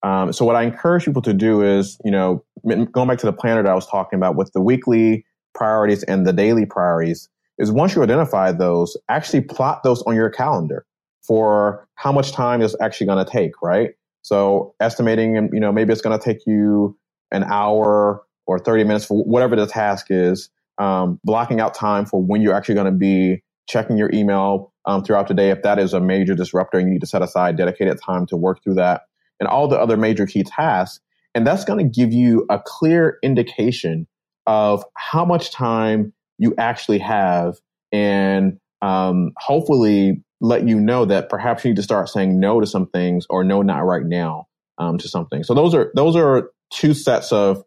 Um, 0.04 0.32
so 0.32 0.46
what 0.46 0.56
I 0.56 0.62
encourage 0.62 1.06
people 1.06 1.24
to 1.24 1.34
do 1.34 1.64
is, 1.64 1.98
you 2.06 2.12
know, 2.12 2.44
going 2.66 3.08
back 3.08 3.18
to 3.20 3.26
the 3.26 3.34
planner 3.34 3.64
that 3.64 3.72
I 3.72 3.76
was 3.76 3.88
talking 3.88 4.18
about 4.18 4.36
with 4.36 4.52
the 4.54 4.62
weekly 4.62 5.26
priorities 5.56 6.04
and 6.04 6.28
the 6.28 6.34
daily 6.34 6.66
priorities, 6.66 7.30
is 7.58 7.72
once 7.72 7.96
you 7.96 8.04
identify 8.04 8.52
those, 8.52 8.96
actually 9.10 9.42
plot 9.42 9.82
those 9.84 10.02
on 10.04 10.16
your 10.16 10.30
calendar 10.30 10.86
for 11.22 11.88
how 11.96 12.12
much 12.12 12.32
time 12.32 12.62
is 12.62 12.76
actually 12.82 13.08
going 13.08 13.24
to 13.24 13.32
take, 13.32 13.52
right? 13.62 13.92
So 14.22 14.76
estimating, 14.80 15.50
you 15.54 15.60
know, 15.60 15.72
maybe 15.72 15.92
it's 15.92 16.02
going 16.02 16.18
to 16.18 16.24
take 16.24 16.46
you 16.46 16.98
an 17.32 17.44
hour 17.44 18.24
or 18.46 18.60
30 18.60 18.84
minutes 18.84 19.06
for 19.06 19.24
whatever 19.24 19.56
the 19.56 19.68
task 19.68 20.08
is, 20.10 20.50
um, 20.78 21.20
blocking 21.24 21.60
out 21.60 21.74
time 21.74 22.06
for 22.06 22.22
when 22.22 22.42
you're 22.42 22.54
actually 22.54 22.76
going 22.76 22.92
to 22.92 22.98
be 22.98 23.44
checking 23.68 23.98
your 23.98 24.12
email 24.14 24.74
um, 24.86 25.04
throughout 25.04 25.28
the 25.28 25.34
day. 25.34 25.50
If 25.50 25.64
that 25.64 25.80
is 25.80 25.94
a 25.94 26.00
major 26.00 26.36
disruptor, 26.36 26.80
you 26.80 26.86
need 26.86 27.02
to 27.02 27.08
set 27.08 27.22
aside 27.22 27.58
dedicated 27.58 28.00
time 28.02 28.26
to 28.28 28.38
work 28.38 28.64
through 28.64 28.76
that 28.76 29.04
and 29.40 29.48
all 29.48 29.68
the 29.68 29.80
other 29.80 29.98
major 29.98 30.26
key 30.26 30.44
tasks. 30.44 31.00
And 31.34 31.48
that's 31.48 31.64
going 31.64 31.80
to 31.80 31.90
give 31.90 32.12
you 32.12 32.46
a 32.50 32.60
clear 32.64 33.18
indication 33.24 34.08
of 34.48 34.84
how 34.98 35.24
much 35.24 35.52
time 35.52 36.14
you 36.38 36.54
actually 36.58 37.00
have 37.00 37.56
and 37.92 38.60
um, 38.82 39.32
hopefully 39.38 40.24
let 40.42 40.68
you 40.68 40.80
know 40.80 41.06
that 41.06 41.30
perhaps 41.30 41.64
you 41.64 41.70
need 41.70 41.78
to 41.78 41.84
start 41.84 42.10
saying 42.10 42.40
no 42.40 42.60
to 42.60 42.68
some 42.68 42.88
things 42.88 43.28
or 43.30 43.44
no, 43.44 43.62
not 43.62 43.86
right 43.86 44.04
now 44.04 44.48
um, 44.80 44.98
to 44.98 45.08
something. 45.08 45.44
So 45.44 45.54
those 45.54 45.74
are 45.74 45.92
those 45.96 46.16
are 46.16 46.52
two 46.72 46.94
sets 46.94 47.32
of 47.32 47.64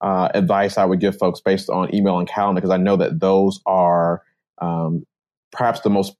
uh, 0.00 0.28
advice 0.32 0.78
I 0.78 0.84
would 0.84 1.00
give 1.00 1.18
folks 1.18 1.40
based 1.40 1.68
on 1.68 1.94
email 1.94 2.18
and 2.18 2.28
calendar 2.28 2.60
because 2.60 2.72
I 2.72 2.76
know 2.76 2.96
that 2.96 3.18
those 3.18 3.60
are 3.66 4.22
um, 4.60 5.04
perhaps 5.50 5.80
the 5.80 5.90
most 5.90 6.14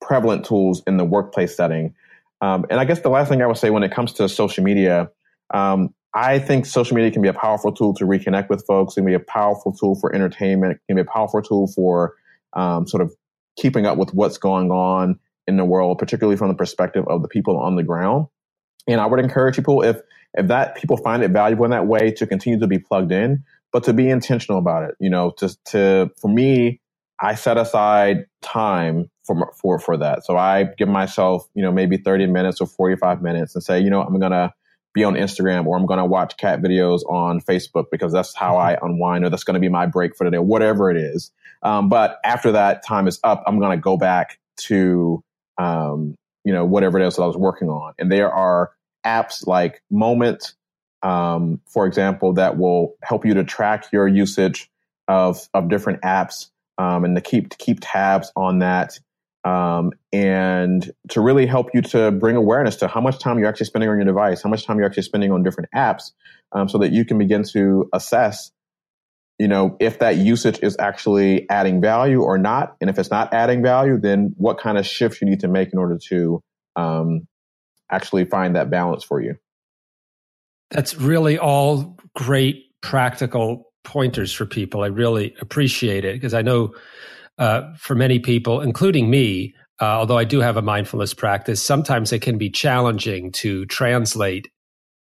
prevalent 0.00 0.44
tools 0.44 0.82
in 0.86 0.96
the 0.96 1.04
workplace 1.04 1.56
setting. 1.56 1.94
Um, 2.40 2.64
and 2.70 2.78
I 2.80 2.84
guess 2.84 3.00
the 3.00 3.10
last 3.10 3.28
thing 3.28 3.42
I 3.42 3.46
would 3.46 3.58
say 3.58 3.70
when 3.70 3.82
it 3.82 3.92
comes 3.92 4.14
to 4.14 4.28
social 4.28 4.64
media, 4.64 5.10
um, 5.52 5.92
I 6.14 6.38
think 6.38 6.64
social 6.64 6.96
media 6.96 7.10
can 7.10 7.22
be 7.22 7.28
a 7.28 7.34
powerful 7.34 7.72
tool 7.72 7.92
to 7.94 8.04
reconnect 8.04 8.48
with 8.48 8.64
folks. 8.66 8.96
It 8.96 9.00
can 9.00 9.06
be 9.06 9.14
a 9.14 9.20
powerful 9.20 9.72
tool 9.72 9.96
for 9.96 10.14
entertainment. 10.14 10.74
It 10.74 10.80
can 10.88 10.96
be 10.96 11.02
a 11.02 11.12
powerful 11.12 11.42
tool 11.42 11.66
for 11.66 12.14
um, 12.54 12.86
sort 12.86 13.02
of 13.02 13.14
keeping 13.56 13.84
up 13.84 13.98
with 13.98 14.14
what's 14.14 14.38
going 14.38 14.70
on 14.70 15.18
in 15.50 15.56
the 15.56 15.64
world, 15.64 15.98
particularly 15.98 16.36
from 16.36 16.48
the 16.48 16.54
perspective 16.54 17.04
of 17.08 17.22
the 17.22 17.28
people 17.28 17.58
on 17.58 17.76
the 17.76 17.82
ground. 17.82 18.26
And 18.88 19.00
I 19.00 19.06
would 19.06 19.20
encourage 19.20 19.56
people 19.56 19.82
if 19.82 20.00
if 20.34 20.46
that 20.46 20.76
people 20.76 20.96
find 20.96 21.22
it 21.22 21.32
valuable 21.32 21.64
in 21.64 21.72
that 21.72 21.86
way 21.86 22.12
to 22.12 22.26
continue 22.26 22.60
to 22.60 22.66
be 22.66 22.78
plugged 22.78 23.12
in, 23.12 23.44
but 23.72 23.84
to 23.84 23.92
be 23.92 24.08
intentional 24.08 24.58
about 24.58 24.84
it. 24.84 24.94
You 25.00 25.10
know, 25.10 25.32
to 25.38 25.56
to 25.66 26.10
for 26.20 26.28
me, 26.28 26.80
I 27.20 27.34
set 27.34 27.58
aside 27.58 28.26
time 28.40 29.10
for 29.24 29.52
for 29.60 29.78
for 29.78 29.96
that. 29.98 30.24
So 30.24 30.36
I 30.36 30.64
give 30.78 30.88
myself, 30.88 31.46
you 31.54 31.62
know, 31.62 31.72
maybe 31.72 31.98
30 31.98 32.26
minutes 32.26 32.60
or 32.60 32.66
45 32.66 33.22
minutes 33.22 33.54
and 33.54 33.62
say, 33.62 33.80
you 33.80 33.90
know, 33.90 34.02
I'm 34.02 34.18
going 34.18 34.32
to 34.32 34.52
be 34.92 35.04
on 35.04 35.14
Instagram 35.14 35.66
or 35.66 35.76
I'm 35.76 35.86
going 35.86 35.98
to 35.98 36.04
watch 36.04 36.36
cat 36.36 36.60
videos 36.60 37.00
on 37.08 37.40
Facebook 37.40 37.86
because 37.90 38.12
that's 38.12 38.34
how 38.34 38.56
I 38.56 38.76
unwind 38.80 39.24
or 39.24 39.30
that's 39.30 39.44
going 39.44 39.54
to 39.54 39.60
be 39.60 39.68
my 39.68 39.86
break 39.86 40.16
for 40.16 40.24
the 40.24 40.30
day, 40.30 40.38
whatever 40.38 40.90
it 40.90 40.96
is. 40.96 41.30
Um, 41.62 41.88
but 41.88 42.18
after 42.24 42.52
that 42.52 42.84
time 42.84 43.06
is 43.06 43.20
up, 43.22 43.44
I'm 43.46 43.58
going 43.60 43.76
to 43.76 43.80
go 43.80 43.96
back 43.96 44.38
to, 44.62 45.22
um, 45.60 46.16
you 46.44 46.52
know, 46.52 46.64
whatever 46.64 46.98
it 46.98 47.06
is 47.06 47.16
that 47.16 47.22
I 47.22 47.26
was 47.26 47.36
working 47.36 47.68
on. 47.68 47.92
And 47.98 48.10
there 48.10 48.32
are 48.32 48.72
apps 49.04 49.46
like 49.46 49.82
Moment, 49.90 50.54
um, 51.02 51.60
for 51.66 51.86
example, 51.86 52.34
that 52.34 52.56
will 52.56 52.94
help 53.02 53.26
you 53.26 53.34
to 53.34 53.44
track 53.44 53.92
your 53.92 54.08
usage 54.08 54.70
of, 55.06 55.48
of 55.52 55.68
different 55.68 56.00
apps 56.02 56.48
um, 56.78 57.04
and 57.04 57.14
to 57.14 57.20
keep, 57.20 57.50
to 57.50 57.56
keep 57.58 57.78
tabs 57.82 58.32
on 58.36 58.60
that 58.60 58.98
um, 59.44 59.92
and 60.12 60.90
to 61.10 61.20
really 61.20 61.46
help 61.46 61.68
you 61.74 61.82
to 61.82 62.10
bring 62.10 62.36
awareness 62.36 62.76
to 62.76 62.88
how 62.88 63.00
much 63.00 63.18
time 63.18 63.38
you're 63.38 63.48
actually 63.48 63.66
spending 63.66 63.90
on 63.90 63.96
your 63.96 64.04
device, 64.04 64.42
how 64.42 64.50
much 64.50 64.64
time 64.64 64.78
you're 64.78 64.86
actually 64.86 65.02
spending 65.02 65.30
on 65.30 65.42
different 65.42 65.68
apps, 65.74 66.12
um, 66.52 66.68
so 66.68 66.78
that 66.78 66.92
you 66.92 67.04
can 67.04 67.18
begin 67.18 67.42
to 67.52 67.88
assess, 67.92 68.50
you 69.40 69.48
know, 69.48 69.74
if 69.80 70.00
that 70.00 70.18
usage 70.18 70.58
is 70.62 70.76
actually 70.78 71.48
adding 71.48 71.80
value 71.80 72.20
or 72.20 72.36
not, 72.36 72.76
and 72.78 72.90
if 72.90 72.98
it's 72.98 73.10
not 73.10 73.32
adding 73.32 73.62
value, 73.62 73.98
then 73.98 74.34
what 74.36 74.60
kind 74.60 74.76
of 74.76 74.84
shifts 74.84 75.22
you 75.22 75.26
need 75.26 75.40
to 75.40 75.48
make 75.48 75.72
in 75.72 75.78
order 75.78 75.98
to 76.08 76.42
um, 76.76 77.26
actually 77.90 78.26
find 78.26 78.54
that 78.54 78.68
balance 78.68 79.02
for 79.02 79.18
you. 79.18 79.36
That's 80.70 80.94
really 80.94 81.38
all 81.38 81.96
great 82.14 82.66
practical 82.82 83.72
pointers 83.82 84.30
for 84.30 84.44
people. 84.44 84.82
I 84.82 84.88
really 84.88 85.34
appreciate 85.40 86.04
it 86.04 86.16
because 86.16 86.34
I 86.34 86.42
know 86.42 86.74
uh, 87.38 87.62
for 87.78 87.94
many 87.94 88.18
people, 88.18 88.60
including 88.60 89.08
me, 89.08 89.54
uh, 89.80 89.86
although 89.86 90.18
I 90.18 90.24
do 90.24 90.40
have 90.40 90.58
a 90.58 90.62
mindfulness 90.62 91.14
practice, 91.14 91.62
sometimes 91.62 92.12
it 92.12 92.20
can 92.20 92.36
be 92.36 92.50
challenging 92.50 93.32
to 93.32 93.64
translate 93.64 94.50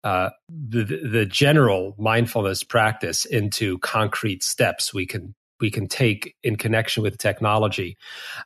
uh, 0.04 0.30
the, 0.48 0.84
the 0.84 1.26
general 1.26 1.94
mindfulness 1.98 2.62
practice 2.62 3.24
into 3.24 3.78
concrete 3.78 4.42
steps 4.44 4.92
we 4.92 5.06
can 5.06 5.34
we 5.60 5.70
can 5.70 5.86
take 5.86 6.34
in 6.42 6.56
connection 6.56 7.02
with 7.02 7.16
technology. 7.16 7.96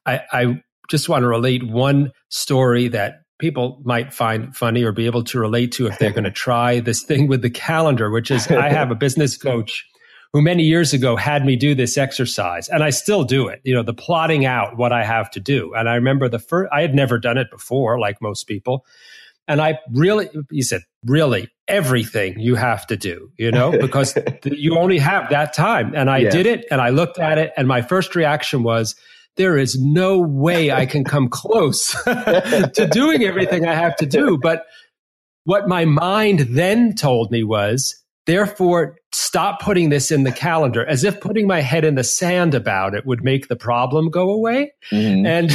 I, 0.06 0.20
I 0.30 0.62
just 0.88 1.08
want 1.08 1.22
to 1.24 1.28
relate 1.28 1.64
one 1.64 2.12
story 2.28 2.88
that 2.88 3.22
people 3.38 3.80
might 3.84 4.12
find 4.12 4.54
funny 4.54 4.84
or 4.84 4.92
be 4.92 5.06
able 5.06 5.24
to 5.24 5.38
relate 5.40 5.72
to 5.72 5.86
if 5.86 5.98
they're 5.98 6.12
going 6.12 6.24
to 6.24 6.30
try 6.30 6.80
this 6.80 7.02
thing 7.02 7.26
with 7.26 7.42
the 7.42 7.50
calendar, 7.50 8.10
which 8.10 8.30
is 8.30 8.48
I 8.48 8.68
have 8.68 8.90
a 8.90 8.94
business 8.94 9.36
coach 9.36 9.84
who 10.32 10.42
many 10.42 10.64
years 10.64 10.92
ago 10.92 11.16
had 11.16 11.44
me 11.44 11.56
do 11.56 11.74
this 11.74 11.96
exercise 11.96 12.68
and 12.68 12.82
I 12.82 12.90
still 12.90 13.24
do 13.24 13.48
it, 13.48 13.60
you 13.64 13.74
know, 13.74 13.82
the 13.82 13.94
plotting 13.94 14.44
out 14.44 14.76
what 14.76 14.92
I 14.92 15.04
have 15.04 15.30
to 15.32 15.40
do. 15.40 15.72
And 15.74 15.88
I 15.88 15.94
remember 15.94 16.28
the 16.28 16.38
first, 16.38 16.70
I 16.72 16.82
had 16.82 16.94
never 16.94 17.18
done 17.18 17.38
it 17.38 17.50
before, 17.50 17.98
like 17.98 18.20
most 18.20 18.44
people. 18.44 18.84
And 19.48 19.60
I 19.60 19.78
really, 19.92 20.28
he 20.50 20.62
said, 20.62 20.82
really 21.04 21.48
everything 21.66 22.38
you 22.38 22.54
have 22.54 22.86
to 22.88 22.96
do, 22.96 23.30
you 23.38 23.50
know, 23.50 23.70
because 23.80 24.16
you 24.44 24.76
only 24.76 24.98
have 24.98 25.30
that 25.30 25.54
time. 25.54 25.94
And 25.94 26.10
I 26.10 26.28
did 26.28 26.46
it 26.46 26.66
and 26.70 26.80
I 26.80 26.90
looked 26.90 27.18
at 27.18 27.38
it 27.38 27.52
and 27.56 27.66
my 27.66 27.82
first 27.82 28.14
reaction 28.14 28.62
was, 28.62 28.94
there 29.36 29.56
is 29.56 29.78
no 29.80 30.18
way 30.18 30.70
I 30.70 30.84
can 30.84 31.04
come 31.04 31.28
close 31.30 31.92
to 32.04 32.88
doing 32.90 33.24
everything 33.24 33.66
I 33.66 33.74
have 33.74 33.96
to 33.96 34.06
do. 34.06 34.36
But 34.36 34.66
what 35.44 35.66
my 35.66 35.86
mind 35.86 36.40
then 36.40 36.94
told 36.94 37.30
me 37.30 37.42
was, 37.42 37.94
Therefore, 38.28 38.98
stop 39.10 39.58
putting 39.62 39.88
this 39.88 40.10
in 40.10 40.24
the 40.24 40.30
calendar 40.30 40.84
as 40.84 41.02
if 41.02 41.18
putting 41.18 41.46
my 41.46 41.62
head 41.62 41.82
in 41.82 41.94
the 41.94 42.04
sand 42.04 42.54
about 42.54 42.94
it 42.94 43.06
would 43.06 43.24
make 43.24 43.48
the 43.48 43.56
problem 43.56 44.10
go 44.10 44.28
away. 44.28 44.74
Mm-hmm. 44.92 45.24
And 45.24 45.50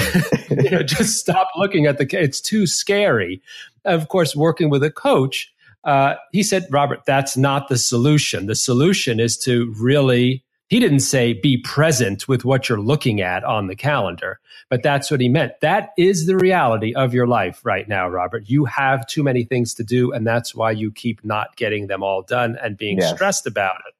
you 0.63 0.71
know, 0.71 0.82
just 0.82 1.19
stop 1.19 1.49
looking 1.55 1.86
at 1.86 1.99
the, 1.99 2.07
it's 2.19 2.41
too 2.41 2.65
scary. 2.65 3.43
Of 3.86 4.07
course, 4.07 4.36
working 4.36 4.71
with 4.71 4.84
a 4.84 4.89
coach, 4.89 5.53
uh, 5.84 6.15
he 6.32 6.41
said, 6.41 6.65
Robert, 6.71 7.01
that's 7.05 7.38
not 7.38 7.67
the 7.67 7.78
solution. 7.78 8.47
The 8.47 8.55
solution 8.55 9.19
is 9.19 9.38
to 9.39 9.71
really 9.80 10.43
he 10.70 10.80
didn't 10.80 11.01
say 11.01 11.34
be 11.34 11.57
present 11.57 12.28
with 12.28 12.45
what 12.45 12.70
you're 12.70 12.80
looking 12.80 13.22
at 13.22 13.43
on 13.43 13.68
the 13.68 13.76
calendar, 13.76 14.39
but 14.70 14.82
that's 14.82 15.11
what 15.11 15.22
he 15.22 15.30
meant. 15.30 15.53
That 15.61 15.89
is 15.97 16.26
the 16.26 16.38
reality 16.38 16.93
of 16.93 17.14
your 17.14 17.28
life 17.28 17.61
right 17.64 17.88
now, 17.88 18.07
Robert. 18.09 18.49
You 18.49 18.66
have 18.66 19.05
too 19.07 19.24
many 19.24 19.43
things 19.43 19.74
to 19.76 19.84
do, 19.84 20.11
and 20.11 20.26
that's 20.26 20.55
why 20.55 20.72
you 20.72 20.91
keep 20.91 21.24
not 21.24 21.55
getting 21.55 21.88
them 21.88 22.01
all 22.01 22.22
done 22.22 22.57
and 22.61 22.78
being 22.78 22.99
yes. 22.99 23.14
stressed 23.14 23.45
about 23.45 23.76
it. 23.88 23.93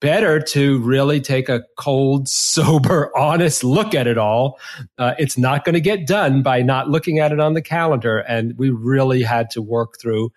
Better 0.00 0.40
to 0.40 0.80
really 0.80 1.20
take 1.20 1.48
a 1.48 1.62
cold, 1.78 2.28
sober, 2.28 3.16
honest 3.16 3.62
look 3.62 3.94
at 3.94 4.08
it 4.08 4.18
all. 4.18 4.58
Uh, 4.98 5.14
it's 5.18 5.38
not 5.38 5.64
going 5.64 5.74
to 5.74 5.80
get 5.80 6.06
done 6.06 6.42
by 6.42 6.60
not 6.60 6.90
looking 6.90 7.20
at 7.20 7.30
it 7.30 7.38
on 7.38 7.54
the 7.54 7.62
calendar. 7.62 8.18
And 8.18 8.58
we 8.58 8.70
really 8.70 9.22
had 9.22 9.50
to 9.50 9.62
work 9.62 10.00
through 10.00 10.32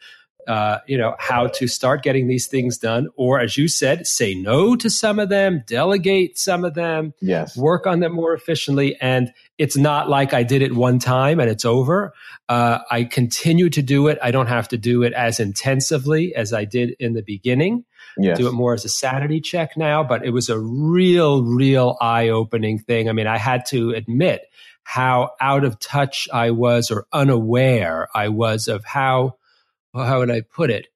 uh, 0.47 0.79
you 0.87 0.97
know, 0.97 1.15
how 1.19 1.47
to 1.47 1.67
start 1.67 2.03
getting 2.03 2.27
these 2.27 2.47
things 2.47 2.77
done, 2.77 3.07
or 3.15 3.39
as 3.39 3.57
you 3.57 3.67
said, 3.67 4.05
say 4.07 4.35
no 4.35 4.75
to 4.75 4.89
some 4.89 5.19
of 5.19 5.29
them, 5.29 5.63
delegate 5.67 6.37
some 6.37 6.63
of 6.63 6.73
them, 6.73 7.13
yes, 7.21 7.57
work 7.57 7.87
on 7.87 7.99
them 7.99 8.13
more 8.13 8.33
efficiently. 8.33 8.95
And 9.01 9.33
it's 9.57 9.77
not 9.77 10.09
like 10.09 10.33
I 10.33 10.43
did 10.43 10.61
it 10.61 10.75
one 10.75 10.99
time 10.99 11.39
and 11.39 11.49
it's 11.49 11.65
over. 11.65 12.13
Uh, 12.49 12.79
I 12.91 13.05
continue 13.05 13.69
to 13.69 13.81
do 13.81 14.07
it. 14.07 14.19
I 14.21 14.31
don't 14.31 14.47
have 14.47 14.67
to 14.69 14.77
do 14.77 15.03
it 15.03 15.13
as 15.13 15.39
intensively 15.39 16.35
as 16.35 16.53
I 16.53 16.65
did 16.65 16.95
in 16.99 17.13
the 17.13 17.23
beginning. 17.23 17.85
Yes. 18.17 18.37
Do 18.37 18.47
it 18.47 18.53
more 18.53 18.73
as 18.73 18.85
a 18.85 18.89
sanity 18.89 19.41
check 19.41 19.75
now, 19.75 20.03
but 20.03 20.25
it 20.25 20.29
was 20.29 20.49
a 20.49 20.59
real, 20.59 21.43
real 21.43 21.97
eye 21.99 22.29
opening 22.29 22.79
thing. 22.79 23.09
I 23.09 23.13
mean, 23.13 23.27
I 23.27 23.37
had 23.37 23.65
to 23.67 23.91
admit 23.91 24.41
how 24.83 25.31
out 25.41 25.65
of 25.65 25.79
touch 25.79 26.29
I 26.31 26.51
was 26.51 26.91
or 26.91 27.07
unaware 27.11 28.07
I 28.13 28.29
was 28.29 28.67
of 28.67 28.85
how 28.85 29.35
how 30.03 30.19
would 30.19 30.31
I 30.31 30.41
put 30.41 30.69
it? 30.69 30.87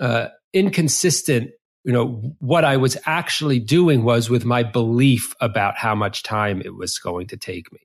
Uh, 0.00 0.28
inconsistent. 0.52 1.50
You 1.84 1.92
know, 1.92 2.34
what 2.38 2.64
I 2.64 2.76
was 2.76 2.96
actually 3.06 3.60
doing 3.60 4.02
was 4.02 4.28
with 4.28 4.44
my 4.44 4.62
belief 4.62 5.34
about 5.40 5.76
how 5.76 5.94
much 5.94 6.22
time 6.22 6.60
it 6.60 6.74
was 6.74 6.98
going 6.98 7.28
to 7.28 7.36
take 7.36 7.72
me. 7.72 7.80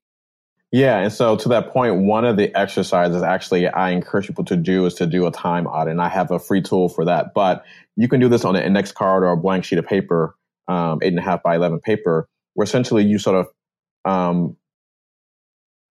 Yeah. 0.72 0.98
And 0.98 1.14
so 1.14 1.36
to 1.38 1.50
that 1.50 1.70
point, 1.70 1.98
one 1.98 2.26
of 2.26 2.36
the 2.36 2.54
exercises 2.58 3.22
actually 3.22 3.68
I 3.68 3.92
encourage 3.92 4.26
people 4.26 4.46
to 4.46 4.56
do 4.56 4.88
is 4.88 4.96
to 4.96 5.06
do 5.06 5.28
a 5.28 5.32
time 5.32 5.68
audit. 5.68 5.92
And 5.92 6.02
I 6.02 6.10
have 6.10 6.32
a 6.32 6.40
free 6.40 6.64
tool 6.64 6.90
for 6.90 7.06
that. 7.06 7.36
But 7.36 7.64
you 7.96 8.08
can 8.08 8.20
do 8.20 8.28
this 8.28 8.44
on 8.44 8.56
an 8.56 8.64
index 8.64 8.92
card 8.92 9.24
or 9.24 9.32
a 9.32 9.38
blank 9.38 9.66
sheet 9.66 9.78
of 9.78 9.86
paper, 9.86 10.36
um, 10.68 11.00
eight 11.04 11.10
and 11.10 11.20
a 11.20 11.22
half 11.22 11.44
by 11.44 11.56
11 11.56 11.80
paper, 11.82 12.28
where 12.56 12.64
essentially 12.64 13.04
you 13.04 13.20
sort 13.20 13.46
of 13.46 14.12
um, 14.12 14.58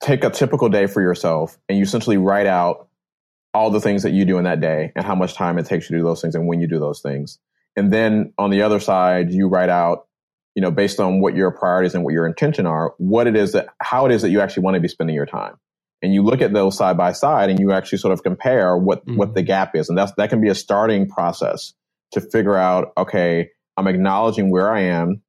take 0.02 0.24
a 0.24 0.30
typical 0.30 0.70
day 0.70 0.86
for 0.86 1.02
yourself 1.02 1.58
and 1.68 1.76
you 1.76 1.84
essentially 1.84 2.16
write 2.16 2.46
out 2.46 2.88
all 3.52 3.70
the 3.70 3.80
things 3.80 4.02
that 4.02 4.12
you 4.12 4.24
do 4.24 4.38
in 4.38 4.44
that 4.44 4.60
day 4.60 4.92
and 4.94 5.04
how 5.04 5.14
much 5.14 5.34
time 5.34 5.58
it 5.58 5.66
takes 5.66 5.88
you 5.88 5.96
to 5.96 6.00
do 6.00 6.04
those 6.06 6.20
things 6.20 6.34
and 6.34 6.46
when 6.46 6.60
you 6.60 6.68
do 6.68 6.78
those 6.78 7.00
things. 7.00 7.38
And 7.76 7.92
then 7.92 8.32
on 8.38 8.50
the 8.50 8.62
other 8.62 8.80
side, 8.80 9.32
you 9.32 9.48
write 9.48 9.68
out, 9.68 10.06
you 10.54 10.62
know, 10.62 10.70
based 10.70 11.00
on 11.00 11.20
what 11.20 11.34
your 11.34 11.50
priorities 11.50 11.94
and 11.94 12.04
what 12.04 12.12
your 12.12 12.26
intention 12.26 12.66
are, 12.66 12.94
what 12.98 13.26
it 13.26 13.36
is 13.36 13.52
that, 13.52 13.68
how 13.80 14.06
it 14.06 14.12
is 14.12 14.22
that 14.22 14.30
you 14.30 14.40
actually 14.40 14.64
want 14.64 14.74
to 14.74 14.80
be 14.80 14.88
spending 14.88 15.14
your 15.14 15.26
time. 15.26 15.54
And 16.02 16.14
you 16.14 16.22
look 16.22 16.40
at 16.40 16.52
those 16.52 16.76
side 16.76 16.96
by 16.96 17.12
side 17.12 17.50
and 17.50 17.58
you 17.58 17.72
actually 17.72 17.98
sort 17.98 18.12
of 18.12 18.22
compare 18.22 18.76
what, 18.76 19.04
mm-hmm. 19.04 19.16
what 19.16 19.34
the 19.34 19.42
gap 19.42 19.76
is. 19.76 19.88
And 19.88 19.98
that's, 19.98 20.12
that 20.16 20.30
can 20.30 20.40
be 20.40 20.48
a 20.48 20.54
starting 20.54 21.08
process 21.08 21.74
to 22.12 22.20
figure 22.20 22.56
out, 22.56 22.92
okay, 22.96 23.50
I'm 23.76 23.86
acknowledging 23.86 24.50
where 24.50 24.70
I 24.70 24.80
am. 24.82 25.22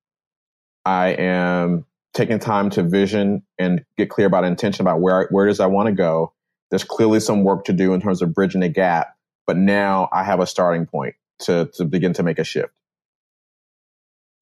I 0.86 1.10
am 1.10 1.86
taking 2.14 2.40
time 2.40 2.70
to 2.72 2.84
vision 2.84 3.44
and 3.60 3.86
get 3.98 4.10
clear 4.10 4.28
about 4.28 4.44
intention 4.44 4.82
about 4.82 5.00
where, 5.00 5.28
where 5.30 5.48
does 5.48 5.60
I 5.60 5.68
want 5.68 5.88
to 5.88 5.94
go 5.94 6.34
there's 6.72 6.84
clearly 6.84 7.20
some 7.20 7.44
work 7.44 7.66
to 7.66 7.74
do 7.74 7.94
in 7.94 8.02
terms 8.02 8.22
of 8.22 8.34
bridging 8.34 8.62
the 8.62 8.70
gap, 8.70 9.16
but 9.46 9.58
now 9.58 10.10
I 10.12 10.24
have 10.24 10.40
a 10.40 10.48
starting 10.48 10.88
point 10.88 11.16
to 11.40 11.70
to 11.76 11.86
begin 11.86 12.14
to 12.14 12.24
make 12.24 12.40
a 12.40 12.44
shift. 12.44 12.74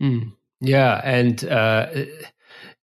Mm, 0.02 0.34
yeah, 0.62 1.02
and 1.04 1.44
uh, 1.44 1.88
it, 1.92 2.30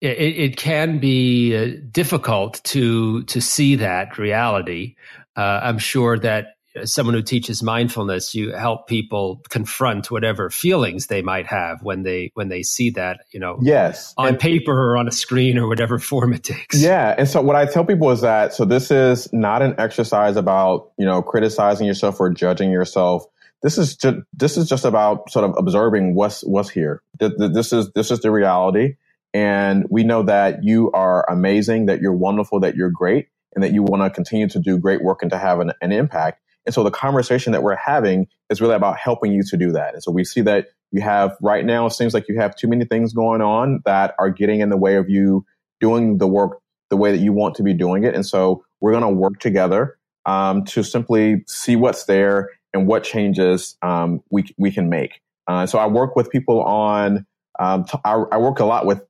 it, 0.00 0.56
can 0.56 0.98
be 0.98 1.54
uh, 1.54 1.80
difficult 1.90 2.62
to 2.64 3.24
to 3.24 3.40
see 3.40 3.76
that 3.76 4.16
reality. 4.16 4.94
Uh, 5.36 5.60
I'm 5.62 5.78
sure 5.78 6.18
that 6.20 6.56
as 6.74 6.92
someone 6.92 7.14
who 7.14 7.22
teaches 7.22 7.62
mindfulness, 7.62 8.34
you 8.34 8.52
help 8.52 8.86
people 8.86 9.42
confront 9.50 10.10
whatever 10.10 10.50
feelings 10.50 11.06
they 11.06 11.22
might 11.22 11.46
have 11.46 11.82
when 11.82 12.02
they 12.02 12.30
when 12.34 12.48
they 12.48 12.62
see 12.62 12.90
that, 12.90 13.20
you 13.32 13.40
know, 13.40 13.58
yes, 13.60 14.14
on 14.16 14.28
and, 14.28 14.38
paper 14.38 14.72
or 14.72 14.96
on 14.96 15.08
a 15.08 15.12
screen 15.12 15.58
or 15.58 15.68
whatever 15.68 15.98
form 15.98 16.32
it 16.32 16.44
takes. 16.44 16.80
Yeah, 16.80 17.14
and 17.16 17.28
so 17.28 17.42
what 17.42 17.56
I 17.56 17.66
tell 17.66 17.84
people 17.84 18.10
is 18.10 18.22
that 18.22 18.54
so 18.54 18.64
this 18.64 18.90
is 18.90 19.32
not 19.32 19.62
an 19.62 19.74
exercise 19.78 20.36
about 20.36 20.92
you 20.98 21.06
know 21.06 21.22
criticizing 21.22 21.86
yourself 21.86 22.20
or 22.20 22.30
judging 22.30 22.70
yourself. 22.70 23.24
This 23.62 23.78
is 23.78 23.96
just 23.96 24.16
this 24.32 24.56
is 24.56 24.68
just 24.68 24.84
about 24.84 25.30
sort 25.30 25.48
of 25.48 25.54
observing 25.58 26.14
what's 26.14 26.42
what's 26.42 26.70
here. 26.70 27.02
This 27.18 27.72
is 27.72 27.92
this 27.92 28.10
is 28.10 28.20
the 28.20 28.30
reality, 28.30 28.96
and 29.34 29.84
we 29.90 30.04
know 30.04 30.22
that 30.24 30.64
you 30.64 30.90
are 30.92 31.28
amazing, 31.30 31.86
that 31.86 32.00
you're 32.00 32.14
wonderful, 32.14 32.60
that 32.60 32.74
you're 32.76 32.90
great, 32.90 33.28
and 33.54 33.62
that 33.62 33.72
you 33.72 33.82
want 33.82 34.02
to 34.02 34.10
continue 34.10 34.48
to 34.48 34.58
do 34.58 34.78
great 34.78 35.02
work 35.02 35.22
and 35.22 35.30
to 35.30 35.38
have 35.38 35.60
an, 35.60 35.72
an 35.80 35.92
impact. 35.92 36.40
And 36.66 36.74
so 36.74 36.84
the 36.84 36.90
conversation 36.90 37.52
that 37.52 37.62
we're 37.62 37.76
having 37.76 38.28
is 38.50 38.60
really 38.60 38.74
about 38.74 38.96
helping 38.96 39.32
you 39.32 39.42
to 39.44 39.56
do 39.56 39.72
that. 39.72 39.94
And 39.94 40.02
so 40.02 40.12
we 40.12 40.24
see 40.24 40.42
that 40.42 40.68
you 40.92 41.00
have 41.00 41.36
right 41.40 41.64
now, 41.64 41.86
it 41.86 41.90
seems 41.90 42.14
like 42.14 42.28
you 42.28 42.38
have 42.38 42.54
too 42.54 42.68
many 42.68 42.84
things 42.84 43.12
going 43.12 43.40
on 43.40 43.80
that 43.84 44.14
are 44.18 44.30
getting 44.30 44.60
in 44.60 44.68
the 44.68 44.76
way 44.76 44.96
of 44.96 45.08
you 45.08 45.44
doing 45.80 46.18
the 46.18 46.28
work 46.28 46.58
the 46.90 46.96
way 46.96 47.10
that 47.10 47.22
you 47.22 47.32
want 47.32 47.54
to 47.54 47.62
be 47.62 47.72
doing 47.72 48.04
it. 48.04 48.14
And 48.14 48.24
so 48.24 48.64
we're 48.80 48.92
going 48.92 49.02
to 49.02 49.08
work 49.08 49.40
together 49.40 49.96
um, 50.26 50.64
to 50.66 50.82
simply 50.82 51.42
see 51.46 51.74
what's 51.74 52.04
there 52.04 52.50
and 52.74 52.86
what 52.86 53.02
changes 53.02 53.76
um, 53.80 54.22
we 54.30 54.44
we 54.58 54.70
can 54.70 54.90
make. 54.90 55.20
Uh, 55.48 55.66
so 55.66 55.78
I 55.78 55.86
work 55.86 56.14
with 56.14 56.30
people 56.30 56.62
on. 56.62 57.26
Um, 57.58 57.84
t- 57.84 57.98
I, 58.04 58.12
I 58.32 58.36
work 58.38 58.60
a 58.60 58.64
lot 58.64 58.86
with 58.86 59.02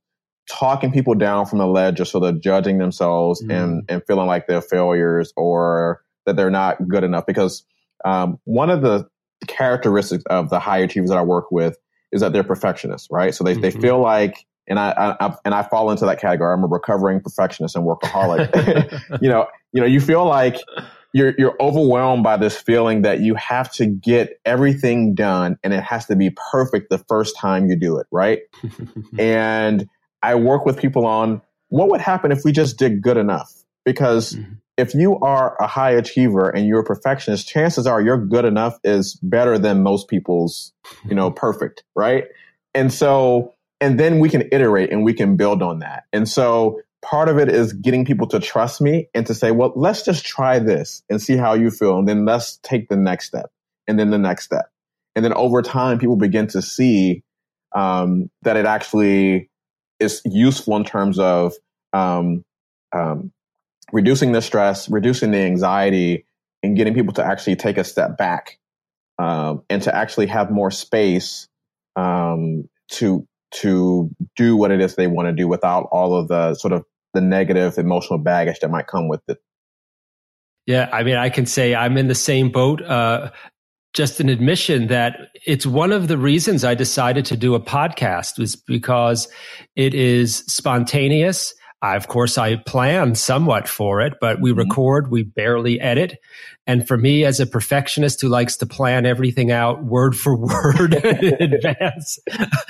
talking 0.49 0.93
people 0.93 1.15
down 1.15 1.47
from 1.47 1.59
the 1.59 1.67
ledge 1.67 1.97
just 1.97 2.11
so 2.11 2.19
they're 2.21 2.33
judging 2.33 2.79
themselves 2.79 3.43
mm. 3.43 3.53
and 3.53 3.85
and 3.89 4.03
feeling 4.07 4.27
like 4.27 4.47
they're 4.47 4.63
failures 4.63 5.33
or 5.37 6.03
that 6.27 6.37
they're 6.37 6.51
not 6.51 6.89
good 6.89 7.05
enough. 7.05 7.27
Because 7.27 7.65
um, 8.05 8.39
one 8.45 8.71
of 8.71 8.83
the 8.83 9.09
characteristics 9.47 10.25
of 10.31 10.51
the 10.51 10.61
high 10.61 10.79
achievers 10.79 11.11
that 11.11 11.19
I 11.19 11.23
work 11.23 11.51
with 11.51 11.77
is 12.13 12.21
that 12.21 12.33
they're 12.33 12.45
perfectionists, 12.45 13.09
right? 13.11 13.35
So 13.35 13.45
they, 13.45 13.53
mm-hmm. 13.53 13.63
they 13.63 13.71
feel 13.71 14.01
like, 14.01 14.47
and 14.69 14.79
I, 14.79 14.91
I, 14.91 15.27
I, 15.27 15.37
and 15.45 15.55
I 15.55 15.63
fall 15.63 15.91
into 15.91 16.07
that 16.07 16.21
category. 16.21 16.53
I'm 16.55 16.63
a 16.63 16.67
recovering 16.67 17.21
perfectionist 17.21 17.75
and 17.75 17.85
workaholic. 17.85 19.01
you 19.23 19.29
know, 19.29 19.47
you 19.73 19.81
know, 19.81 19.87
you 19.87 20.01
feel 20.01 20.25
like 20.25 20.57
you're 21.13 21.35
you're 21.37 21.57
overwhelmed 21.61 22.23
by 22.23 22.37
this 22.37 22.57
feeling 22.57 23.03
that 23.03 23.21
you 23.21 23.35
have 23.35 23.71
to 23.73 23.87
get 23.87 24.41
everything 24.45 25.15
done 25.15 25.59
and 25.63 25.73
it 25.73 25.83
has 25.83 26.07
to 26.07 26.17
be 26.17 26.31
perfect 26.51 26.91
the 26.91 26.99
first 26.99 27.37
time 27.37 27.69
you 27.69 27.77
do 27.77 27.99
it, 27.99 28.07
right? 28.11 28.41
and 29.19 29.89
I 30.23 30.37
work 30.37 30.65
with 30.65 30.79
people 30.79 31.07
on 31.07 31.43
what 31.69 31.89
would 31.91 32.01
happen 32.01 32.33
if 32.33 32.45
we 32.45 32.53
just 32.53 32.79
did 32.79 33.03
good 33.03 33.17
enough 33.17 33.53
because 33.85 34.35
mm-hmm. 34.35 34.55
If 34.77 34.95
you 34.95 35.19
are 35.21 35.57
a 35.61 35.67
high 35.67 35.91
achiever 35.91 36.49
and 36.49 36.67
you're 36.67 36.81
a 36.81 36.85
perfectionist, 36.85 37.49
chances 37.49 37.87
are 37.87 38.01
your 38.01 38.17
good 38.17 38.45
enough 38.45 38.79
is 38.85 39.15
better 39.23 39.59
than 39.59 39.83
most 39.83 40.09
people's, 40.09 40.73
you 41.09 41.15
know, 41.15 41.31
perfect, 41.47 41.85
right? 41.95 42.25
And 42.75 42.93
so, 42.93 43.55
and 43.81 43.99
then 43.99 44.19
we 44.19 44.29
can 44.29 44.49
iterate 44.53 44.91
and 44.91 45.05
we 45.05 45.13
can 45.13 45.37
build 45.37 45.63
on 45.63 45.81
that. 45.81 46.05
And 46.13 46.29
so 46.29 46.81
part 47.03 47.29
of 47.29 47.39
it 47.39 47.49
is 47.49 47.73
getting 47.73 48.05
people 48.05 48.27
to 48.29 48.41
trust 48.41 48.81
me 48.81 49.09
and 49.13 49.27
to 49.27 49.35
say, 49.35 49.51
well, 49.51 49.73
let's 49.77 50.03
just 50.03 50.25
try 50.25 50.59
this 50.59 51.03
and 51.11 51.21
see 51.21 51.37
how 51.37 51.55
you 51.55 51.71
feel. 51.71 51.99
And 51.99 52.09
then 52.09 52.25
let's 52.25 52.59
take 52.63 52.89
the 52.89 52.97
next 52.97 53.27
step 53.27 53.51
and 53.87 53.99
then 53.99 54.11
the 54.11 54.19
next 54.19 54.45
step. 54.45 54.71
And 55.15 55.25
then 55.25 55.35
over 55.35 55.61
time, 55.61 55.99
people 55.99 56.17
begin 56.17 56.47
to 56.49 56.63
see 56.63 57.23
um, 57.75 58.31
that 58.43 58.57
it 58.57 58.65
actually 58.65 59.51
is 60.01 60.23
useful 60.25 60.77
in 60.77 60.85
terms 60.85 61.19
of 61.19 61.53
um, 61.93 62.45
um, 62.93 63.33
reducing 63.93 64.33
the 64.33 64.43
stress, 64.43 64.89
reducing 64.89 65.31
the 65.31 65.39
anxiety, 65.39 66.27
and 66.63 66.77
getting 66.77 66.95
people 66.95 67.13
to 67.15 67.25
actually 67.25 67.57
take 67.57 67.79
a 67.79 67.85
step 67.85 68.17
back 68.17 68.59
um, 69.19 69.63
and 69.69 69.83
to 69.83 69.95
actually 69.95 70.27
have 70.27 70.51
more 70.51 70.71
space 70.71 71.49
um, 71.97 72.69
to 72.89 73.27
to 73.53 74.11
do 74.35 74.57
what 74.57 74.71
it 74.71 74.81
is 74.81 74.97
they 74.97 75.07
want 75.07 75.29
to 75.29 75.33
do 75.33 75.47
without 75.47 75.87
all 75.93 76.17
of 76.17 76.29
the 76.29 76.55
sort 76.55 76.73
of 76.73 76.85
the 77.13 77.21
negative 77.21 77.77
emotional 77.77 78.19
baggage 78.19 78.59
that 78.61 78.71
might 78.71 78.87
come 78.87 79.09
with 79.09 79.21
it. 79.29 79.39
Yeah, 80.67 80.89
I 80.93 81.03
mean, 81.03 81.17
I 81.17 81.29
can 81.29 81.45
say 81.45 81.75
I'm 81.75 81.99
in 81.99 82.09
the 82.09 82.15
same 82.15 82.51
boat. 82.51 82.81
Uh, 82.83 83.31
just 83.93 84.21
an 84.21 84.31
admission 84.31 84.87
that 84.87 85.29
it's 85.47 85.67
one 85.67 85.93
of 85.93 86.09
the 86.09 86.17
reasons 86.17 86.65
I 86.65 86.75
decided 86.75 87.27
to 87.27 87.37
do 87.37 87.55
a 87.55 87.61
podcast 87.61 88.39
was 88.39 88.57
because 88.57 89.29
it 89.77 89.93
is 89.93 90.39
spontaneous. 90.47 91.53
I, 91.83 91.97
of 91.97 92.07
course, 92.07 92.39
I 92.39 92.57
plan 92.57 93.17
somewhat 93.17 93.69
for 93.69 94.01
it, 94.01 94.15
but 94.21 94.41
we 94.41 94.51
mm-hmm. 94.51 94.61
record, 94.61 95.11
we 95.11 95.25
barely 95.25 95.81
edit. 95.81 96.17
And 96.65 96.87
for 96.87 96.97
me, 96.97 97.25
as 97.25 97.41
a 97.41 97.47
perfectionist 97.47 98.21
who 98.21 98.29
likes 98.29 98.57
to 98.59 98.67
plan 98.67 99.05
everything 99.05 99.51
out 99.51 99.83
word 99.83 100.17
for 100.17 100.37
word 100.39 100.95
in 100.95 101.35
advance, 101.53 102.21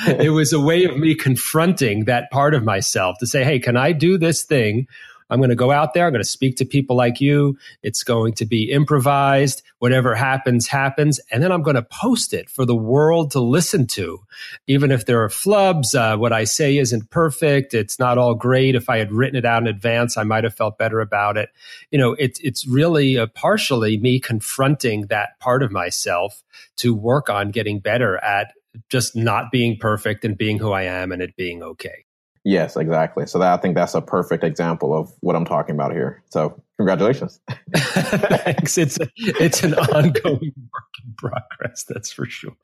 it 0.07 0.33
was 0.33 0.55
a 0.55 0.61
way 0.61 0.85
of 0.85 0.97
me 0.97 1.15
confronting 1.15 2.07
that 2.07 2.31
part 2.31 2.55
of 2.55 2.65
myself 2.65 3.17
to 3.21 3.27
say, 3.27 3.45
Hey, 3.45 3.59
can 3.59 3.77
I 3.77 3.93
do 3.93 4.17
this 4.17 4.45
thing 4.45 4.87
I'm 5.33 5.39
going 5.39 5.49
to 5.49 5.57
go 5.57 5.71
out 5.71 5.95
there. 5.95 6.07
I'm 6.07 6.13
going 6.13 6.23
to 6.23 6.29
speak 6.29 6.57
to 6.57 6.67
people 6.67 6.95
like 6.95 7.19
you. 7.19 7.57
It's 7.83 8.05
going 8.05 8.35
to 8.35 8.45
be 8.45 8.71
improvised. 8.71 9.63
Whatever 9.79 10.15
happens, 10.15 10.69
happens. 10.69 11.21
And 11.31 11.43
then 11.43 11.51
I'm 11.51 11.63
going 11.63 11.77
to 11.77 11.83
post 11.83 12.35
it 12.35 12.51
for 12.51 12.67
the 12.67 12.77
world 12.77 13.31
to 13.31 13.41
listen 13.41 13.87
to. 13.89 14.21
Even 14.67 14.91
if 14.91 15.07
there 15.07 15.23
are 15.23 15.31
flubs, 15.31 15.95
uh, 15.95 16.19
what 16.19 16.35
I 16.35 16.45
say 16.45 16.77
isn't 16.77 17.09
perfect. 17.09 17.73
It's 17.73 17.99
not 17.99 18.19
all 18.19 18.35
great. 18.35 18.75
If 18.75 18.91
I 18.91 18.99
had 18.99 19.11
written 19.11 19.37
it 19.37 19.47
out 19.47 19.63
in 19.63 19.69
advance, 19.69 20.19
I 20.19 20.23
might 20.25 20.45
have 20.45 20.55
felt 20.55 20.77
better 20.77 21.01
about 21.01 21.39
it. 21.39 21.49
You 21.91 21.99
know, 21.99 22.13
it, 22.13 22.39
it's 22.43 22.67
really 22.67 23.17
uh, 23.17 23.27
partially 23.29 23.97
me 23.97 24.21
confronting 24.21 25.07
that 25.07 25.41
part 25.41 25.63
of 25.63 25.73
myself 25.73 26.45
to 26.77 26.95
work 26.95 27.31
on 27.31 27.53
getting 27.53 27.79
better 27.79 28.19
at 28.19 28.53
just 28.91 29.17
not 29.17 29.51
being 29.51 29.79
perfect 29.79 30.27
and 30.27 30.37
being 30.37 30.59
who 30.59 30.73
I 30.73 30.83
am 30.83 31.11
and 31.11 31.23
it 31.23 31.37
being 31.37 31.63
okay. 31.63 32.05
Yes, 32.45 32.77
exactly. 32.77 33.27
So 33.27 33.39
that, 33.39 33.57
I 33.57 33.63
think 33.63 33.77
that's 33.77 33.95
a 33.95 34.01
perfect 34.01 34.43
example 34.43 34.99
of 34.99 35.13
what 35.21 35.37
I'm 35.37 35.45
talking 35.45 35.77
about 35.77 35.93
here. 35.93 36.25
So 36.31 36.61
congratulations. 36.77 37.41
Thanks. 37.75 38.79
It's 38.79 38.99
a, 38.99 39.07
it's 39.17 39.63
an 39.63 39.75
ongoing 39.75 40.53
work 40.57 40.93
in 41.05 41.15
progress. 41.17 41.85
That's 41.89 42.13
for 42.13 42.27
sure. 42.27 42.57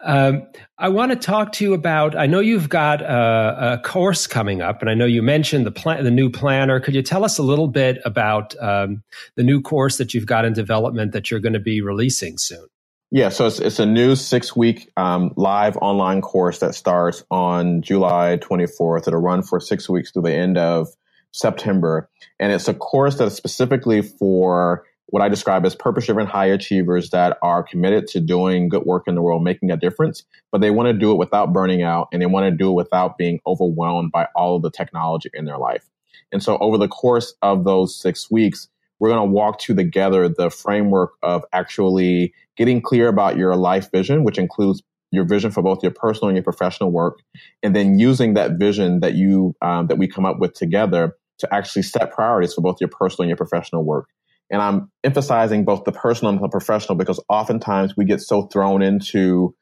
um, 0.00 0.48
I 0.78 0.88
want 0.88 1.12
to 1.12 1.16
talk 1.16 1.52
to 1.52 1.64
you 1.64 1.74
about. 1.74 2.16
I 2.16 2.26
know 2.26 2.40
you've 2.40 2.68
got 2.68 3.02
a, 3.02 3.74
a, 3.74 3.78
course 3.84 4.26
coming 4.26 4.62
up, 4.62 4.80
and 4.80 4.90
I 4.90 4.94
know 4.94 5.04
you 5.04 5.22
mentioned 5.22 5.64
the 5.64 5.70
plan, 5.70 6.02
the 6.02 6.10
new 6.10 6.28
planner. 6.28 6.80
Could 6.80 6.96
you 6.96 7.02
tell 7.02 7.24
us 7.24 7.38
a 7.38 7.44
little 7.44 7.68
bit 7.68 7.98
about 8.04 8.60
um, 8.60 9.04
the 9.36 9.44
new 9.44 9.62
course 9.62 9.96
that 9.98 10.12
you've 10.12 10.26
got 10.26 10.44
in 10.44 10.54
development 10.54 11.12
that 11.12 11.30
you're 11.30 11.40
going 11.40 11.52
to 11.52 11.60
be 11.60 11.80
releasing 11.80 12.36
soon? 12.38 12.66
Yeah, 13.10 13.30
so 13.30 13.46
it's, 13.46 13.58
it's 13.58 13.78
a 13.78 13.86
new 13.86 14.14
six 14.16 14.54
week 14.54 14.90
um, 14.98 15.32
live 15.34 15.78
online 15.78 16.20
course 16.20 16.58
that 16.58 16.74
starts 16.74 17.24
on 17.30 17.80
July 17.80 18.38
24th. 18.42 19.08
It'll 19.08 19.20
run 19.20 19.42
for 19.42 19.60
six 19.60 19.88
weeks 19.88 20.10
through 20.10 20.22
the 20.22 20.34
end 20.34 20.58
of 20.58 20.88
September. 21.32 22.10
And 22.38 22.52
it's 22.52 22.68
a 22.68 22.74
course 22.74 23.16
that 23.16 23.24
is 23.28 23.34
specifically 23.34 24.02
for 24.02 24.84
what 25.06 25.22
I 25.22 25.30
describe 25.30 25.64
as 25.64 25.74
purpose 25.74 26.04
driven 26.04 26.26
high 26.26 26.46
achievers 26.46 27.08
that 27.10 27.38
are 27.40 27.62
committed 27.62 28.08
to 28.08 28.20
doing 28.20 28.68
good 28.68 28.84
work 28.84 29.04
in 29.08 29.14
the 29.14 29.22
world, 29.22 29.42
making 29.42 29.70
a 29.70 29.76
difference, 29.78 30.24
but 30.52 30.60
they 30.60 30.70
want 30.70 30.88
to 30.88 30.92
do 30.92 31.10
it 31.10 31.16
without 31.16 31.50
burning 31.54 31.82
out 31.82 32.08
and 32.12 32.20
they 32.20 32.26
want 32.26 32.44
to 32.44 32.50
do 32.54 32.68
it 32.68 32.74
without 32.74 33.16
being 33.16 33.40
overwhelmed 33.46 34.12
by 34.12 34.28
all 34.34 34.56
of 34.56 34.62
the 34.62 34.70
technology 34.70 35.30
in 35.32 35.46
their 35.46 35.56
life. 35.56 35.88
And 36.30 36.42
so 36.42 36.58
over 36.58 36.76
the 36.76 36.88
course 36.88 37.32
of 37.40 37.64
those 37.64 37.98
six 37.98 38.30
weeks, 38.30 38.68
we're 38.98 39.10
going 39.10 39.26
to 39.26 39.32
walk 39.32 39.58
to 39.60 39.74
together 39.74 40.28
the 40.28 40.50
framework 40.50 41.12
of 41.22 41.44
actually 41.52 42.32
getting 42.56 42.80
clear 42.80 43.08
about 43.08 43.36
your 43.36 43.54
life 43.56 43.90
vision, 43.92 44.24
which 44.24 44.38
includes 44.38 44.82
your 45.10 45.24
vision 45.24 45.50
for 45.50 45.62
both 45.62 45.82
your 45.82 45.92
personal 45.92 46.28
and 46.28 46.36
your 46.36 46.44
professional 46.44 46.90
work, 46.90 47.20
and 47.62 47.74
then 47.74 47.98
using 47.98 48.34
that 48.34 48.58
vision 48.58 49.00
that 49.00 49.14
you 49.14 49.54
um, 49.62 49.86
that 49.86 49.96
we 49.96 50.06
come 50.06 50.26
up 50.26 50.38
with 50.38 50.54
together 50.54 51.16
to 51.38 51.54
actually 51.54 51.82
set 51.82 52.12
priorities 52.12 52.54
for 52.54 52.60
both 52.60 52.80
your 52.80 52.88
personal 52.88 53.24
and 53.24 53.30
your 53.30 53.36
professional 53.36 53.84
work. 53.84 54.08
And 54.50 54.60
I'm 54.60 54.90
emphasizing 55.04 55.64
both 55.64 55.84
the 55.84 55.92
personal 55.92 56.32
and 56.32 56.42
the 56.42 56.48
professional 56.48 56.96
because 56.96 57.20
oftentimes 57.28 57.96
we 57.96 58.04
get 58.04 58.20
so 58.20 58.42
thrown 58.42 58.82
into 58.82 59.54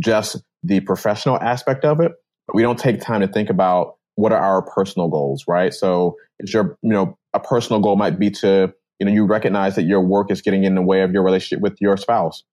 just 0.00 0.42
the 0.62 0.80
professional 0.80 1.38
aspect 1.38 1.84
of 1.84 2.00
it, 2.00 2.12
but 2.46 2.56
we 2.56 2.62
don't 2.62 2.78
take 2.78 3.00
time 3.00 3.20
to 3.20 3.28
think 3.28 3.50
about 3.50 3.96
what 4.16 4.32
are 4.32 4.38
our 4.38 4.62
personal 4.62 5.08
goals, 5.08 5.44
right? 5.46 5.72
So 5.72 6.16
it's 6.38 6.52
your, 6.52 6.76
you 6.82 6.90
know, 6.90 7.18
a 7.32 7.40
personal 7.40 7.80
goal 7.80 7.96
might 7.96 8.18
be 8.18 8.30
to 8.30 8.72
you 9.00 9.06
know 9.06 9.12
you 9.12 9.24
recognize 9.24 9.74
that 9.74 9.84
your 9.84 10.00
work 10.00 10.30
is 10.30 10.42
getting 10.42 10.62
in 10.62 10.74
the 10.74 10.82
way 10.82 11.00
of 11.00 11.12
your 11.12 11.24
relationship 11.24 11.60
with 11.60 11.76
your 11.80 11.96
spouse. 11.96 12.44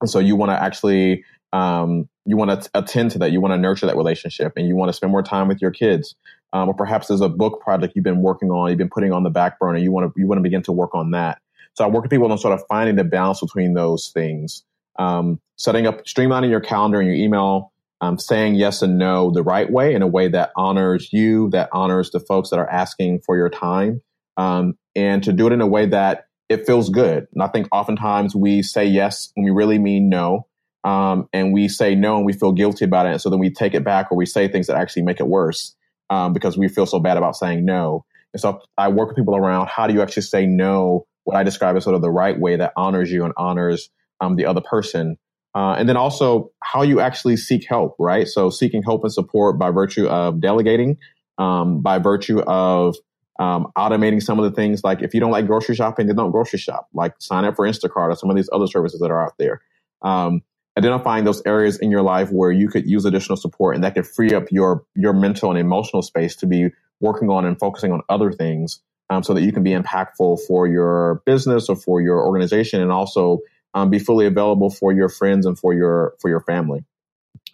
And 0.00 0.08
so 0.08 0.18
you 0.18 0.36
want 0.36 0.50
to 0.50 0.62
actually 0.62 1.24
um, 1.52 2.08
you 2.24 2.36
want 2.36 2.62
to 2.62 2.70
attend 2.74 3.10
to 3.12 3.18
that. 3.18 3.32
You 3.32 3.40
want 3.40 3.52
to 3.52 3.58
nurture 3.58 3.86
that 3.86 3.96
relationship 3.96 4.52
and 4.56 4.66
you 4.66 4.76
want 4.76 4.88
to 4.88 4.92
spend 4.92 5.10
more 5.10 5.22
time 5.22 5.48
with 5.48 5.60
your 5.60 5.72
kids. 5.72 6.14
Um, 6.52 6.68
or 6.68 6.74
perhaps 6.74 7.08
there's 7.08 7.20
a 7.20 7.28
book 7.28 7.60
project 7.60 7.92
you've 7.94 8.04
been 8.04 8.22
working 8.22 8.50
on 8.50 8.70
you've 8.70 8.78
been 8.78 8.90
putting 8.90 9.12
on 9.12 9.24
the 9.24 9.30
back 9.30 9.58
burner. 9.58 9.78
You 9.78 9.92
want 9.92 10.14
to 10.14 10.20
you 10.20 10.26
want 10.26 10.38
to 10.38 10.42
begin 10.42 10.62
to 10.62 10.72
work 10.72 10.94
on 10.94 11.10
that. 11.10 11.40
So 11.74 11.84
i 11.84 11.88
work 11.88 12.02
with 12.02 12.10
people 12.10 12.30
on 12.30 12.38
sort 12.38 12.54
of 12.54 12.64
finding 12.68 12.96
the 12.96 13.04
balance 13.04 13.40
between 13.40 13.74
those 13.74 14.10
things. 14.14 14.64
Um, 14.98 15.40
setting 15.56 15.86
up 15.86 16.04
streamlining 16.04 16.50
your 16.50 16.60
calendar 16.60 17.00
and 17.00 17.08
your 17.08 17.16
email 17.16 17.72
um, 18.00 18.18
saying 18.18 18.54
yes 18.54 18.82
and 18.82 18.98
no 18.98 19.30
the 19.30 19.42
right 19.42 19.70
way 19.70 19.94
in 19.94 20.02
a 20.02 20.06
way 20.06 20.28
that 20.28 20.50
honors 20.56 21.12
you 21.12 21.50
that 21.50 21.68
honors 21.72 22.10
the 22.10 22.20
folks 22.20 22.50
that 22.50 22.58
are 22.58 22.68
asking 22.68 23.20
for 23.20 23.36
your 23.36 23.50
time. 23.50 24.02
Um, 24.36 24.74
and 24.94 25.22
to 25.22 25.32
do 25.32 25.46
it 25.46 25.52
in 25.52 25.60
a 25.60 25.66
way 25.66 25.86
that 25.86 26.26
it 26.48 26.66
feels 26.66 26.90
good. 26.90 27.26
And 27.32 27.42
I 27.42 27.48
think 27.48 27.68
oftentimes 27.72 28.34
we 28.34 28.62
say 28.62 28.84
yes 28.84 29.30
when 29.34 29.44
we 29.44 29.50
really 29.50 29.78
mean 29.78 30.08
no. 30.08 30.46
Um, 30.82 31.28
and 31.32 31.52
we 31.52 31.68
say 31.68 31.94
no 31.94 32.16
and 32.16 32.26
we 32.26 32.32
feel 32.32 32.52
guilty 32.52 32.84
about 32.86 33.06
it. 33.06 33.12
And 33.12 33.20
so 33.20 33.30
then 33.30 33.38
we 33.38 33.50
take 33.50 33.74
it 33.74 33.84
back 33.84 34.10
or 34.10 34.16
we 34.16 34.26
say 34.26 34.48
things 34.48 34.66
that 34.66 34.76
actually 34.76 35.02
make 35.02 35.20
it 35.20 35.28
worse 35.28 35.76
um, 36.08 36.32
because 36.32 36.56
we 36.58 36.68
feel 36.68 36.86
so 36.86 36.98
bad 36.98 37.16
about 37.16 37.36
saying 37.36 37.64
no. 37.64 38.04
And 38.32 38.40
so 38.40 38.60
I 38.78 38.88
work 38.88 39.08
with 39.08 39.16
people 39.16 39.36
around 39.36 39.68
how 39.68 39.86
do 39.86 39.94
you 39.94 40.02
actually 40.02 40.22
say 40.22 40.46
no, 40.46 41.06
what 41.24 41.36
I 41.36 41.42
describe 41.42 41.76
as 41.76 41.84
sort 41.84 41.96
of 41.96 42.02
the 42.02 42.10
right 42.10 42.38
way 42.38 42.56
that 42.56 42.72
honors 42.76 43.12
you 43.12 43.24
and 43.24 43.34
honors 43.36 43.90
um, 44.20 44.36
the 44.36 44.46
other 44.46 44.60
person. 44.60 45.16
Uh, 45.54 45.74
and 45.78 45.88
then 45.88 45.96
also 45.96 46.50
how 46.62 46.82
you 46.82 47.00
actually 47.00 47.36
seek 47.36 47.66
help, 47.68 47.96
right? 47.98 48.26
So 48.26 48.50
seeking 48.50 48.82
help 48.82 49.02
and 49.02 49.12
support 49.12 49.58
by 49.58 49.70
virtue 49.70 50.06
of 50.06 50.40
delegating, 50.40 50.98
um, 51.38 51.82
by 51.82 51.98
virtue 51.98 52.40
of 52.40 52.96
um, 53.40 53.72
automating 53.76 54.22
some 54.22 54.38
of 54.38 54.44
the 54.44 54.54
things 54.54 54.84
like 54.84 55.02
if 55.02 55.14
you 55.14 55.20
don't 55.20 55.30
like 55.30 55.46
grocery 55.46 55.74
shopping, 55.74 56.06
then 56.06 56.16
don't 56.16 56.30
grocery 56.30 56.58
shop. 56.58 56.88
Like 56.92 57.14
sign 57.18 57.46
up 57.46 57.56
for 57.56 57.66
Instacart 57.66 58.10
or 58.10 58.14
some 58.14 58.28
of 58.28 58.36
these 58.36 58.50
other 58.52 58.66
services 58.66 59.00
that 59.00 59.10
are 59.10 59.24
out 59.24 59.32
there. 59.38 59.62
Um, 60.02 60.42
identifying 60.78 61.24
those 61.24 61.42
areas 61.46 61.78
in 61.78 61.90
your 61.90 62.02
life 62.02 62.30
where 62.30 62.52
you 62.52 62.68
could 62.68 62.86
use 62.86 63.06
additional 63.06 63.36
support 63.36 63.74
and 63.74 63.82
that 63.82 63.94
could 63.94 64.06
free 64.06 64.34
up 64.34 64.44
your 64.50 64.84
your 64.94 65.14
mental 65.14 65.50
and 65.50 65.58
emotional 65.58 66.02
space 66.02 66.36
to 66.36 66.46
be 66.46 66.68
working 67.00 67.30
on 67.30 67.46
and 67.46 67.58
focusing 67.58 67.92
on 67.92 68.02
other 68.10 68.30
things 68.30 68.80
um, 69.08 69.22
so 69.22 69.32
that 69.32 69.42
you 69.42 69.52
can 69.52 69.62
be 69.62 69.70
impactful 69.70 70.38
for 70.46 70.66
your 70.66 71.22
business 71.24 71.68
or 71.70 71.76
for 71.76 72.00
your 72.00 72.24
organization 72.24 72.82
and 72.82 72.92
also 72.92 73.38
um, 73.72 73.88
be 73.88 73.98
fully 73.98 74.26
available 74.26 74.68
for 74.68 74.92
your 74.92 75.08
friends 75.08 75.46
and 75.46 75.58
for 75.58 75.72
your 75.72 76.14
for 76.20 76.28
your 76.28 76.40
family. 76.40 76.84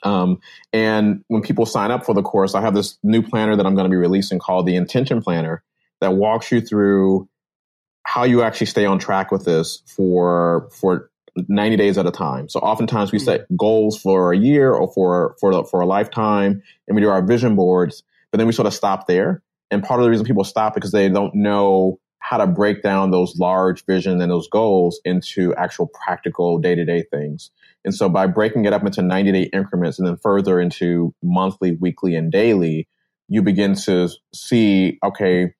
Um, 0.02 0.40
and 0.72 1.22
when 1.28 1.42
people 1.42 1.64
sign 1.64 1.92
up 1.92 2.04
for 2.04 2.14
the 2.14 2.22
course, 2.22 2.54
I 2.56 2.60
have 2.60 2.74
this 2.74 2.98
new 3.04 3.22
planner 3.22 3.56
that 3.56 3.64
I'm 3.64 3.74
going 3.74 3.86
to 3.86 3.90
be 3.90 3.96
releasing 3.96 4.38
called 4.38 4.66
the 4.66 4.76
Intention 4.76 5.22
Planner 5.22 5.62
that 6.00 6.14
walks 6.14 6.50
you 6.52 6.60
through 6.60 7.28
how 8.04 8.24
you 8.24 8.42
actually 8.42 8.66
stay 8.66 8.86
on 8.86 8.98
track 8.98 9.30
with 9.30 9.44
this 9.44 9.82
for 9.86 10.68
for 10.72 11.10
90 11.48 11.76
days 11.76 11.98
at 11.98 12.06
a 12.06 12.10
time. 12.10 12.48
So 12.48 12.60
oftentimes 12.60 13.12
we 13.12 13.18
hmm. 13.18 13.24
set 13.24 13.56
goals 13.56 14.00
for 14.00 14.32
a 14.32 14.38
year 14.38 14.72
or 14.72 14.92
for 14.92 15.36
for 15.40 15.64
for 15.64 15.80
a 15.80 15.86
lifetime, 15.86 16.62
and 16.86 16.94
we 16.94 17.00
do 17.00 17.08
our 17.08 17.22
vision 17.22 17.56
boards, 17.56 18.02
but 18.30 18.38
then 18.38 18.46
we 18.46 18.52
sort 18.52 18.66
of 18.66 18.74
stop 18.74 19.06
there. 19.06 19.42
And 19.70 19.82
part 19.82 20.00
of 20.00 20.04
the 20.04 20.10
reason 20.10 20.24
people 20.24 20.44
stop 20.44 20.72
is 20.72 20.74
because 20.76 20.92
they 20.92 21.08
don't 21.08 21.34
know 21.34 21.98
how 22.18 22.38
to 22.38 22.46
break 22.46 22.82
down 22.82 23.10
those 23.10 23.36
large 23.38 23.84
vision 23.86 24.20
and 24.20 24.30
those 24.30 24.48
goals 24.48 25.00
into 25.04 25.54
actual 25.54 25.88
practical 25.88 26.58
day 26.58 26.74
to 26.74 26.84
day 26.84 27.04
things. 27.10 27.50
And 27.84 27.94
so 27.94 28.08
by 28.08 28.26
breaking 28.26 28.64
it 28.64 28.72
up 28.72 28.84
into 28.84 29.00
90 29.02 29.32
day 29.32 29.50
increments 29.52 29.98
and 29.98 30.08
then 30.08 30.16
further 30.16 30.60
into 30.60 31.14
monthly, 31.22 31.72
weekly, 31.72 32.16
and 32.16 32.32
daily, 32.32 32.88
you 33.28 33.42
begin 33.42 33.74
to 33.74 34.08
see, 34.34 34.98
okay, 35.04 35.54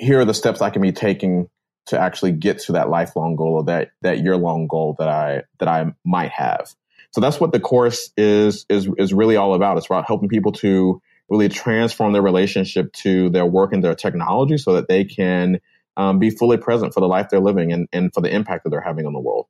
here 0.00 0.20
are 0.20 0.24
the 0.24 0.34
steps 0.34 0.62
I 0.62 0.70
can 0.70 0.82
be 0.82 0.92
taking 0.92 1.48
to 1.86 2.00
actually 2.00 2.32
get 2.32 2.60
to 2.60 2.72
that 2.72 2.88
lifelong 2.88 3.36
goal 3.36 3.54
or 3.54 3.64
that, 3.64 3.90
that 4.02 4.20
year 4.20 4.36
long 4.36 4.66
goal 4.66 4.96
that 4.98 5.08
I, 5.08 5.42
that 5.58 5.68
I 5.68 5.92
might 6.04 6.30
have. 6.30 6.74
So 7.12 7.20
that's 7.20 7.38
what 7.40 7.52
the 7.52 7.60
course 7.60 8.10
is, 8.16 8.64
is, 8.70 8.88
is 8.98 9.12
really 9.12 9.36
all 9.36 9.54
about. 9.54 9.76
It's 9.76 9.86
about 9.86 10.06
helping 10.06 10.28
people 10.28 10.52
to 10.52 11.02
really 11.28 11.48
transform 11.48 12.12
their 12.12 12.22
relationship 12.22 12.92
to 12.92 13.28
their 13.30 13.44
work 13.44 13.72
and 13.72 13.84
their 13.84 13.94
technology 13.94 14.56
so 14.56 14.74
that 14.74 14.88
they 14.88 15.04
can 15.04 15.60
um, 15.96 16.18
be 16.18 16.30
fully 16.30 16.56
present 16.56 16.94
for 16.94 17.00
the 17.00 17.08
life 17.08 17.28
they're 17.30 17.40
living 17.40 17.72
and, 17.72 17.88
and 17.92 18.12
for 18.14 18.20
the 18.20 18.34
impact 18.34 18.64
that 18.64 18.70
they're 18.70 18.80
having 18.80 19.06
on 19.06 19.12
the 19.12 19.20
world. 19.20 19.46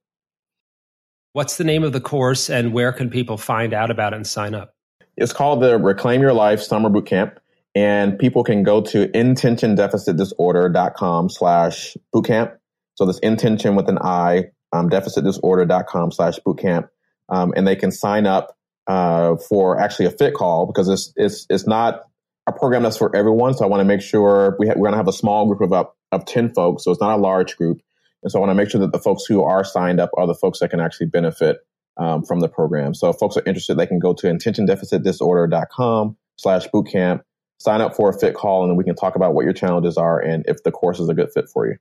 What's 1.33 1.59
the 1.59 1.65
name 1.65 1.85
of 1.85 1.93
the 1.93 2.01
course 2.01 2.51
and 2.51 2.73
where 2.73 2.93
can 2.93 3.09
people 3.09 3.37
find 3.37 3.73
out 3.73 3.91
about 3.91 4.15
it 4.15 4.17
and 4.17 4.27
sign 4.27 4.55
up? 4.55 4.75
It's 5.17 5.33
called 5.33 5.63
the 5.63 5.79
Reclaim 5.79 6.23
Your 6.23 6.33
Life 6.33 6.63
Summer 6.63 6.89
Boot 6.89 7.07
Camp. 7.07 7.39
And 7.75 8.19
people 8.19 8.45
can 8.45 8.63
go 8.63 8.83
to 8.83 9.09
intentiondeficitdisorder.com 9.09 11.31
slash 11.31 11.97
bootcamp. 12.15 12.57
So 12.95 13.07
this 13.07 13.19
intention 13.21 13.77
with 13.77 13.89
an 13.89 13.97
I, 13.99 14.51
um, 14.73 14.91
deficitdisorder.com 14.91 16.13
slash 16.13 16.39
bootcamp. 16.41 16.91
Um, 17.29 17.55
and 17.57 17.67
they 17.67 17.77
can 17.77 17.93
sign 17.93 18.27
up 18.27 18.57
uh, 18.87 19.37
for 19.37 19.79
actually 19.79 20.07
a 20.07 20.11
fit 20.11 20.35
call 20.35 20.67
because 20.67 20.89
it's 20.89 21.13
it's 21.15 21.47
it's 21.49 21.67
not 21.67 22.01
a 22.49 22.53
program 22.53 22.83
that's 22.83 22.97
for 22.97 23.15
everyone. 23.15 23.55
So 23.55 23.65
I 23.65 23.69
want 23.69 23.83
to 23.83 23.85
make 23.85 24.01
sure 24.01 24.57
we 24.59 24.67
ha- 24.67 24.75
we're 24.77 24.89
going 24.89 24.93
to 24.93 24.99
have 24.99 25.09
a 25.09 25.13
small 25.13 25.47
group 25.47 25.61
of 25.61 25.73
up 25.73 25.97
of 26.11 26.27
ten 26.27 26.53
folks, 26.53 26.85
so 26.85 26.91
it's 26.91 27.01
not 27.01 27.17
a 27.17 27.23
large 27.23 27.57
group. 27.57 27.81
And 28.23 28.33
so 28.33 28.39
I 28.39 28.41
want 28.41 28.51
to 28.51 28.55
make 28.55 28.69
sure 28.69 28.81
that 28.81 28.93
the 28.93 28.99
folks 28.99 29.25
who 29.25 29.43
are 29.43 29.65
signed 29.65 30.01
up 30.01 30.11
are 30.17 30.27
the 30.27 30.35
folks 30.35 30.59
that 30.59 30.71
can 30.71 30.81
actually 30.81 31.07
benefit 31.07 31.59
um, 31.97 32.25
from 32.25 32.41
the 32.41 32.49
program. 32.49 32.95
So 32.95 33.11
if 33.11 33.17
folks 33.17 33.37
are 33.37 33.43
interested, 33.47 33.77
they 33.77 33.87
can 33.87 33.99
go 33.99 34.13
to 34.15 34.27
intentiondeficitdisorder.com 34.27 36.17
slash 36.37 36.69
bootcamp, 36.69 37.23
sign 37.61 37.81
up 37.83 37.95
for 37.95 38.09
a 38.09 38.19
fit 38.19 38.35
call, 38.35 38.63
and 38.63 38.71
then 38.71 38.77
we 38.77 38.85
can 38.85 38.97
talk 38.97 39.15
about 39.15 39.35
what 39.35 39.45
your 39.45 39.53
challenges 39.53 39.97
are 39.97 40.19
and 40.19 40.45
if 40.49 40.63
the 40.65 40.73
course 40.73 40.99
is 40.99 41.09
a 41.09 41.15
good 41.15 41.31
fit 41.33 41.49
for 41.49 41.69
you. 41.69 41.77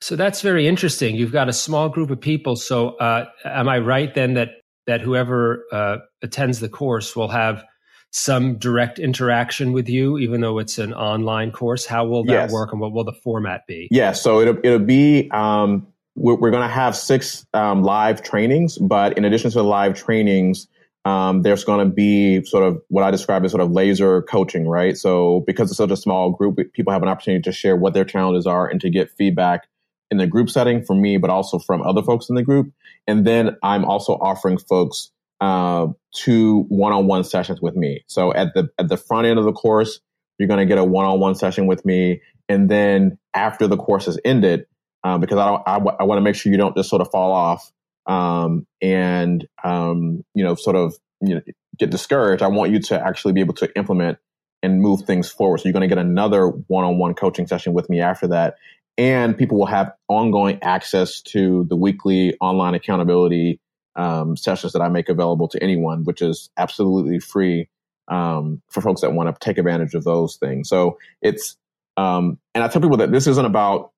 So 0.00 0.16
that's 0.16 0.40
very 0.40 0.66
interesting. 0.66 1.14
You've 1.14 1.32
got 1.32 1.48
a 1.48 1.52
small 1.52 1.88
group 1.88 2.10
of 2.10 2.20
people. 2.20 2.56
So 2.56 2.90
uh, 2.96 3.26
am 3.44 3.68
I 3.68 3.78
right 3.78 4.12
then 4.12 4.34
that 4.34 4.48
that 4.86 5.00
whoever 5.00 5.64
uh, 5.72 5.96
attends 6.22 6.60
the 6.60 6.68
course 6.68 7.16
will 7.16 7.28
have 7.28 7.64
some 8.10 8.58
direct 8.58 8.98
interaction 8.98 9.72
with 9.72 9.88
you, 9.88 10.18
even 10.18 10.40
though 10.40 10.58
it's 10.58 10.78
an 10.78 10.92
online 10.92 11.52
course? 11.52 11.86
How 11.86 12.06
will 12.06 12.24
that 12.24 12.32
yes. 12.32 12.52
work, 12.52 12.72
and 12.72 12.80
what 12.80 12.92
will 12.92 13.04
the 13.04 13.14
format 13.14 13.66
be? 13.66 13.88
Yeah, 13.90 14.12
so 14.12 14.40
it'll 14.40 14.58
it'll 14.62 14.78
be. 14.78 15.30
Um, 15.30 15.86
we're, 16.16 16.36
we're 16.36 16.50
going 16.50 16.68
to 16.68 16.74
have 16.74 16.94
six 16.94 17.44
um, 17.54 17.82
live 17.82 18.22
trainings, 18.22 18.78
but 18.78 19.18
in 19.18 19.24
addition 19.24 19.50
to 19.50 19.58
the 19.58 19.64
live 19.64 19.94
trainings, 19.94 20.68
um, 21.04 21.42
there's 21.42 21.64
going 21.64 21.86
to 21.86 21.94
be 21.94 22.44
sort 22.44 22.64
of 22.64 22.82
what 22.88 23.04
I 23.04 23.10
describe 23.10 23.44
as 23.44 23.50
sort 23.50 23.62
of 23.62 23.70
laser 23.70 24.22
coaching, 24.22 24.66
right? 24.66 24.96
So 24.96 25.44
because 25.46 25.70
it's 25.70 25.76
such 25.76 25.90
a 25.90 25.96
small 25.96 26.30
group, 26.30 26.58
people 26.72 26.92
have 26.92 27.02
an 27.02 27.08
opportunity 27.08 27.42
to 27.42 27.52
share 27.52 27.76
what 27.76 27.92
their 27.92 28.04
challenges 28.04 28.46
are 28.46 28.66
and 28.66 28.80
to 28.80 28.90
get 28.90 29.10
feedback 29.10 29.68
in 30.10 30.18
the 30.18 30.26
group 30.26 30.48
setting 30.48 30.82
from 30.82 31.00
me, 31.02 31.18
but 31.18 31.30
also 31.30 31.58
from 31.58 31.82
other 31.82 32.02
folks 32.02 32.28
in 32.28 32.36
the 32.36 32.42
group. 32.42 32.72
And 33.06 33.26
then 33.26 33.56
I'm 33.62 33.84
also 33.84 34.14
offering 34.14 34.58
folks 34.58 35.10
uh, 35.40 35.88
two 36.14 36.62
one-on-one 36.68 37.24
sessions 37.24 37.60
with 37.60 37.76
me. 37.76 38.04
So 38.06 38.32
at 38.32 38.54
the 38.54 38.70
at 38.78 38.88
the 38.88 38.96
front 38.96 39.26
end 39.26 39.38
of 39.38 39.44
the 39.44 39.52
course, 39.52 40.00
you're 40.38 40.48
going 40.48 40.60
to 40.60 40.66
get 40.66 40.78
a 40.78 40.84
one-on-one 40.84 41.34
session 41.34 41.66
with 41.66 41.84
me, 41.84 42.22
and 42.48 42.70
then 42.70 43.18
after 43.34 43.66
the 43.66 43.76
course 43.76 44.08
is 44.08 44.18
ended, 44.24 44.66
uh, 45.02 45.18
because 45.18 45.38
I, 45.38 45.54
I, 45.66 45.76
I 46.00 46.04
want 46.04 46.18
to 46.18 46.22
make 46.22 46.34
sure 46.34 46.50
you 46.50 46.58
don't 46.58 46.76
just 46.76 46.88
sort 46.88 47.02
of 47.02 47.10
fall 47.10 47.32
off 47.32 47.70
um, 48.06 48.66
and 48.80 49.46
um, 49.62 50.24
you 50.34 50.44
know 50.44 50.54
sort 50.54 50.76
of 50.76 50.94
you 51.20 51.36
know, 51.36 51.40
get 51.78 51.90
discouraged. 51.90 52.42
I 52.42 52.48
want 52.48 52.72
you 52.72 52.80
to 52.80 53.00
actually 53.00 53.32
be 53.32 53.40
able 53.40 53.54
to 53.54 53.76
implement 53.76 54.18
and 54.62 54.80
move 54.80 55.02
things 55.02 55.30
forward. 55.30 55.58
So 55.58 55.64
you're 55.64 55.72
going 55.72 55.88
to 55.88 55.94
get 55.94 55.98
another 55.98 56.46
one-on-one 56.46 57.14
coaching 57.14 57.46
session 57.46 57.74
with 57.74 57.90
me 57.90 58.00
after 58.00 58.28
that, 58.28 58.56
and 58.96 59.36
people 59.36 59.58
will 59.58 59.66
have 59.66 59.92
ongoing 60.08 60.58
access 60.62 61.20
to 61.22 61.64
the 61.68 61.76
weekly 61.76 62.36
online 62.40 62.74
accountability 62.74 63.60
um, 63.96 64.36
sessions 64.36 64.72
that 64.72 64.82
I 64.82 64.88
make 64.88 65.08
available 65.08 65.48
to 65.48 65.62
anyone, 65.62 66.04
which 66.04 66.22
is 66.22 66.50
absolutely 66.56 67.20
free 67.20 67.68
um, 68.08 68.62
for 68.70 68.80
folks 68.80 69.00
that 69.02 69.12
want 69.12 69.28
to 69.28 69.44
take 69.44 69.58
advantage 69.58 69.94
of 69.94 70.04
those 70.04 70.36
things. 70.36 70.68
So 70.68 70.98
it's, 71.22 71.56
um, 71.96 72.38
and 72.54 72.64
I 72.64 72.68
tell 72.68 72.82
people 72.82 72.98
that 72.98 73.12
this 73.12 73.26
isn't 73.26 73.44
about 73.44 73.92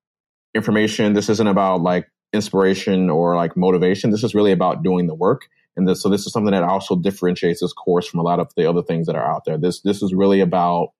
information. 0.53 1.13
This 1.13 1.29
isn't 1.29 1.47
about 1.47 1.81
like 1.81 2.09
inspiration 2.37 3.09
or 3.09 3.35
like 3.35 3.57
motivation. 3.57 4.11
This 4.11 4.23
is 4.23 4.33
really 4.33 4.53
about 4.53 4.83
doing 4.83 5.07
the 5.07 5.13
work. 5.13 5.49
And 5.75 5.87
this, 5.87 6.01
so 6.01 6.09
this 6.09 6.25
is 6.25 6.31
something 6.31 6.53
that 6.53 6.63
also 6.63 6.95
differentiates 6.95 7.59
this 7.59 7.73
course 7.73 8.07
from 8.07 8.21
a 8.21 8.23
lot 8.23 8.39
of 8.39 8.51
the 8.55 8.67
other 8.67 8.81
things 8.81 9.07
that 9.07 9.15
are 9.15 9.29
out 9.29 9.43
there. 9.45 9.57
This, 9.57 9.81
this 9.81 10.01
is 10.01 10.13
really 10.13 10.39
about 10.39 10.93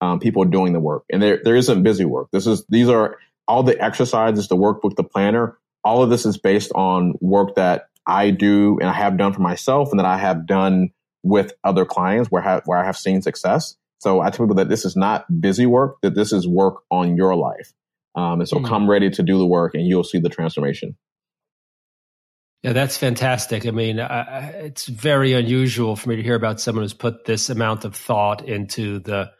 um, 0.00 0.18
people 0.18 0.44
doing 0.44 0.72
the 0.72 0.80
work 0.80 1.04
and 1.10 1.22
there, 1.22 1.40
there 1.42 1.56
isn't 1.56 1.82
busy 1.82 2.04
work. 2.04 2.28
This 2.32 2.46
is, 2.46 2.64
these 2.68 2.88
are 2.88 3.18
all 3.46 3.62
the 3.62 3.80
exercises, 3.80 4.48
the 4.48 4.56
workbook, 4.56 4.96
the 4.96 5.04
planner, 5.04 5.58
all 5.84 6.02
of 6.02 6.10
this 6.10 6.26
is 6.26 6.36
based 6.36 6.72
on 6.74 7.14
work 7.20 7.54
that 7.54 7.88
I 8.06 8.30
do 8.30 8.78
and 8.80 8.88
I 8.88 8.92
have 8.92 9.16
done 9.16 9.32
for 9.32 9.40
myself 9.40 9.90
and 9.90 10.00
that 10.00 10.06
I 10.06 10.18
have 10.18 10.46
done 10.46 10.90
with 11.22 11.52
other 11.64 11.84
clients 11.84 12.30
where, 12.30 12.62
where 12.64 12.78
I 12.78 12.84
have 12.84 12.96
seen 12.96 13.22
success. 13.22 13.76
So 13.98 14.20
I 14.20 14.30
tell 14.30 14.46
people 14.46 14.56
that 14.56 14.68
this 14.68 14.84
is 14.84 14.96
not 14.96 15.40
busy 15.40 15.66
work, 15.66 15.98
that 16.02 16.14
this 16.14 16.32
is 16.32 16.46
work 16.46 16.82
on 16.90 17.16
your 17.16 17.34
life. 17.34 17.72
Um, 18.16 18.40
and 18.40 18.48
so 18.48 18.56
mm-hmm. 18.56 18.66
come 18.66 18.90
ready 18.90 19.10
to 19.10 19.22
do 19.22 19.38
the 19.38 19.46
work 19.46 19.74
and 19.74 19.86
you'll 19.86 20.04
see 20.04 20.18
the 20.18 20.30
transformation. 20.30 20.96
Yeah, 22.62 22.72
that's 22.72 22.96
fantastic. 22.96 23.66
I 23.66 23.70
mean, 23.70 24.00
uh, 24.00 24.50
it's 24.54 24.86
very 24.86 25.34
unusual 25.34 25.94
for 25.94 26.08
me 26.08 26.16
to 26.16 26.22
hear 26.22 26.34
about 26.34 26.60
someone 26.60 26.82
who's 26.82 26.94
put 26.94 27.24
this 27.24 27.50
amount 27.50 27.84
of 27.84 27.94
thought 27.94 28.48
into 28.48 28.98
the 28.98 29.30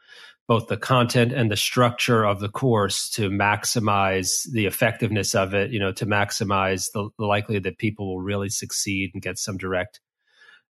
both 0.49 0.69
the 0.69 0.77
content 0.77 1.33
and 1.33 1.51
the 1.51 1.57
structure 1.57 2.25
of 2.25 2.39
the 2.39 2.49
course 2.49 3.11
to 3.11 3.31
maximize 3.31 4.49
the 4.53 4.67
effectiveness 4.67 5.35
of 5.35 5.55
it, 5.55 5.73
you 5.73 5.81
know, 5.81 5.91
to 5.91 6.07
maximize 6.07 6.93
the, 6.95 7.09
the 7.19 7.25
likelihood 7.25 7.65
that 7.65 7.79
people 7.79 8.07
will 8.07 8.23
really 8.23 8.49
succeed 8.49 9.11
and 9.13 9.23
get 9.23 9.39
some 9.39 9.57
direct 9.57 9.99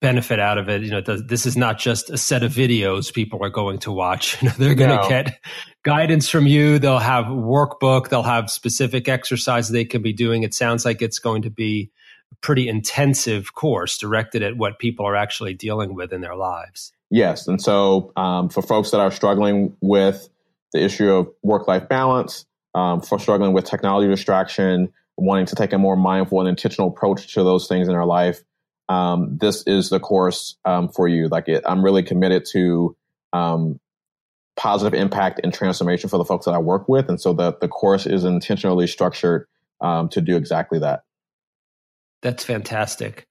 benefit 0.01 0.39
out 0.39 0.59
of 0.59 0.69
it. 0.69 0.83
You 0.83 0.91
know, 0.91 1.01
this 1.01 1.47
is 1.47 1.57
not 1.57 1.79
just 1.79 2.11
a 2.11 2.19
set 2.19 2.43
of 2.43 2.53
videos 2.53 3.13
people 3.13 3.43
are 3.45 3.51
going 3.51 3.79
to 3.81 3.93
watch. 3.93 4.37
You 4.43 4.49
know, 4.49 4.55
they're 4.59 4.75
going 4.75 4.91
to 4.91 4.97
no. 4.97 5.09
get 5.09 5.41
guidance 5.83 6.29
from 6.29 6.47
you. 6.47 6.79
They'll 6.79 6.99
have 6.99 7.27
workbook. 7.27 8.09
They'll 8.09 8.23
have 8.23 8.51
specific 8.51 9.09
exercises 9.09 9.71
they 9.71 9.85
can 9.85 10.03
be 10.03 10.13
doing. 10.13 10.43
It 10.43 10.55
sounds 10.55 10.85
like 10.85 11.01
it's 11.01 11.19
going 11.19 11.43
to 11.43 11.51
be 11.51 11.91
a 12.33 12.37
pretty 12.37 12.69
intensive 12.69 13.55
course 13.55 13.97
directed 13.97 14.43
at 14.43 14.57
what 14.57 14.79
people 14.79 15.07
are 15.07 15.17
actually 15.17 15.55
dealing 15.55 15.95
with 15.95 16.13
in 16.13 16.21
their 16.21 16.37
lives. 16.37 16.93
Yes. 17.11 17.49
And 17.49 17.63
so 17.63 18.13
um, 18.17 18.49
for 18.49 18.63
folks 18.63 18.91
that 18.91 19.01
are 19.01 19.11
struggling 19.11 19.77
with 19.81 20.29
the 20.73 20.83
issue 20.83 21.11
of 21.11 21.29
work 21.43 21.67
life 21.67 21.89
balance, 21.89 22.45
um, 22.75 23.01
for 23.01 23.19
struggling 23.19 23.55
with 23.55 23.65
technology 23.65 24.09
distraction, 24.09 24.93
wanting 25.17 25.47
to 25.47 25.55
take 25.55 25.73
a 25.73 25.79
more 25.79 25.97
mindful 25.97 26.41
and 26.41 26.49
intentional 26.49 26.89
approach 26.89 27.33
to 27.35 27.43
those 27.43 27.69
things 27.69 27.89
in 27.89 27.95
our 27.95 28.05
life, 28.05 28.43
um, 28.89 29.39
this 29.41 29.63
is 29.67 29.91
the 29.91 30.01
course 30.01 30.57
um, 30.65 30.89
for 30.89 31.09
you. 31.09 31.29
Like 31.29 31.49
it, 31.49 31.65
I'm 31.67 31.85
really 31.85 32.03
committed 32.03 32.45
to 32.53 32.97
um, 33.33 33.81
positive 34.57 34.95
impact 34.95 35.41
and 35.43 35.53
transformation 35.53 36.09
for 36.09 36.19
the 36.19 36.25
folks 36.25 36.47
that 36.47 36.55
I 36.55 36.59
work 36.59 36.89
with. 36.89 37.09
And 37.09 37.21
so 37.21 37.33
the, 37.33 37.57
the 37.61 37.69
course 37.69 38.07
is 38.07 38.25
intentionally 38.25 38.87
structured 38.87 39.47
um, 39.81 40.09
to 40.11 40.21
do 40.21 40.37
exactly 40.37 40.79
that. 40.81 41.03
That's 42.23 42.45
fantastic. 42.45 43.27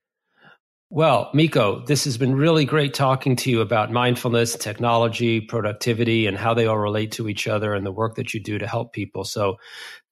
Well, 0.91 1.31
Miko, 1.33 1.83
this 1.83 2.03
has 2.03 2.17
been 2.17 2.35
really 2.35 2.63
great 2.63 2.93
talking 2.93 3.35
to 3.37 3.49
you 3.49 3.61
about 3.61 3.91
mindfulness, 3.91 4.55
technology, 4.55 5.41
productivity, 5.41 6.27
and 6.27 6.37
how 6.37 6.53
they 6.53 6.67
all 6.67 6.77
relate 6.77 7.13
to 7.13 7.27
each 7.27 7.47
other 7.47 7.73
and 7.73 7.85
the 7.85 7.91
work 7.91 8.15
that 8.15 8.35
you 8.35 8.39
do 8.39 8.59
to 8.59 8.67
help 8.67 8.93
people. 8.93 9.23
So, 9.23 9.55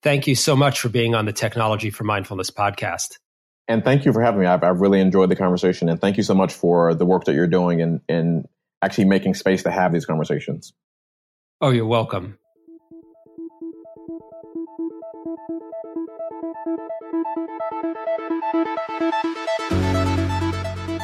thank 0.01 0.25
you 0.25 0.35
so 0.35 0.55
much 0.55 0.79
for 0.79 0.89
being 0.89 1.13
on 1.13 1.25
the 1.25 1.31
Technology 1.31 1.91
for 1.91 2.03
Mindfulness 2.03 2.49
podcast. 2.49 3.19
And 3.73 3.83
thank 3.83 4.05
you 4.05 4.13
for 4.13 4.21
having 4.21 4.39
me. 4.39 4.45
I've, 4.45 4.63
I've 4.63 4.81
really 4.81 5.01
enjoyed 5.01 5.31
the 5.31 5.35
conversation, 5.35 5.89
and 5.89 5.99
thank 5.99 6.17
you 6.17 6.21
so 6.21 6.35
much 6.35 6.53
for 6.53 6.93
the 6.93 7.07
work 7.07 7.23
that 7.23 7.33
you're 7.33 7.47
doing 7.47 7.81
and 7.81 8.01
and 8.07 8.47
actually 8.83 9.05
making 9.05 9.33
space 9.33 9.63
to 9.63 9.71
have 9.71 9.91
these 9.91 10.05
conversations. 10.05 10.73
Oh, 11.59 11.71
you're 11.71 11.87
welcome. 11.87 12.37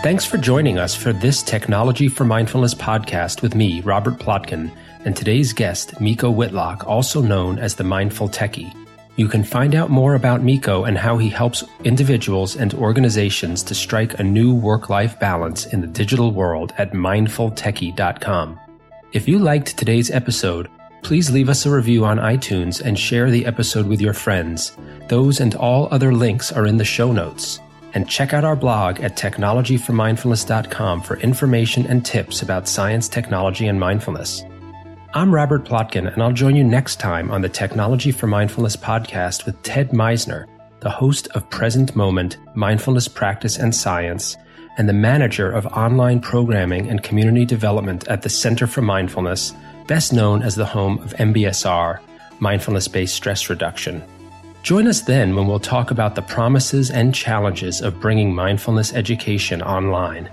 Thanks 0.03 0.25
for 0.25 0.37
joining 0.37 0.77
us 0.77 0.93
for 0.93 1.11
this 1.11 1.41
Technology 1.41 2.07
for 2.07 2.23
Mindfulness 2.23 2.75
podcast 2.75 3.41
with 3.41 3.55
me, 3.55 3.81
Robert 3.81 4.19
Plotkin, 4.19 4.71
and 5.05 5.15
today's 5.15 5.53
guest, 5.53 5.99
Miko 5.99 6.29
Whitlock, 6.29 6.85
also 6.85 7.19
known 7.19 7.57
as 7.57 7.73
the 7.73 7.83
Mindful 7.83 8.29
Techie. 8.29 8.71
You 9.19 9.27
can 9.27 9.43
find 9.43 9.75
out 9.75 9.89
more 9.89 10.15
about 10.15 10.43
Miko 10.43 10.85
and 10.85 10.97
how 10.97 11.17
he 11.17 11.27
helps 11.27 11.65
individuals 11.83 12.55
and 12.55 12.73
organizations 12.73 13.63
to 13.63 13.75
strike 13.75 14.17
a 14.17 14.23
new 14.23 14.55
work 14.55 14.89
life 14.89 15.19
balance 15.19 15.65
in 15.65 15.81
the 15.81 15.87
digital 15.87 16.31
world 16.31 16.71
at 16.77 16.93
mindfultechie.com. 16.93 18.57
If 19.11 19.27
you 19.27 19.39
liked 19.39 19.77
today's 19.77 20.09
episode, 20.09 20.69
please 21.01 21.29
leave 21.29 21.49
us 21.49 21.65
a 21.65 21.69
review 21.69 22.05
on 22.05 22.17
iTunes 22.17 22.79
and 22.79 22.97
share 22.97 23.29
the 23.29 23.45
episode 23.45 23.87
with 23.87 23.99
your 23.99 24.13
friends. 24.13 24.77
Those 25.09 25.41
and 25.41 25.53
all 25.53 25.89
other 25.91 26.13
links 26.13 26.53
are 26.53 26.65
in 26.65 26.77
the 26.77 26.85
show 26.85 27.11
notes 27.11 27.59
and 27.93 28.07
check 28.07 28.33
out 28.33 28.45
our 28.45 28.55
blog 28.55 29.01
at 29.01 29.17
technologyformindfulness.com 29.17 31.01
for 31.01 31.17
information 31.17 31.85
and 31.87 32.05
tips 32.05 32.41
about 32.41 32.69
science, 32.69 33.09
technology, 33.09 33.67
and 33.67 33.81
mindfulness. 33.81 34.45
I'm 35.11 35.33
Robert 35.33 35.65
Plotkin, 35.65 36.13
and 36.13 36.21
I'll 36.21 36.31
join 36.31 36.55
you 36.55 36.63
next 36.63 36.99
time 36.99 37.31
on 37.31 37.41
the 37.41 37.49
Technology 37.49 38.11
for 38.11 38.27
Mindfulness 38.27 38.75
podcast 38.75 39.47
with 39.47 39.59
Ted 39.63 39.89
Meissner, 39.89 40.45
the 40.81 40.91
host 40.91 41.27
of 41.29 41.49
Present 41.49 41.95
Moment, 41.95 42.37
Mindfulness 42.53 43.07
Practice 43.07 43.57
and 43.57 43.73
Science, 43.73 44.37
and 44.77 44.87
the 44.87 44.93
manager 44.93 45.51
of 45.51 45.65
online 45.65 46.19
programming 46.19 46.87
and 46.87 47.01
community 47.01 47.43
development 47.43 48.07
at 48.07 48.21
the 48.21 48.29
Center 48.29 48.67
for 48.67 48.83
Mindfulness, 48.83 49.55
best 49.87 50.13
known 50.13 50.43
as 50.43 50.53
the 50.53 50.65
home 50.65 50.99
of 50.99 51.15
MBSR, 51.15 51.99
Mindfulness 52.39 52.87
Based 52.87 53.15
Stress 53.15 53.49
Reduction. 53.49 54.03
Join 54.61 54.85
us 54.85 55.01
then 55.01 55.35
when 55.35 55.47
we'll 55.47 55.59
talk 55.59 55.89
about 55.89 56.13
the 56.13 56.21
promises 56.21 56.91
and 56.91 57.15
challenges 57.15 57.81
of 57.81 57.99
bringing 57.99 58.35
mindfulness 58.35 58.93
education 58.93 59.63
online. 59.63 60.29